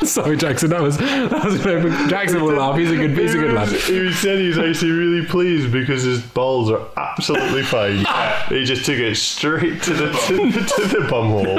Sorry, 0.05 0.37
Jackson. 0.37 0.71
That 0.71 0.81
was 0.81 0.97
that 0.97 1.45
was 1.45 1.61
a 1.61 1.65
bit 1.65 2.09
Jackson 2.09 2.43
will 2.43 2.55
laugh. 2.55 2.79
He's 2.79 2.91
a 2.91 2.97
good 2.97 3.17
he's 3.17 3.35
a 3.35 3.39
good 3.39 3.53
lad. 3.53 3.69
He 3.69 4.13
said 4.13 4.39
he 4.39 4.49
was 4.49 4.59
actually 4.59 4.93
really 4.93 5.27
pleased 5.27 5.71
because 5.73 6.05
his 6.05 6.23
balls 6.23 6.71
are 6.71 6.87
absolutely 6.97 7.63
fine. 7.63 8.07
he 8.49 8.65
just 8.65 8.87
took 8.87 8.99
it 8.99 9.17
straight 9.17 9.83
to 9.83 9.93
the 9.93 10.11
to, 10.13 10.37
to 10.37 10.87
the 10.89 11.07
bum 11.11 11.29
hole. 11.29 11.59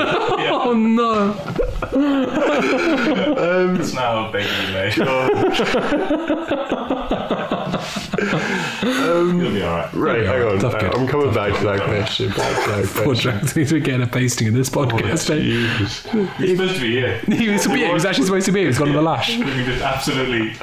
Oh 0.54 0.74
no! 0.74 1.34
Um, 3.42 3.80
it's 3.80 3.94
now 3.94 4.30
a 4.30 4.32
baby 4.32 4.48
made. 8.26 9.42
You'll 9.44 9.52
be 9.54 9.64
alright. 9.64 9.94
Right, 9.94 10.26
hang 10.26 10.44
on. 10.44 10.60
Tough 10.60 10.80
kid. 10.80 10.94
I'm 10.96 11.08
coming 11.08 11.34
back 11.34 11.58
to 11.60 11.66
that 11.66 11.82
question. 11.82 12.30
Back 12.30 12.64
to 12.66 12.70
that 12.72 12.90
Poor 12.94 13.04
question. 13.06 13.32
Jackson. 13.40 13.62
He's 13.62 13.72
getting 13.72 14.02
a 14.02 14.08
pasting 14.08 14.48
in 14.48 14.54
this 14.54 14.70
podcast. 14.70 15.30
eh? 15.30 15.40
Jesus. 15.40 16.04
He's 16.38 16.52
supposed 16.58 16.76
to 16.76 16.82
be 16.82 16.92
here. 16.92 17.20
He 17.28 17.50
was, 17.50 17.66
yeah, 17.68 17.88
he 17.88 17.94
was 17.94 18.06
actually 18.06 18.26
supposed 18.26 18.46
to 18.48 18.52
be. 18.52 18.66
He's 18.66 18.78
gone 18.78 18.90
on 18.90 18.96
the 18.96 19.02
lash. 19.02 19.38
We 19.38 19.46
just 19.66 19.82
absolutely. 19.82 20.54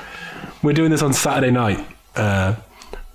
We're 0.63 0.73
doing 0.73 0.91
this 0.91 1.03
on 1.03 1.13
Saturday 1.13 1.51
night, 1.53 1.85
uh, 2.17 2.55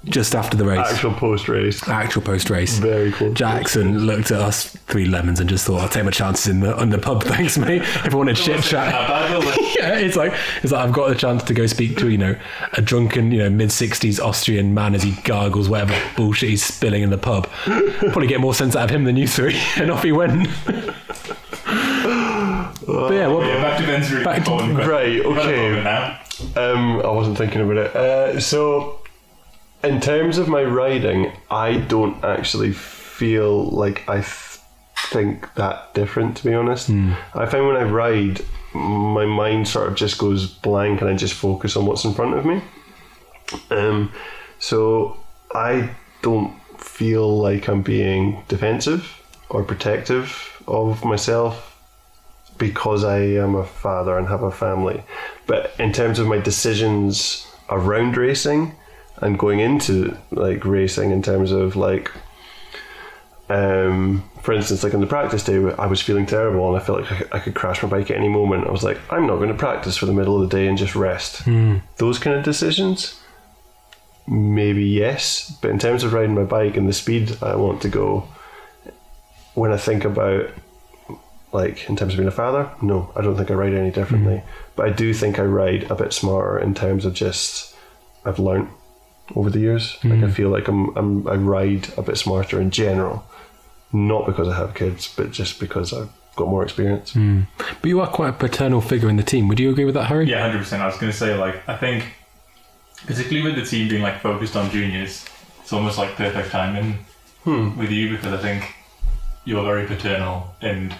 just 0.05 0.35
after 0.35 0.57
the 0.57 0.65
race, 0.65 0.79
Actual 0.79 1.13
post 1.13 1.47
race. 1.47 1.87
actual 1.87 2.21
post 2.21 2.49
race. 2.49 2.77
Very 2.77 3.11
cool. 3.13 3.33
Jackson 3.33 3.99
looked 4.05 4.31
at 4.31 4.39
us 4.41 4.75
three 4.87 5.05
lemons 5.05 5.39
and 5.39 5.49
just 5.49 5.65
thought, 5.65 5.81
"I'll 5.81 5.87
take 5.89 6.03
my 6.03 6.11
chances 6.11 6.47
in 6.47 6.59
the 6.59 6.75
on 6.77 6.89
the 6.89 6.97
pub, 6.97 7.23
thanks, 7.25 7.57
mate." 7.57 7.81
If 7.81 8.13
I 8.13 8.17
wanted 8.17 8.37
shit 8.37 8.61
chat, 8.63 8.91
That 8.91 9.07
bad, 9.41 9.57
yeah, 9.77 9.97
it's 9.99 10.15
like 10.17 10.33
it's 10.61 10.71
like 10.73 10.85
I've 10.85 10.93
got 10.93 11.07
the 11.09 11.15
chance 11.15 11.43
to 11.43 11.53
go 11.53 11.65
speak 11.67 11.97
to 11.99 12.09
you 12.09 12.17
know 12.17 12.35
a 12.73 12.81
drunken 12.81 13.31
you 13.31 13.39
know 13.39 13.49
mid 13.49 13.71
sixties 13.71 14.19
Austrian 14.19 14.73
man 14.73 14.93
as 14.93 15.03
he 15.03 15.11
gargles 15.23 15.69
whatever 15.69 15.95
bullshit 16.17 16.49
he's 16.49 16.63
spilling 16.65 17.01
in 17.03 17.09
the 17.09 17.17
pub. 17.17 17.47
Probably 17.63 18.27
get 18.27 18.41
more 18.41 18.53
sense 18.53 18.75
out 18.75 18.85
of 18.85 18.89
him 18.95 19.05
than 19.05 19.15
you 19.15 19.27
three, 19.27 19.57
and 19.77 19.89
off 19.89 20.03
he 20.03 20.11
went. 20.11 20.49
but 21.65 23.13
yeah, 23.13 23.27
what, 23.27 23.45
Yeah, 23.47 23.61
back 23.61 23.79
to 23.79 23.85
Ben's 23.85 24.11
really 24.11 24.25
Back 24.25 24.43
to- 24.45 24.51
important. 24.51 24.79
Right, 24.87 25.11
You've 25.13 25.35
had 25.35 25.45
a 25.47 25.79
okay. 25.79 26.19
Um, 26.59 26.99
I 27.01 27.07
wasn't 27.09 27.37
thinking 27.37 27.61
about 27.61 27.77
it. 27.77 27.95
Uh, 27.95 28.39
so, 28.39 28.99
in 29.83 29.99
terms 29.99 30.37
of 30.37 30.47
my 30.47 30.63
riding, 30.63 31.31
I 31.51 31.77
don't 31.77 32.23
actually 32.23 32.71
feel 32.71 33.65
like 33.65 34.07
I 34.07 34.21
th- 34.21 34.59
think 34.95 35.53
that 35.55 35.93
different, 35.93 36.37
to 36.37 36.45
be 36.45 36.53
honest. 36.53 36.89
I 37.33 37.45
find 37.45 37.67
when 37.67 37.75
I 37.75 37.83
ride, 37.83 38.41
my 38.73 39.25
mind 39.25 39.67
sort 39.67 39.87
of 39.87 39.95
just 39.95 40.17
goes 40.17 40.47
blank 40.47 41.01
and 41.01 41.09
I 41.09 41.15
just 41.15 41.33
focus 41.33 41.75
on 41.75 41.85
what's 41.85 42.05
in 42.05 42.13
front 42.13 42.35
of 42.35 42.45
me. 42.45 42.61
Um, 43.69 44.11
so, 44.59 45.17
I 45.53 45.89
don't 46.21 46.57
feel 46.79 47.37
like 47.37 47.67
I'm 47.67 47.81
being 47.81 48.43
defensive 48.47 49.21
or 49.49 49.63
protective 49.63 50.61
of 50.67 51.03
myself 51.03 51.69
because 52.57 53.03
I 53.03 53.19
am 53.19 53.55
a 53.55 53.65
father 53.65 54.17
and 54.17 54.27
have 54.27 54.43
a 54.43 54.51
family. 54.51 55.03
But 55.45 55.73
in 55.77 55.91
terms 55.91 56.19
of 56.19 56.27
my 56.27 56.37
decisions 56.37 57.45
around 57.69 58.15
racing 58.15 58.75
and 59.17 59.37
going 59.39 59.59
into 59.59 60.17
like 60.31 60.65
racing, 60.65 61.11
in 61.11 61.21
terms 61.21 61.51
of 61.51 61.75
like, 61.75 62.11
um, 63.49 64.23
for 64.41 64.53
instance, 64.53 64.83
like 64.83 64.93
on 64.93 65.01
the 65.01 65.07
practice 65.07 65.43
day, 65.43 65.57
I 65.77 65.85
was 65.85 66.01
feeling 66.01 66.25
terrible 66.25 66.67
and 66.67 66.81
I 66.81 66.85
felt 66.85 67.01
like 67.01 67.33
I 67.33 67.39
could- 67.39 67.53
crash 67.55 67.83
my 67.83 67.89
bike 67.89 68.09
at 68.09 68.17
any 68.17 68.29
moment. 68.29 68.67
I 68.67 68.71
was 68.71 68.83
like, 68.83 68.99
I'm 69.09 69.27
not 69.27 69.37
going 69.37 69.49
to 69.49 69.55
practice 69.55 69.97
for 69.97 70.05
the 70.05 70.13
middle 70.13 70.41
of 70.41 70.49
the 70.49 70.55
day 70.57 70.67
and 70.67 70.77
just 70.77 70.95
rest. 70.95 71.45
Those 71.97 72.19
kind 72.19 72.35
of 72.35 72.43
decisions, 72.43 73.19
maybe 74.27 74.83
yes. 74.85 75.55
But 75.61 75.71
in 75.71 75.79
terms 75.79 76.03
of 76.03 76.13
riding 76.13 76.35
my 76.35 76.43
bike 76.43 76.77
and 76.77 76.87
the 76.87 76.93
speed 76.93 77.37
I 77.41 77.55
want 77.55 77.81
to 77.83 77.89
go, 77.89 78.27
when 79.53 79.71
I 79.71 79.77
think 79.77 80.03
about 80.05 80.49
like 81.51 81.87
in 81.87 81.95
terms 81.95 82.13
of 82.13 82.17
being 82.17 82.27
a 82.27 82.31
father, 82.31 82.71
no, 82.81 83.11
I 83.15 83.21
don't 83.21 83.37
think 83.37 83.51
I 83.51 83.53
ride 83.53 83.73
any 83.75 83.91
differently. 83.91 84.41
But 84.75 84.87
I 84.87 84.89
do 84.89 85.13
think 85.13 85.37
I 85.37 85.43
ride 85.43 85.83
a 85.91 85.95
bit 85.95 86.11
smarter 86.11 86.57
in 86.57 86.73
terms 86.73 87.05
of 87.05 87.13
just 87.13 87.75
I've 88.25 88.39
learnt 88.39 88.69
over 89.35 89.49
the 89.49 89.59
years. 89.59 89.97
Like 90.03 90.13
I 90.13 90.27
hmm. 90.27 90.31
feel 90.31 90.49
like 90.49 90.67
I'm, 90.67 90.95
I'm 90.97 91.27
I 91.27 91.35
ride 91.35 91.89
a 91.97 92.01
bit 92.01 92.17
smarter 92.17 92.59
in 92.59 92.71
general, 92.71 93.25
not 93.91 94.25
because 94.25 94.47
I 94.47 94.55
have 94.55 94.73
kids, 94.73 95.13
but 95.15 95.31
just 95.31 95.59
because 95.59 95.93
I've 95.93 96.09
got 96.35 96.47
more 96.47 96.63
experience. 96.63 97.13
Hmm. 97.13 97.41
But 97.57 97.85
you 97.85 98.01
are 98.01 98.07
quite 98.07 98.29
a 98.29 98.33
paternal 98.33 98.81
figure 98.81 99.09
in 99.09 99.17
the 99.17 99.23
team. 99.23 99.47
Would 99.47 99.59
you 99.59 99.69
agree 99.69 99.85
with 99.85 99.95
that, 99.95 100.05
Harry? 100.05 100.29
Yeah, 100.29 100.41
hundred 100.41 100.59
percent. 100.59 100.81
I 100.81 100.87
was 100.87 100.97
going 100.97 101.11
to 101.11 101.17
say 101.17 101.35
like 101.35 101.67
I 101.67 101.77
think, 101.77 102.05
particularly 103.05 103.49
with 103.49 103.55
the 103.55 103.69
team 103.69 103.87
being 103.89 104.01
like 104.01 104.21
focused 104.21 104.55
on 104.55 104.69
juniors, 104.71 105.25
it's 105.61 105.73
almost 105.73 105.97
like 105.97 106.15
perfect 106.15 106.49
timing 106.51 107.05
hmm. 107.43 107.77
with 107.77 107.91
you 107.91 108.09
because 108.09 108.33
I 108.33 108.41
think 108.41 108.75
you're 109.45 109.63
very 109.63 109.85
paternal 109.85 110.55
and 110.61 110.95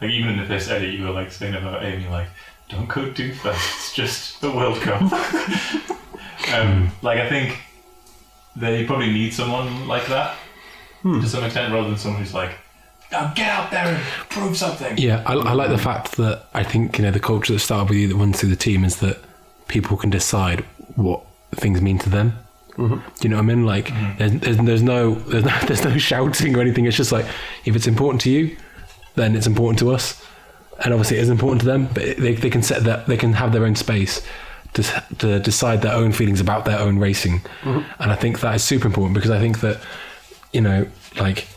like 0.00 0.10
even 0.10 0.30
in 0.30 0.38
the 0.38 0.46
first 0.46 0.70
edit 0.70 0.94
you 0.94 1.04
were 1.04 1.10
like 1.10 1.30
saying 1.30 1.54
about 1.54 1.84
Amy 1.84 2.08
like 2.08 2.28
don't 2.68 2.88
go 2.88 3.10
too 3.12 3.34
fast. 3.34 3.74
It's 3.74 3.94
just 3.94 4.40
the 4.40 4.50
World 4.50 4.80
Cup. 4.80 5.02
um, 6.52 6.90
like 7.02 7.18
I 7.18 7.28
think 7.28 7.58
they 8.56 8.84
probably 8.84 9.12
need 9.12 9.32
someone 9.32 9.88
like 9.88 10.06
that 10.08 10.36
hmm. 11.02 11.20
to 11.20 11.28
some 11.28 11.44
extent 11.44 11.72
rather 11.72 11.88
than 11.88 11.98
someone 11.98 12.20
who's 12.20 12.34
like. 12.34 12.56
Now 13.10 13.30
get 13.34 13.50
out 13.50 13.70
there 13.70 13.84
and 13.84 14.02
prove 14.30 14.56
something. 14.56 14.96
Yeah, 14.96 15.22
I, 15.26 15.34
I 15.34 15.52
like 15.52 15.68
the 15.68 15.76
fact 15.76 16.12
that 16.16 16.46
I 16.54 16.62
think 16.62 16.96
you 16.96 17.04
know 17.04 17.10
the 17.10 17.20
culture 17.20 17.52
that 17.52 17.58
started 17.58 17.90
with 17.90 17.98
you 17.98 18.08
that 18.08 18.14
runs 18.14 18.40
through 18.40 18.48
the 18.48 18.56
team 18.56 18.84
is 18.84 19.00
that 19.00 19.18
people 19.68 19.98
can 19.98 20.08
decide 20.08 20.60
what 20.96 21.22
things 21.54 21.82
mean 21.82 21.98
to 21.98 22.08
them. 22.08 22.38
Mm-hmm. 22.70 22.94
Do 22.94 23.02
you 23.20 23.28
know 23.28 23.36
what 23.36 23.42
I 23.42 23.46
mean? 23.46 23.66
Like, 23.66 23.88
mm-hmm. 23.88 24.18
there's, 24.18 24.32
there's, 24.40 24.56
there's 24.56 24.82
no 24.82 25.14
there's 25.14 25.44
no 25.44 25.58
there's 25.66 25.84
no 25.84 25.98
shouting 25.98 26.56
or 26.56 26.60
anything. 26.62 26.86
It's 26.86 26.96
just 26.96 27.12
like 27.12 27.26
if 27.66 27.76
it's 27.76 27.86
important 27.86 28.22
to 28.22 28.30
you, 28.30 28.56
then 29.14 29.36
it's 29.36 29.46
important 29.46 29.78
to 29.80 29.90
us, 29.92 30.24
and 30.82 30.94
obviously 30.94 31.18
it 31.18 31.22
is 31.22 31.28
important 31.28 31.60
to 31.60 31.66
them. 31.66 31.88
But 31.92 32.16
they, 32.16 32.34
they 32.34 32.48
can 32.48 32.62
set 32.62 32.84
that 32.84 33.08
they 33.08 33.18
can 33.18 33.34
have 33.34 33.52
their 33.52 33.66
own 33.66 33.76
space 33.76 34.26
to 34.74 35.04
to 35.18 35.38
decide 35.40 35.82
their 35.82 35.94
own 35.94 36.12
feelings 36.12 36.40
about 36.40 36.64
their 36.64 36.78
own 36.78 36.98
racing, 36.98 37.40
mm-hmm. 37.62 37.80
and 38.02 38.12
I 38.12 38.16
think 38.16 38.40
that 38.40 38.54
is 38.54 38.62
super 38.62 38.86
important 38.86 39.14
because 39.14 39.30
I 39.30 39.38
think 39.38 39.60
that 39.60 39.80
you 40.52 40.60
know 40.60 40.86
like 41.16 41.48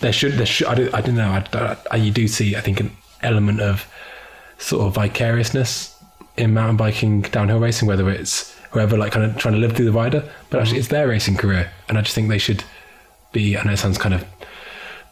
there 0.00 0.12
should 0.12 0.34
there 0.34 0.46
should 0.46 0.66
I 0.66 0.74
don't, 0.74 0.94
I 0.94 1.00
don't 1.00 1.14
know 1.14 1.42
I, 1.52 1.76
I, 1.90 1.96
you 1.96 2.10
do 2.10 2.28
see 2.28 2.56
I 2.56 2.60
think 2.60 2.80
an 2.80 2.90
element 3.22 3.60
of 3.60 3.90
sort 4.58 4.86
of 4.86 4.94
vicariousness 4.94 5.94
in 6.36 6.54
mountain 6.54 6.76
biking 6.76 7.22
downhill 7.22 7.60
racing 7.60 7.88
whether 7.88 8.08
it's 8.10 8.54
whoever 8.70 8.96
like 8.96 9.12
kind 9.12 9.24
of 9.24 9.36
trying 9.36 9.54
to 9.54 9.60
live 9.60 9.74
through 9.74 9.86
the 9.86 9.92
rider 9.92 10.28
but 10.50 10.60
actually 10.60 10.74
mm-hmm. 10.74 10.80
it's 10.80 10.88
their 10.88 11.08
racing 11.08 11.36
career. 11.36 11.70
And 11.88 11.96
I 11.98 12.02
just 12.02 12.14
think 12.14 12.28
they 12.28 12.38
should 12.38 12.64
be 13.32 13.56
I 13.56 13.62
know 13.64 13.72
it 13.72 13.78
sounds 13.78 13.98
kind 13.98 14.14
of 14.14 14.24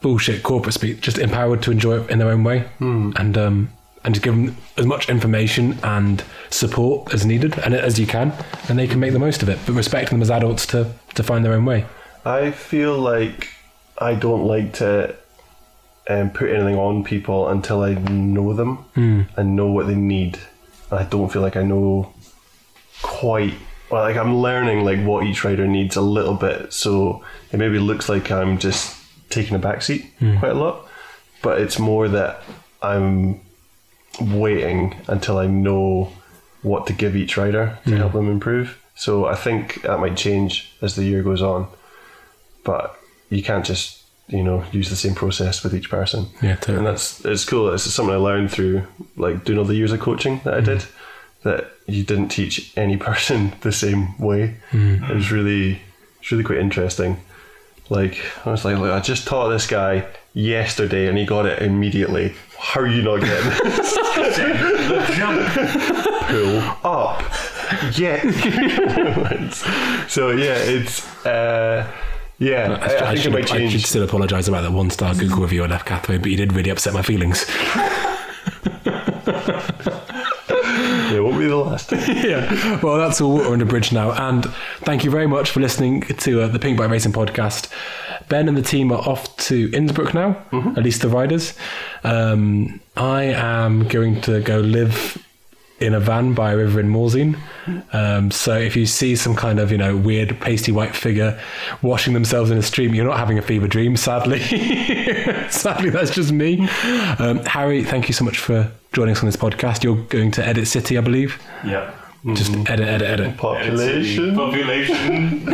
bullshit 0.01 0.43
corporate 0.43 0.73
speak 0.73 1.01
just 1.01 1.17
empowered 1.17 1.61
to 1.63 1.71
enjoy 1.71 2.01
it 2.01 2.09
in 2.09 2.19
their 2.19 2.29
own 2.29 2.43
way. 2.43 2.65
Mm. 2.79 3.19
And 3.19 3.37
um 3.37 3.69
and 4.05 4.15
to 4.15 4.21
give 4.21 4.33
them 4.35 4.55
as 4.77 4.85
much 4.85 5.09
information 5.09 5.77
and 5.83 6.23
support 6.49 7.13
as 7.13 7.25
needed 7.25 7.57
and 7.59 7.73
as 7.73 7.99
you 7.99 8.07
can 8.07 8.31
and 8.69 8.79
they 8.79 8.87
can 8.87 8.99
make 8.99 9.11
the 9.11 9.19
most 9.19 9.43
of 9.43 9.49
it 9.49 9.59
but 9.65 9.73
respecting 9.73 10.17
them 10.17 10.21
as 10.21 10.31
adults 10.31 10.65
to 10.65 10.89
to 11.13 11.23
find 11.23 11.43
their 11.43 11.53
own 11.53 11.65
way 11.65 11.85
I 12.25 12.51
feel 12.51 12.97
like 12.97 13.49
I 13.97 14.15
don't 14.15 14.45
like 14.45 14.73
to 14.73 15.15
um, 16.09 16.29
put 16.31 16.49
anything 16.49 16.75
on 16.75 17.03
people 17.03 17.47
until 17.49 17.81
I 17.83 17.93
know 17.93 18.53
them 18.53 18.85
and 19.37 19.55
know 19.55 19.67
what 19.67 19.85
they 19.87 19.95
need. 19.95 20.39
I 20.91 21.03
don't 21.03 21.31
feel 21.31 21.41
like 21.43 21.55
I 21.55 21.63
know 21.63 22.13
quite. 23.01 23.53
Well, 23.91 24.01
like 24.03 24.17
I'm 24.17 24.37
learning 24.37 24.83
like 24.83 24.99
what 25.05 25.25
each 25.25 25.43
rider 25.43 25.67
needs 25.67 25.95
a 25.95 26.01
little 26.01 26.33
bit, 26.33 26.73
so 26.73 27.23
it 27.51 27.57
maybe 27.57 27.77
looks 27.79 28.09
like 28.09 28.31
I'm 28.31 28.57
just 28.57 28.97
taking 29.29 29.55
a 29.55 29.59
backseat 29.59 30.07
quite 30.39 30.51
a 30.51 30.55
lot. 30.55 30.87
But 31.43 31.61
it's 31.61 31.77
more 31.77 32.07
that 32.09 32.41
I'm 32.81 33.41
waiting 34.21 34.95
until 35.07 35.37
I 35.37 35.47
know 35.47 36.11
what 36.61 36.87
to 36.87 36.93
give 36.93 37.15
each 37.15 37.37
rider 37.37 37.77
to 37.85 37.95
help 37.97 38.13
them 38.13 38.29
improve. 38.29 38.81
So 38.95 39.25
I 39.25 39.35
think 39.35 39.81
that 39.83 39.99
might 39.99 40.15
change 40.17 40.73
as 40.81 40.95
the 40.95 41.03
year 41.03 41.21
goes 41.23 41.41
on 41.41 41.67
but 42.63 42.97
you 43.29 43.43
can't 43.43 43.65
just 43.65 44.01
you 44.27 44.43
know 44.43 44.63
use 44.71 44.89
the 44.89 44.95
same 44.95 45.13
process 45.13 45.63
with 45.63 45.75
each 45.75 45.89
person. 45.89 46.25
Yeah, 46.41 46.55
totally. 46.55 46.79
And 46.79 46.87
that's 46.87 47.23
it's 47.25 47.45
cool. 47.45 47.71
It's 47.73 47.83
something 47.83 48.13
I 48.13 48.17
learned 48.17 48.51
through 48.51 48.83
like 49.17 49.43
doing 49.45 49.59
all 49.59 49.65
the 49.65 49.75
years 49.75 49.91
of 49.91 49.99
coaching 49.99 50.41
that 50.43 50.53
I 50.55 50.57
Mm-hmm. 50.61 50.65
did. 50.77 50.85
That 51.43 51.71
you 51.85 52.03
didn't 52.03 52.29
teach 52.29 52.73
any 52.75 52.97
person 53.09 53.53
the 53.61 53.71
same 53.71 54.17
way. 54.17 54.55
Mm-hmm. 54.71 55.03
It 55.11 55.15
was 55.15 55.31
really 55.31 55.79
it's 56.19 56.31
really 56.31 56.43
quite 56.43 56.57
interesting. 56.57 57.17
Like 57.89 58.21
I 58.45 58.51
was 58.51 58.63
like, 58.65 58.77
look, 58.77 58.91
I 58.91 58.99
just 58.99 59.25
taught 59.27 59.47
this 59.49 59.65
guy 59.67 60.05
yesterday 60.33 61.07
and 61.07 61.17
he 61.17 61.25
got 61.25 61.45
it 61.45 61.61
immediately. 61.61 62.35
How 62.57 62.81
are 62.81 62.87
you 62.87 63.01
not 63.01 63.21
getting 63.21 63.49
this? 63.69 63.93
The 63.95 65.05
jump. 65.15 65.39
pull 66.27 66.59
up 66.83 67.21
yet. 67.97 68.21
so 70.09 70.31
yeah, 70.31 70.55
it's 70.57 71.05
uh, 71.25 71.89
yeah. 72.39 72.77
I, 72.81 72.85
I 72.85 72.85
I, 72.85 72.87
think 72.87 73.17
it 73.17 73.21
should, 73.21 73.33
might 73.33 73.51
I 73.51 73.69
should 73.69 73.81
still 73.81 74.03
apologise 74.03 74.47
about 74.47 74.61
that 74.61 74.71
one 74.71 74.89
star 74.89 75.13
Google 75.13 75.43
review 75.43 75.63
I 75.63 75.67
left 75.67 75.87
Cathro, 75.87 76.19
but 76.19 76.31
you 76.31 76.37
did 76.37 76.53
really 76.53 76.71
upset 76.71 76.93
my 76.93 77.03
feelings. 77.03 77.45
Yeah, 81.45 81.49
be 81.49 81.49
the 81.49 81.55
last. 81.57 81.91
yeah. 82.07 82.79
Well, 82.81 82.97
that's 82.97 83.21
all 83.21 83.33
water 83.33 83.51
under 83.51 83.65
the 83.65 83.69
bridge 83.69 83.91
now. 83.91 84.11
And 84.11 84.45
thank 84.81 85.03
you 85.03 85.11
very 85.11 85.27
much 85.27 85.51
for 85.51 85.59
listening 85.59 86.01
to 86.01 86.41
uh, 86.41 86.47
the 86.47 86.59
Pinkbike 86.59 86.89
Racing 86.89 87.13
podcast. 87.13 87.69
Ben 88.27 88.47
and 88.47 88.57
the 88.57 88.61
team 88.61 88.91
are 88.91 88.99
off 88.99 89.35
to 89.37 89.69
Innsbruck 89.73 90.13
now, 90.13 90.43
at 90.75 90.83
least 90.83 91.01
the 91.01 91.09
riders. 91.09 91.53
Um, 92.03 92.79
I 92.97 93.23
am 93.23 93.87
going 93.87 94.21
to 94.21 94.41
go 94.41 94.59
live 94.59 95.23
in 95.79 95.93
a 95.93 95.99
van 95.99 96.33
by 96.33 96.53
a 96.53 96.57
river 96.57 96.79
in 96.79 96.89
Morzine. 96.89 97.37
Um, 97.93 98.31
so 98.31 98.57
if 98.57 98.75
you 98.75 98.85
see 98.85 99.15
some 99.15 99.35
kind 99.35 99.59
of, 99.59 99.71
you 99.71 99.77
know, 99.77 99.95
weird 99.95 100.39
pasty 100.39 100.71
white 100.71 100.95
figure 100.95 101.39
washing 101.81 102.13
themselves 102.13 102.49
in 102.49 102.57
a 102.57 102.63
stream, 102.63 102.95
you're 102.95 103.05
not 103.05 103.19
having 103.19 103.37
a 103.37 103.41
fever 103.41 103.67
dream, 103.67 103.97
sadly. 103.97 104.39
sadly, 105.49 105.89
that's 105.89 106.11
just 106.11 106.31
me. 106.31 106.61
Um, 107.19 107.39
Harry, 107.45 107.83
thank 107.83 108.07
you 108.07 108.13
so 108.13 108.23
much 108.23 108.39
for 108.39 108.71
joining 108.95 109.11
us 109.11 109.19
on 109.19 109.25
this 109.25 109.35
podcast. 109.35 109.83
You're 109.83 109.97
going 110.05 110.31
to 110.31 110.45
Edit 110.45 110.67
City, 110.67 110.97
I 110.97 111.01
believe. 111.01 111.41
Yeah. 111.65 111.93
Just 112.33 112.55
edit, 112.55 112.87
edit, 112.87 113.07
edit. 113.07 113.37
Population. 113.37 114.33
Population. 114.33 115.41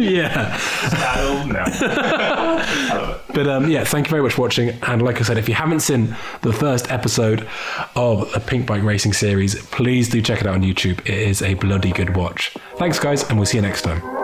yeah. 0.00 0.56
Battle. 0.90 1.46
No. 1.48 1.64
I 1.66 2.94
love 2.94 3.28
it. 3.28 3.34
But 3.34 3.48
um, 3.48 3.68
yeah, 3.68 3.82
thank 3.82 4.06
you 4.06 4.10
very 4.10 4.22
much 4.22 4.34
for 4.34 4.42
watching. 4.42 4.68
And 4.82 5.02
like 5.02 5.18
I 5.18 5.22
said, 5.22 5.36
if 5.36 5.48
you 5.48 5.54
haven't 5.54 5.80
seen 5.80 6.14
the 6.42 6.52
first 6.52 6.92
episode 6.92 7.48
of 7.96 8.30
the 8.32 8.38
Pinkbike 8.38 8.84
Racing 8.84 9.14
series, 9.14 9.60
please 9.66 10.10
do 10.10 10.22
check 10.22 10.40
it 10.40 10.46
out 10.46 10.54
on 10.54 10.62
YouTube. 10.62 11.00
It 11.00 11.14
is 11.28 11.42
a 11.42 11.54
bloody 11.54 11.90
good 11.90 12.14
watch. 12.14 12.54
Thanks, 12.76 13.00
guys, 13.00 13.28
and 13.28 13.38
we'll 13.38 13.46
see 13.46 13.58
you 13.58 13.62
next 13.62 13.82
time. 13.82 14.21